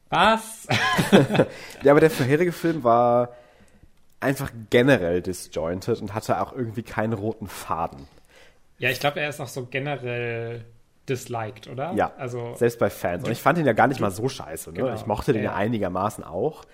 [0.09, 0.67] was?
[1.83, 3.29] ja, aber der vorherige Film war
[4.19, 8.07] einfach generell disjointed und hatte auch irgendwie keinen roten Faden.
[8.77, 10.65] Ja, ich glaube, er ist auch so generell
[11.07, 11.93] disliked, oder?
[11.93, 13.23] Ja, also, selbst bei Fans.
[13.23, 14.71] Und ich fand ihn ja gar nicht mal so scheiße.
[14.71, 14.79] Ne?
[14.79, 14.93] Genau.
[14.93, 16.65] Ich mochte den ja, ja einigermaßen auch.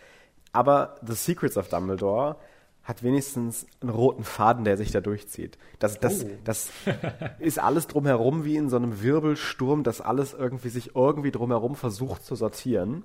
[0.52, 2.38] Aber The Secrets of Dumbledore
[2.84, 5.60] hat wenigstens einen roten Faden, der sich da durchzieht.
[5.78, 6.30] Das, das, oh.
[6.44, 6.72] das
[7.40, 12.24] ist alles drumherum wie in so einem Wirbelsturm, das alles irgendwie sich irgendwie drumherum versucht
[12.24, 13.04] zu sortieren.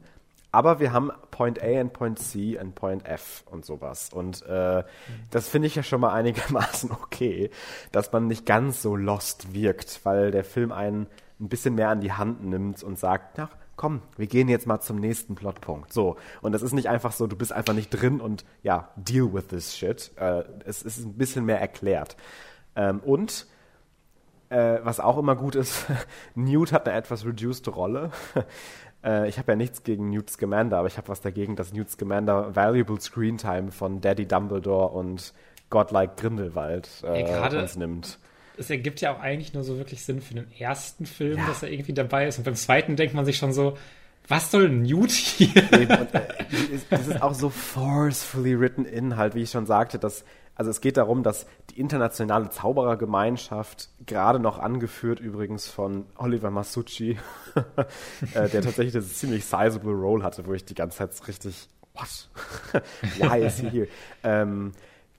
[0.54, 4.10] Aber wir haben Point A und Point C und Point F und sowas.
[4.12, 4.84] Und äh,
[5.32, 7.50] das finde ich ja schon mal einigermaßen okay,
[7.90, 11.08] dass man nicht ganz so lost wirkt, weil der Film einen
[11.40, 14.80] ein bisschen mehr an die Hand nimmt und sagt, na, komm, wir gehen jetzt mal
[14.80, 15.92] zum nächsten Plotpunkt.
[15.92, 16.16] So.
[16.40, 19.48] Und das ist nicht einfach so, du bist einfach nicht drin und ja, deal with
[19.48, 20.12] this shit.
[20.14, 22.16] Äh, es ist ein bisschen mehr erklärt.
[22.76, 23.48] Ähm, und
[24.50, 25.86] äh, was auch immer gut ist,
[26.36, 28.12] Newt hat eine etwas reduced Rolle.
[29.04, 31.90] Äh, ich habe ja nichts gegen Newt Scamander, aber ich habe was dagegen, dass Newt
[31.90, 35.34] Scamander Valuable Screen Time von Daddy Dumbledore und
[35.70, 38.18] Godlike Grindelwald äh, Ey, uns nimmt.
[38.56, 41.46] Es ergibt ja auch eigentlich nur so wirklich Sinn für den ersten Film, ja.
[41.46, 42.38] dass er irgendwie dabei ist.
[42.38, 43.76] Und beim zweiten denkt man sich schon so,
[44.28, 45.72] was soll Newt hier?
[45.72, 46.22] Eben, und, äh,
[46.88, 50.24] das ist auch so forcefully written in, halt, wie ich schon sagte, dass
[50.56, 57.18] also es geht darum, dass die internationale Zauberergemeinschaft, gerade noch angeführt übrigens von Oliver Masucci,
[58.34, 62.28] äh, der tatsächlich eine ziemlich sizable Role hatte, wo ich die ganze Zeit richtig, what?
[63.18, 63.88] Why is he here?
[64.22, 64.72] Ähm,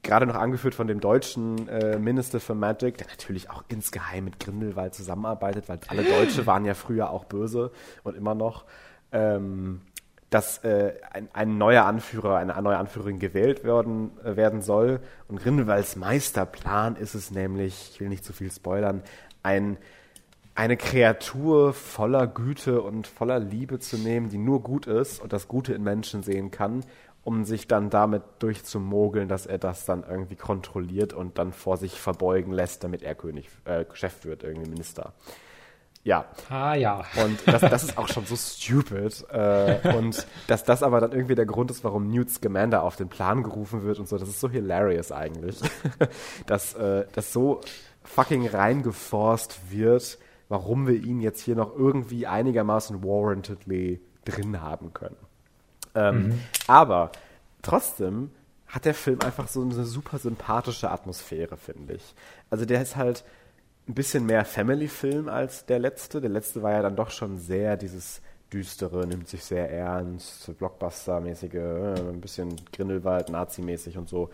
[0.03, 4.39] gerade noch angeführt von dem deutschen äh, Minister for Magic, der natürlich auch insgeheim mit
[4.39, 7.71] Grindelwald zusammenarbeitet, weil alle Deutsche waren ja früher auch böse
[8.03, 8.65] und immer noch.
[9.11, 9.81] Ähm,
[10.29, 14.99] dass äh, ein, ein, neuer Anführer, eine neue Anführerin gewählt werden, äh, werden soll.
[15.27, 19.03] Und Grindelwalds Meisterplan ist es nämlich, ich will nicht zu viel spoilern,
[19.43, 19.77] ein,
[20.55, 25.47] eine Kreatur voller Güte und voller Liebe zu nehmen, die nur gut ist und das
[25.47, 26.83] Gute in Menschen sehen kann
[27.25, 31.99] um sich dann damit durchzumogeln, dass er das dann irgendwie kontrolliert und dann vor sich
[31.99, 35.11] verbeugen lässt, damit er König, äh, Chef wird, irgendwie Minister.
[36.05, 36.25] Ja.
[36.49, 37.03] Ah ja.
[37.23, 39.25] Und das, das ist auch schon so stupid.
[39.31, 43.09] Äh, und dass das aber dann irgendwie der Grund ist, warum Newt Scamander auf den
[43.09, 45.59] Plan gerufen wird und so, das ist so hilarious eigentlich.
[46.45, 47.59] dass äh, das so
[48.03, 55.17] fucking reingeforst wird, warum wir ihn jetzt hier noch irgendwie einigermaßen warrantedly drin haben können.
[55.95, 56.39] Ähm, mhm.
[56.67, 57.11] Aber
[57.63, 58.29] trotzdem
[58.67, 62.13] hat der Film einfach so eine super sympathische Atmosphäre, finde ich.
[62.51, 63.23] Also der ist halt
[63.87, 66.21] ein bisschen mehr Family-Film als der letzte.
[66.21, 68.21] Der letzte war ja dann doch schon sehr dieses
[68.51, 74.29] düstere, nimmt sich sehr ernst, Blockbuster-mäßige, äh, ein bisschen Grindelwald, Nazi-mäßig und so.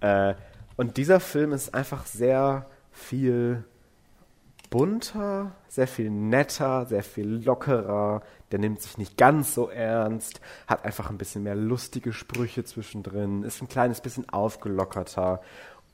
[0.00, 0.34] Äh,
[0.76, 3.64] und dieser Film ist einfach sehr viel
[4.70, 8.22] bunter, sehr viel netter, sehr viel lockerer.
[8.52, 13.42] Der nimmt sich nicht ganz so ernst, hat einfach ein bisschen mehr lustige Sprüche zwischendrin,
[13.42, 15.42] ist ein kleines bisschen aufgelockerter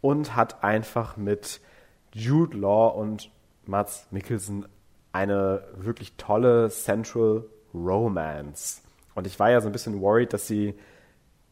[0.00, 1.60] und hat einfach mit
[2.16, 3.30] Jude Law und
[3.66, 4.66] Mats Mikkelsen
[5.12, 7.44] eine wirklich tolle Central
[7.74, 8.80] Romance.
[9.14, 10.74] Und ich war ja so ein bisschen worried, dass sie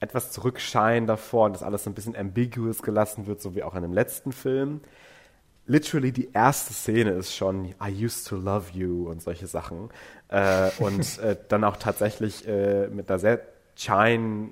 [0.00, 3.74] etwas zurückscheinen davor und dass alles so ein bisschen ambiguous gelassen wird, so wie auch
[3.74, 4.80] in dem letzten Film.
[5.66, 9.90] Literally die erste Szene ist schon I used to love you und solche Sachen.
[10.28, 14.50] Äh, und äh, dann auch tatsächlich äh, mit einer sehr Chine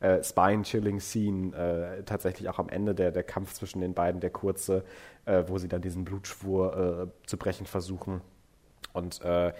[0.00, 4.20] äh, äh, Spine-Chilling Scene äh, tatsächlich auch am Ende der, der Kampf zwischen den beiden,
[4.20, 4.84] der kurze,
[5.24, 8.20] äh, wo sie dann diesen Blutschwur äh, zu brechen versuchen.
[8.92, 9.52] Und äh,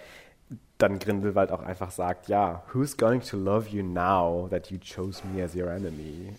[0.77, 5.21] dann Grindelwald auch einfach sagt, ja, who's going to love you now that you chose
[5.27, 6.33] me as your enemy?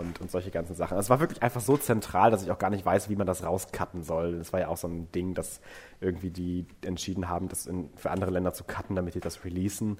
[0.00, 0.98] und, und solche ganzen Sachen.
[0.98, 3.44] Es war wirklich einfach so zentral, dass ich auch gar nicht weiß, wie man das
[3.44, 4.38] rauscutten soll.
[4.38, 5.60] Das war ja auch so ein Ding, dass
[6.00, 9.98] irgendwie die entschieden haben, das in, für andere Länder zu cutten, damit die das releasen.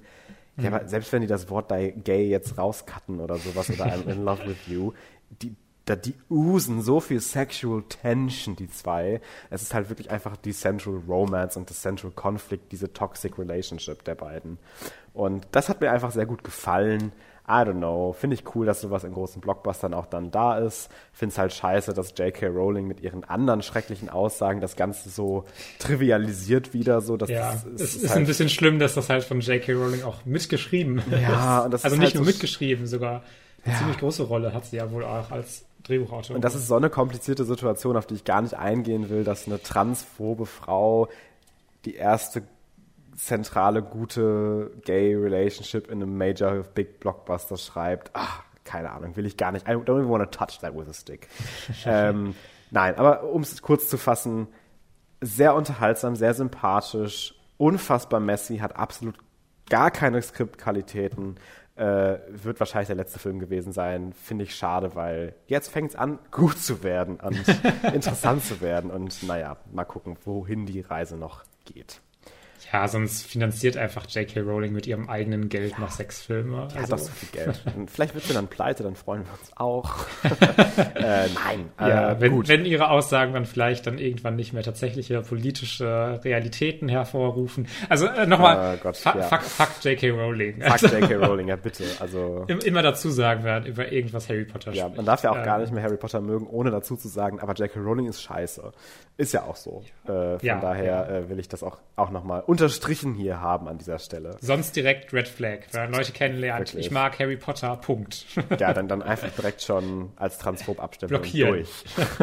[0.57, 4.23] Ja, aber selbst wenn die das Wort gay jetzt rauscutten oder sowas oder I'm in
[4.23, 4.93] love with you,
[5.41, 5.55] die,
[5.85, 9.21] da, die usen so viel Sexual Tension, die zwei.
[9.49, 14.03] Es ist halt wirklich einfach die Central Romance und das Central Conflict, diese Toxic Relationship
[14.03, 14.57] der beiden.
[15.13, 17.11] Und das hat mir einfach sehr gut gefallen.
[17.47, 20.89] I don't know, finde ich cool, dass sowas in großen Blockbustern auch dann da ist.
[21.13, 22.47] Finde es halt scheiße, dass J.K.
[22.47, 25.45] Rowling mit ihren anderen schrecklichen Aussagen das Ganze so
[25.77, 27.01] trivialisiert wieder.
[27.01, 29.73] So, dass ja, es ist, ist halt ein bisschen schlimm, dass das halt von J.K.
[29.73, 31.65] Rowling auch mitgeschrieben ja, ist.
[31.65, 33.21] Und das also ist nicht halt nur so mitgeschrieben, sogar
[33.63, 33.79] eine ja.
[33.79, 36.35] ziemlich große Rolle hat sie ja wohl auch als Drehbuchautor.
[36.35, 39.47] Und das ist so eine komplizierte Situation, auf die ich gar nicht eingehen will, dass
[39.47, 41.09] eine transphobe Frau
[41.85, 42.41] die erste
[43.15, 48.11] zentrale, gute Gay-Relationship in einem Major Big Blockbuster schreibt.
[48.13, 49.67] Ach, keine Ahnung, will ich gar nicht.
[49.67, 51.27] I don't even want to touch that with a stick.
[51.85, 52.35] ähm,
[52.71, 54.47] nein, aber um es kurz zu fassen,
[55.21, 59.17] sehr unterhaltsam, sehr sympathisch, unfassbar messy, hat absolut
[59.69, 61.37] gar keine Skriptqualitäten.
[61.75, 64.13] Äh, wird wahrscheinlich der letzte Film gewesen sein.
[64.13, 67.43] Finde ich schade, weil jetzt fängt es an, gut zu werden und
[67.93, 68.91] interessant zu werden.
[68.91, 72.01] Und naja, mal gucken, wohin die Reise noch geht.
[72.73, 74.41] Ja, sonst finanziert einfach J.K.
[74.41, 75.79] Rowling mit ihrem eigenen Geld ja.
[75.79, 76.67] noch sechs Filme.
[76.71, 76.81] Die also.
[76.81, 77.61] hat doch so viel Geld.
[77.75, 80.05] Und vielleicht wird sie dann pleite, dann freuen wir uns auch.
[80.95, 81.69] äh, nein.
[81.79, 86.89] Ja, äh, wenn, wenn ihre Aussagen dann vielleicht dann irgendwann nicht mehr tatsächliche politische Realitäten
[86.89, 87.67] hervorrufen.
[87.89, 89.23] Also äh, nochmal, oh fuck, ja.
[89.23, 90.09] fuck, fuck J.K.
[90.09, 90.61] Rowling.
[90.61, 91.15] Fuck also, J.K.
[91.25, 91.83] Rowling, ja bitte.
[91.99, 94.73] Also immer dazu sagen werden über irgendwas Harry Potter.
[94.73, 97.07] Ja, man darf ja auch ähm, gar nicht mehr Harry Potter mögen, ohne dazu zu
[97.07, 97.79] sagen, aber J.K.
[97.79, 98.71] Rowling ist scheiße.
[99.17, 99.83] Ist ja auch so.
[100.05, 103.99] Äh, von daher äh, will ich das auch, auch nochmal unterstrichen hier haben an dieser
[103.99, 104.37] Stelle.
[104.39, 106.69] Sonst direkt Red Flag, wenn man Leute kennenlernt.
[106.69, 106.85] Wirklich.
[106.85, 108.25] Ich mag Harry Potter, Punkt.
[108.59, 111.53] Ja, dann, dann einfach direkt schon als Transphob abstimmen Blockieren.
[111.53, 111.69] durch.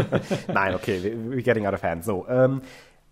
[0.49, 0.99] Nein, okay,
[1.29, 2.05] we're getting out of hand.
[2.05, 2.63] So, ähm,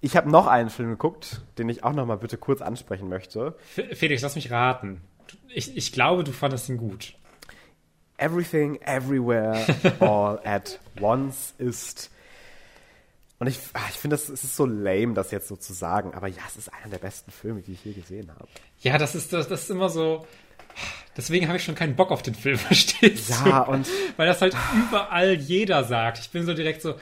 [0.00, 3.54] ich habe noch einen Film geguckt, den ich auch nochmal bitte kurz ansprechen möchte.
[3.92, 5.02] Felix, lass mich raten.
[5.48, 7.14] Ich, ich glaube, du fandest ihn gut.
[8.16, 9.64] Everything, Everywhere,
[10.00, 12.10] All at Once ist
[13.40, 16.12] und ich, ah, ich finde, es ist so lame, das jetzt so zu sagen.
[16.12, 18.46] Aber ja, es ist einer der besten Filme, die ich je gesehen habe.
[18.80, 20.26] Ja, das ist, das, das ist immer so.
[21.16, 23.48] Deswegen habe ich schon keinen Bock auf den Film, verstehst du?
[23.48, 23.88] Ja, und.
[24.18, 26.18] Weil das halt überall jeder sagt.
[26.18, 26.96] Ich bin so direkt so,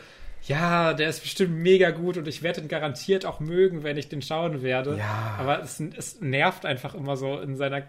[0.44, 4.08] ja, der ist bestimmt mega gut und ich werde ihn garantiert auch mögen, wenn ich
[4.08, 4.96] den schauen werde.
[4.96, 5.36] Ja.
[5.40, 7.82] Aber es, es nervt einfach immer so in seiner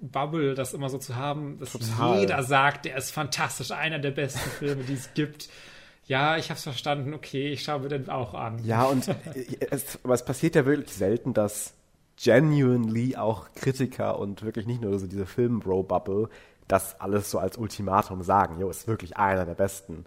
[0.00, 2.20] Bubble, das immer so zu haben, dass Total.
[2.20, 5.50] jeder sagt, der ist fantastisch, einer der besten Filme, die es gibt
[6.08, 8.64] ja, ich habe es verstanden, okay, ich schaue mir den auch an.
[8.64, 9.08] Ja, und
[9.70, 11.74] es, aber es passiert ja wirklich selten, dass
[12.16, 16.28] genuinely auch Kritiker und wirklich nicht nur so diese Film-Bro-Bubble
[16.66, 18.58] das alles so als Ultimatum sagen.
[18.58, 20.06] Jo, ist wirklich einer der besten.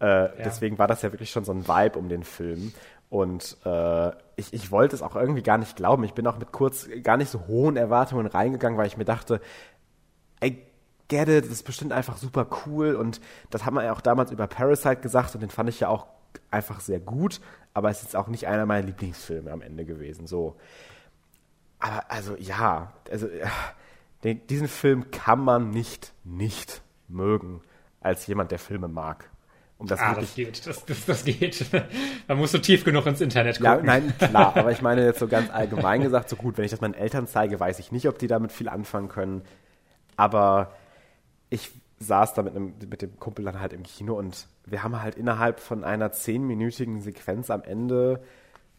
[0.00, 0.30] Äh, ja.
[0.44, 2.72] Deswegen war das ja wirklich schon so ein Vibe um den Film.
[3.08, 6.02] Und äh, ich, ich wollte es auch irgendwie gar nicht glauben.
[6.04, 9.40] Ich bin auch mit kurz gar nicht so hohen Erwartungen reingegangen, weil ich mir dachte,
[10.40, 10.65] ey,
[11.08, 13.20] get it, das ist bestimmt einfach super cool und
[13.50, 16.06] das hat man ja auch damals über Parasite gesagt und den fand ich ja auch
[16.50, 17.40] einfach sehr gut,
[17.74, 20.56] aber es ist auch nicht einer meiner Lieblingsfilme am Ende gewesen, so.
[21.78, 23.28] Aber also ja, also
[24.24, 27.60] den, diesen Film kann man nicht nicht mögen
[28.00, 29.30] als jemand, der Filme mag.
[29.78, 31.66] Um das, ah, das geht, das, das, das geht.
[32.28, 33.74] da musst du tief genug ins Internet gucken.
[33.74, 36.70] Ja, nein, klar, aber ich meine jetzt so ganz allgemein gesagt, so gut, wenn ich
[36.70, 39.42] das meinen Eltern zeige, weiß ich nicht, ob die damit viel anfangen können.
[40.16, 40.72] Aber
[41.50, 45.00] ich saß da mit, einem, mit dem Kumpel dann halt im Kino und wir haben
[45.00, 48.22] halt innerhalb von einer zehnminütigen Sequenz am Ende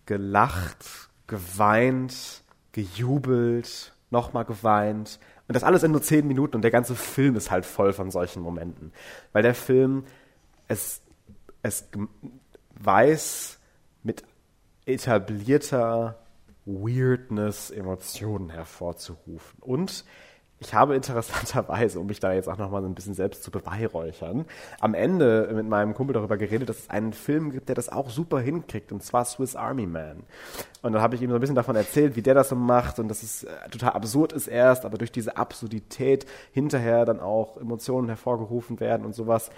[0.06, 5.20] gelacht, geweint, gejubelt, nochmal geweint.
[5.48, 8.12] Und das alles in nur zehn Minuten und der ganze Film ist halt voll von
[8.12, 8.92] solchen Momenten.
[9.32, 10.06] Weil der Film
[10.68, 11.02] es,
[11.64, 11.88] es
[12.80, 13.60] weiß,
[14.04, 14.24] mit
[14.86, 16.20] etablierter
[16.66, 19.60] Weirdness Emotionen hervorzurufen.
[19.62, 20.06] Und
[20.60, 24.46] ich habe interessanterweise, um mich da jetzt auch nochmal so ein bisschen selbst zu beweihräuchern,
[24.80, 28.10] am Ende mit meinem Kumpel darüber geredet, dass es einen Film gibt, der das auch
[28.10, 30.24] super hinkriegt, und zwar Swiss Army Man.
[30.82, 33.00] Und dann habe ich ihm so ein bisschen davon erzählt, wie der das so macht
[33.00, 37.58] und dass es äh, total absurd ist erst, aber durch diese Absurdität hinterher dann auch
[37.58, 39.52] Emotionen hervorgerufen werden und sowas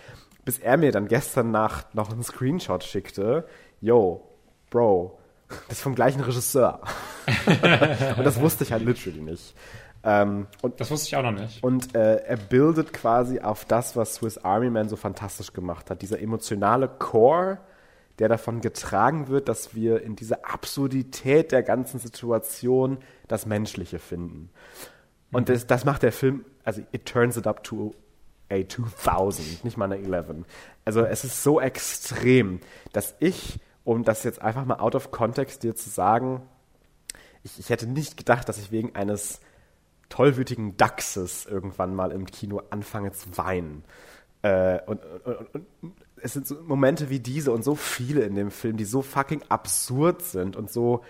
[0.50, 3.48] bis er mir dann gestern Nacht noch einen Screenshot schickte.
[3.82, 4.24] Yo,
[4.72, 6.82] Bro, das ist vom gleichen Regisseur.
[8.18, 9.54] und das wusste ich halt literally nicht.
[10.04, 11.62] Ähm, und, das wusste ich auch noch nicht.
[11.64, 16.02] Und äh, er bildet quasi auf das, was Swiss Army Man so fantastisch gemacht hat.
[16.02, 17.60] Dieser emotionale Core,
[18.20, 24.50] der davon getragen wird, dass wir in dieser Absurdität der ganzen Situation das Menschliche finden.
[25.32, 25.54] Und mhm.
[25.54, 27.94] das, das macht der Film, also it turns it up to
[28.50, 30.46] A2000, nicht mal eine 11.
[30.86, 32.62] Also es ist so extrem,
[32.94, 36.42] dass ich, um das jetzt einfach mal out of context dir zu sagen,
[37.44, 39.40] ich, ich hätte nicht gedacht, dass ich wegen eines
[40.10, 43.84] tollwütigen Dachses irgendwann mal im Kino anfange zu weinen.
[44.42, 48.36] Äh, und, und, und, und, es sind so Momente wie diese und so viele in
[48.36, 51.04] dem Film, die so fucking absurd sind und so.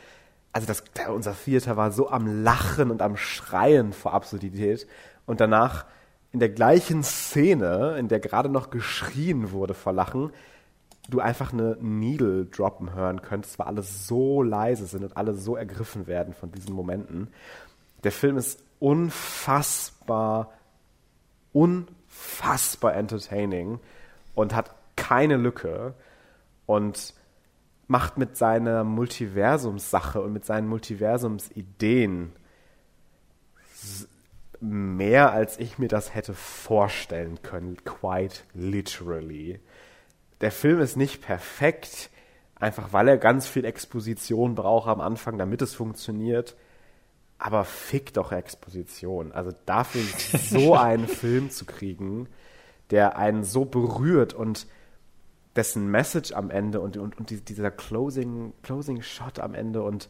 [0.51, 4.87] Also das, unser Theater war so am Lachen und am Schreien vor Absurdität.
[5.25, 5.85] Und danach
[6.31, 10.31] in der gleichen Szene, in der gerade noch geschrien wurde vor Lachen,
[11.09, 15.55] du einfach eine Needle droppen hören könntest, weil alle so leise sind und alle so
[15.55, 17.29] ergriffen werden von diesen Momenten.
[18.03, 20.53] Der Film ist unfassbar,
[21.53, 23.79] unfassbar entertaining
[24.35, 25.93] und hat keine Lücke
[26.65, 27.13] und
[27.87, 32.33] macht mit seiner Multiversumssache und mit seinen Multiversumsideen
[34.61, 39.59] mehr, als ich mir das hätte vorstellen können, quite literally.
[40.41, 42.09] Der Film ist nicht perfekt,
[42.55, 46.55] einfach weil er ganz viel Exposition braucht am Anfang, damit es funktioniert.
[47.39, 49.31] Aber fick doch Exposition.
[49.31, 50.01] Also dafür
[50.39, 52.27] so einen Film zu kriegen,
[52.91, 54.67] der einen so berührt und
[55.55, 60.09] dessen Message am Ende und, und, und dieser Closing, Closing Shot am Ende und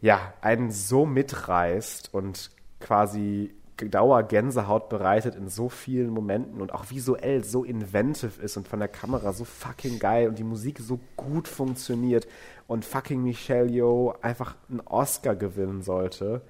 [0.00, 2.50] ja, einen so mitreißt und
[2.80, 8.78] quasi Dauergänsehaut bereitet in so vielen Momenten und auch visuell so inventive ist und von
[8.78, 12.28] der Kamera so fucking geil und die Musik so gut funktioniert
[12.72, 16.40] und fucking Michelle Yeoh einfach einen Oscar gewinnen sollte.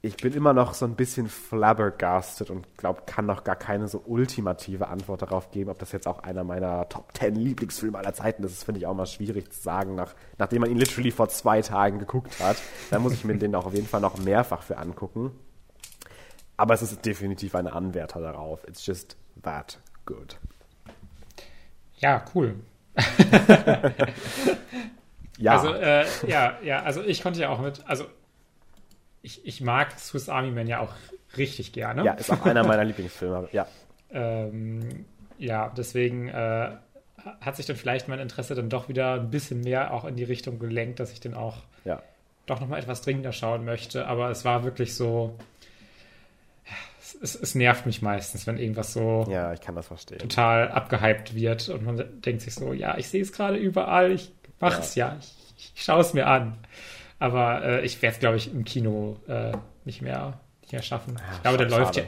[0.00, 4.00] Ich bin immer noch so ein bisschen flabbergasted und glaube, kann noch gar keine so
[4.06, 8.44] ultimative Antwort darauf geben, ob das jetzt auch einer meiner Top 10 Lieblingsfilme aller Zeiten
[8.44, 8.52] ist.
[8.52, 11.60] Das finde ich auch mal schwierig zu sagen, nach, nachdem man ihn literally vor zwei
[11.60, 12.58] Tagen geguckt hat.
[12.90, 15.32] Da muss ich mir den auch auf jeden Fall noch mehrfach für angucken.
[16.56, 18.62] Aber es ist definitiv ein Anwärter darauf.
[18.68, 20.38] It's just that good.
[21.96, 22.54] Ja, cool.
[25.38, 25.52] ja.
[25.52, 28.06] Also, äh, ja, ja, also ich konnte ja auch mit, also
[29.22, 30.92] ich, ich mag Swiss Army Man ja auch
[31.36, 32.04] richtig gerne.
[32.04, 33.66] Ja, ist auch einer meiner Lieblingsfilme, ja.
[34.10, 35.04] Ähm,
[35.38, 36.70] ja, deswegen äh,
[37.40, 40.24] hat sich dann vielleicht mein Interesse dann doch wieder ein bisschen mehr auch in die
[40.24, 42.02] Richtung gelenkt, dass ich den auch ja.
[42.46, 44.06] doch nochmal etwas dringender schauen möchte.
[44.06, 45.36] Aber es war wirklich so,
[47.20, 50.18] es, es, nervt mich meistens, wenn irgendwas so ja, ich kann das verstehen.
[50.18, 54.32] total abgehypt wird und man denkt sich so, ja, ich sehe es gerade überall, ich
[54.60, 56.58] mache es ja, ich, ich schaue es mir an.
[57.18, 59.52] Aber äh, ich werde es, glaube ich, im Kino äh,
[59.84, 61.16] nicht mehr, nicht mehr schaffen.
[61.16, 62.02] Ja, ich glaube, der läuft ja,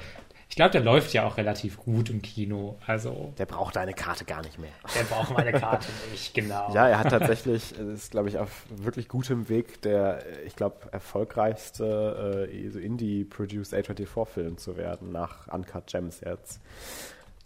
[0.51, 2.79] ich glaube, der läuft ja auch relativ gut im Kino.
[2.87, 4.73] Also der braucht deine Karte gar nicht mehr.
[4.97, 6.73] Der braucht meine Karte nicht, genau.
[6.75, 12.49] Ja, er hat tatsächlich, ist glaube ich auf wirklich gutem Weg, der, ich glaube, erfolgreichste
[12.51, 16.61] äh, so Indie-produced A24-Film zu werden nach Uncut Gems jetzt.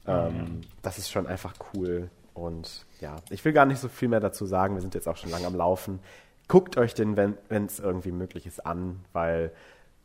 [0.05, 0.69] Ah, ähm, ja.
[0.83, 2.09] Das ist schon einfach cool.
[2.35, 4.75] Und ja, ich will gar nicht so viel mehr dazu sagen.
[4.75, 5.99] Wir sind jetzt auch schon lange am Laufen.
[6.49, 9.53] Guckt euch den, wenn es irgendwie möglich ist, an, weil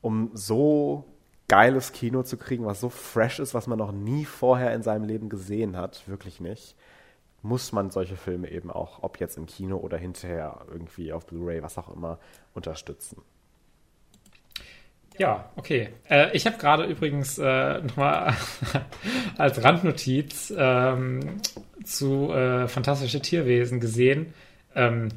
[0.02, 1.06] um so
[1.48, 5.06] geiles Kino zu kriegen, was so fresh ist, was man noch nie vorher in seinem
[5.06, 6.76] Leben gesehen hat, wirklich nicht,
[7.41, 11.64] muss man solche Filme eben auch, ob jetzt im Kino oder hinterher irgendwie auf Blu-ray,
[11.64, 12.19] was auch immer,
[12.53, 13.22] unterstützen.
[15.18, 15.90] Ja, okay.
[16.10, 18.36] Äh, ich habe gerade übrigens äh, nochmal
[19.38, 21.41] als Randnotiz ähm,
[21.88, 24.34] zu äh, Fantastische Tierwesen gesehen.
[24.76, 25.10] Ähm,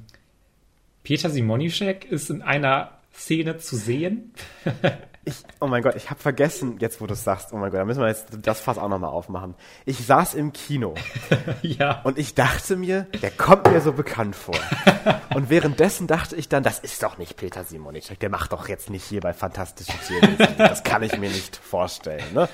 [1.03, 4.33] Peter Simonischek ist in einer Szene zu sehen.
[5.23, 7.79] Ich, oh mein Gott, ich habe vergessen, jetzt wo du es sagst, oh mein Gott,
[7.79, 9.55] da müssen wir jetzt das Fass auch nochmal aufmachen.
[9.85, 10.95] Ich saß im Kino
[11.63, 12.01] ja.
[12.05, 14.59] und ich dachte mir, der kommt mir so bekannt vor.
[15.35, 18.89] und währenddessen dachte ich dann, das ist doch nicht Peter Simonicek, der macht doch jetzt
[18.89, 20.57] nicht hier bei Fantastische Tierwesen.
[20.57, 22.25] Das kann ich mir nicht vorstellen.
[22.33, 22.49] Ne?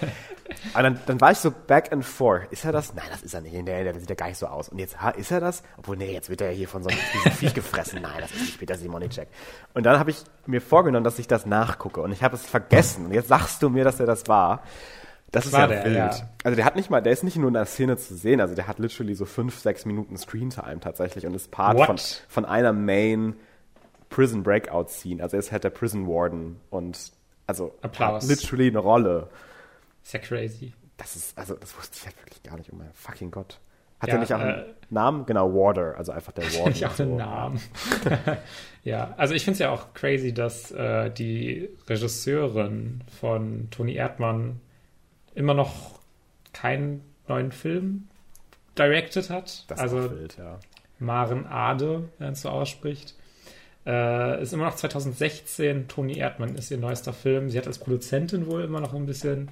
[0.74, 2.51] Und dann, dann war ich so back and forth.
[2.51, 2.94] Ist er das?
[2.94, 3.55] Nein, das ist er nicht.
[3.55, 4.68] Der, der sieht ja gar nicht so aus.
[4.68, 5.62] Und jetzt, ha, ist er das?
[5.77, 6.98] Obwohl, nee, jetzt wird er ja hier von so einem
[7.32, 8.02] Viech gefressen.
[8.02, 9.28] Nein, das ist nicht Peter Simonicek.
[9.74, 12.01] Und dann habe ich mir vorgenommen, dass ich das nachgucke.
[12.01, 13.06] Und ich habe es vergessen.
[13.06, 14.62] Und jetzt sagst du mir, dass er das war.
[15.32, 15.97] Das, das ist ja der, wild.
[15.97, 16.28] Ja.
[16.44, 18.55] Also der hat nicht mal, der ist nicht nur in der Szene zu sehen, also
[18.55, 21.97] der hat literally so fünf, sechs Minuten Screentime tatsächlich und ist Part von,
[22.28, 23.35] von einer Main
[24.09, 25.23] Prison Breakout Scene.
[25.23, 27.12] Also er ist halt der Prison Warden und
[27.47, 28.23] also Applaus.
[28.23, 29.28] hat literally eine Rolle.
[30.07, 30.73] Ist ja crazy.
[30.99, 33.59] Das ist, also das wusste ich halt wirklich gar nicht, oh mein fucking Gott.
[33.99, 35.27] Hat ja, er nicht auch einen äh, Namen?
[35.27, 36.69] Genau, Water, also einfach der Warden.
[36.69, 37.03] Nicht auch so.
[37.03, 37.61] einen Namen.
[38.85, 44.61] ja, also ich finde es ja auch crazy, dass äh, die Regisseurin von Toni Erdmann
[45.35, 45.99] immer noch
[46.53, 48.07] keinen neuen Film
[48.78, 49.65] directed hat.
[49.66, 50.61] Das also wild, ja.
[51.01, 53.16] Maren Ade, wenn es so ausspricht.
[53.85, 55.89] Äh, ist immer noch 2016.
[55.89, 57.51] Toni Erdmann ist ihr neuester Film.
[57.51, 59.51] Sie hat als Produzentin wohl immer noch ein bisschen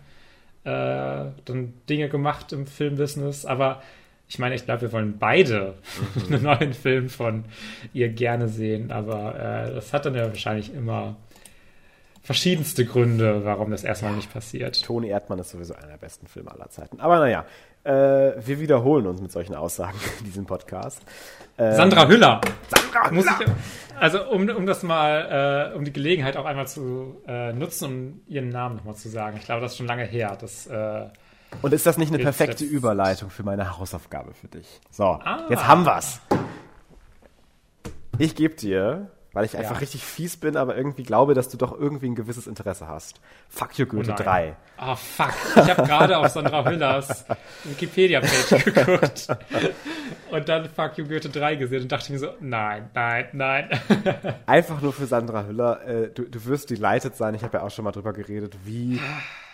[0.65, 3.83] äh, dann Dinge gemacht im Filmbusiness, aber
[4.29, 5.75] ich meine, ich glaube, wir wollen beide
[6.15, 6.35] mhm.
[6.35, 7.45] einen neuen Film von
[7.93, 11.17] ihr gerne sehen, aber äh, das hat dann ja wahrscheinlich immer
[12.23, 14.83] verschiedenste Gründe, warum das erstmal nicht passiert.
[14.83, 16.99] Toni Erdmann ist sowieso einer der besten Filme aller Zeiten.
[17.01, 17.45] Aber naja,
[17.85, 21.03] äh, wir wiederholen uns mit solchen Aussagen in diesem Podcast.
[21.57, 22.41] Äh, Sandra Hüller.
[22.75, 23.37] Sandra Hüller.
[23.41, 23.47] Ich,
[24.01, 28.21] also um, um das mal, äh, um die Gelegenheit auch einmal zu äh, nutzen, um
[28.27, 29.37] ihren Namen nochmal zu sagen.
[29.39, 30.37] Ich glaube, das ist schon lange her.
[30.41, 31.07] Das, äh,
[31.63, 34.81] Und ist das nicht eine perfekte Überleitung für meine Hausaufgabe für dich?
[34.91, 35.47] So, ah.
[35.49, 36.21] jetzt haben wir's.
[38.19, 39.79] Ich gebe dir weil ich einfach ja.
[39.81, 43.21] richtig fies bin, aber irgendwie glaube, dass du doch irgendwie ein gewisses Interesse hast.
[43.49, 44.57] Fuck you Goethe oh 3.
[44.77, 45.35] Ah, oh, fuck.
[45.57, 47.27] Ich habe gerade auf Sandra Hüllers
[47.65, 49.29] Wikipedia-Page geguckt
[50.31, 53.69] und dann Fuck you Goethe 3 gesehen und dachte mir so, nein, nein, nein.
[54.47, 55.85] einfach nur für Sandra Hüller.
[55.85, 57.35] Äh, du, du wirst delighted sein.
[57.35, 59.01] Ich habe ja auch schon mal drüber geredet, wie,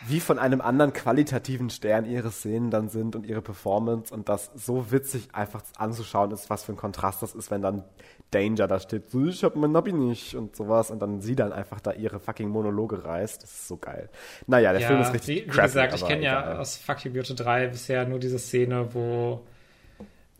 [0.06, 4.50] wie von einem anderen qualitativen Stern ihre Szenen dann sind und ihre Performance und das
[4.54, 7.84] so witzig einfach anzuschauen ist, was für ein Kontrast das ist, wenn dann
[8.30, 11.52] Danger da steht, so, ich hab mein Nabi nicht und sowas und dann sie dann
[11.52, 13.42] einfach da ihre fucking Monologe reißt.
[13.42, 14.08] Das ist so geil.
[14.46, 17.04] Naja, der ja, Film ist richtig Wie, wie crappy, gesagt, ich kenne ja aus Fuck
[17.04, 19.40] You Goethe 3 bisher nur diese Szene, wo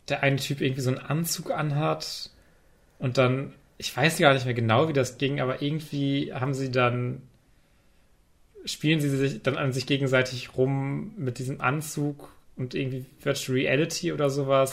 [0.09, 2.31] der eine Typ irgendwie so einen Anzug anhat
[2.99, 6.71] und dann, ich weiß gar nicht mehr genau, wie das ging, aber irgendwie haben sie
[6.71, 7.23] dann
[8.65, 14.12] spielen sie sich dann an sich gegenseitig rum mit diesem Anzug und irgendwie Virtual Reality
[14.12, 14.73] oder sowas.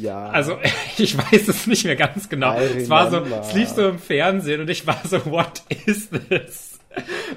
[0.00, 0.28] Ja.
[0.30, 0.58] Also
[0.98, 2.56] ich weiß es nicht mehr ganz genau.
[2.58, 6.78] Es war so, es lief so im Fernsehen und ich war so, what is this?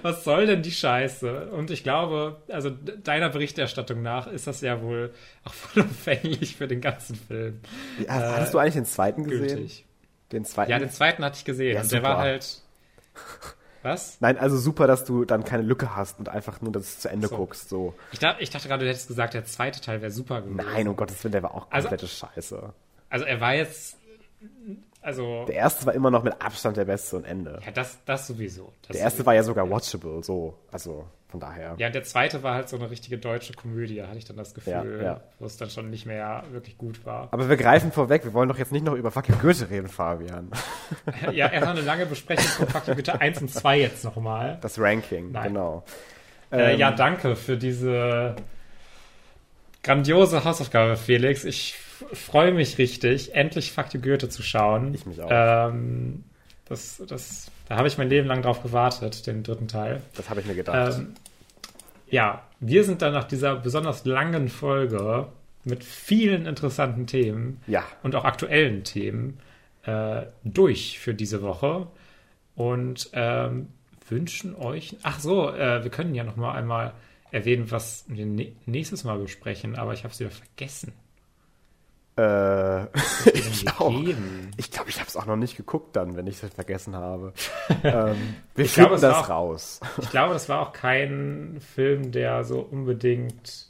[0.01, 1.51] Was soll denn die Scheiße?
[1.51, 5.13] Und ich glaube, also deiner Berichterstattung nach ist das ja wohl
[5.43, 7.59] auch vollumfänglich für den ganzen Film.
[8.05, 9.47] Ja, äh, hast du eigentlich den zweiten gesehen?
[9.47, 9.85] Gültig.
[10.31, 10.71] Den zweiten?
[10.71, 11.75] Ja, den zweiten hatte ich gesehen.
[11.75, 12.61] Ja, und der war halt
[13.83, 14.17] was?
[14.19, 17.27] Nein, also super, dass du dann keine Lücke hast und einfach nur das zu Ende
[17.27, 17.37] so.
[17.37, 17.69] guckst.
[17.69, 17.93] So.
[18.11, 20.57] Ich, dachte, ich dachte gerade, du hättest gesagt, der zweite Teil wäre super gewesen.
[20.57, 22.73] Nein, um Gottes Willen, der war auch also komplette also, Scheiße.
[23.09, 23.97] Also er war jetzt.
[25.01, 25.45] Also.
[25.45, 27.59] Der erste war immer noch mit Abstand der beste und Ende.
[27.65, 28.71] Ja, das, das sowieso.
[28.87, 29.25] Das der erste sowieso.
[29.25, 30.57] war ja sogar watchable, so.
[30.71, 31.07] Also.
[31.31, 31.75] Von daher.
[31.77, 34.99] Ja, der zweite war halt so eine richtige deutsche Komödie, hatte ich dann das Gefühl,
[34.99, 35.21] ja, ja.
[35.39, 37.29] wo es dann schon nicht mehr wirklich gut war.
[37.31, 40.51] Aber wir greifen vorweg, wir wollen doch jetzt nicht noch über fucking Goethe reden, Fabian.
[41.31, 44.57] ja, erst noch eine lange Besprechung von fucking Goethe 1 und 2 jetzt nochmal.
[44.61, 45.47] Das Ranking, Nein.
[45.47, 45.85] genau.
[46.51, 48.35] Äh, ähm, ja, danke für diese
[49.83, 51.45] grandiose Hausaufgabe, Felix.
[51.45, 51.75] Ich
[52.11, 54.93] freue mich richtig, endlich Fuck Goethe zu schauen.
[54.93, 55.29] Ich mich auch.
[55.31, 56.25] Ähm,
[56.65, 60.01] das, das da habe ich mein Leben lang drauf gewartet, den dritten Teil.
[60.17, 60.97] Das habe ich mir gedacht.
[60.97, 61.13] Ähm,
[62.09, 65.27] ja, wir sind dann nach dieser besonders langen Folge
[65.63, 67.85] mit vielen interessanten Themen ja.
[68.03, 69.39] und auch aktuellen Themen
[69.83, 71.87] äh, durch für diese Woche
[72.55, 73.69] und ähm,
[74.09, 74.97] wünschen euch.
[75.03, 76.91] Ach so, äh, wir können ja noch mal einmal
[77.31, 78.25] erwähnen, was wir
[78.65, 80.91] nächstes Mal besprechen, aber ich habe es wieder vergessen.
[82.21, 82.83] Äh,
[83.33, 83.91] ich auch.
[84.57, 87.33] Ich glaube, ich habe es auch noch nicht geguckt dann, wenn ich es vergessen habe.
[87.83, 89.79] ähm, wir ich glaube, das auch, raus.
[90.01, 93.67] Ich glaube, das war auch kein Film, der so unbedingt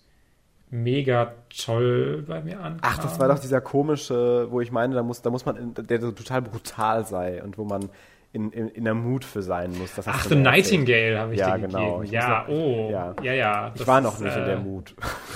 [0.69, 2.79] mega toll bei mir ankam.
[2.81, 6.01] Ach, das war doch dieser komische, wo ich meine, da muss, da muss man, der
[6.01, 7.89] so total brutal sei und wo man
[8.33, 9.95] in, in, in der Mut für sein muss.
[9.95, 11.97] Das Ach, The Nightingale habe ich ja, dir genau.
[11.99, 12.13] gegeben.
[12.13, 13.33] Ja, oh, ja, ja.
[13.33, 14.95] ja ich war noch nicht äh, in der Mut.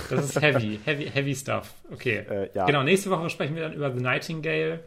[0.10, 1.74] Das ist heavy, heavy, heavy stuff.
[1.92, 2.20] Okay.
[2.30, 2.66] Äh, ja.
[2.66, 4.80] Genau, nächste Woche sprechen wir dann über The Nightingale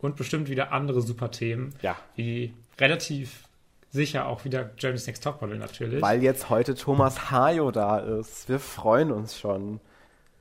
[0.00, 1.74] und bestimmt wieder andere super Themen.
[1.82, 1.96] Ja.
[2.16, 3.44] Wie relativ
[3.90, 6.02] sicher auch wieder Jeremy's Next Topmodel natürlich.
[6.02, 8.48] Weil jetzt heute Thomas Hajo da ist.
[8.48, 9.78] Wir freuen uns schon.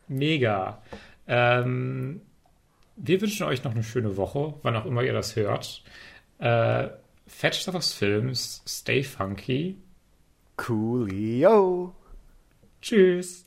[0.08, 0.82] Mega.
[1.28, 2.22] Ähm,
[2.96, 5.84] wir wünschen euch noch eine schöne Woche, wann auch immer ihr das hört.
[6.44, 6.90] Äh,
[7.26, 9.78] Fetch Stuff aus Films, stay funky.
[10.58, 11.96] Coolio.
[12.82, 13.46] Tschüss.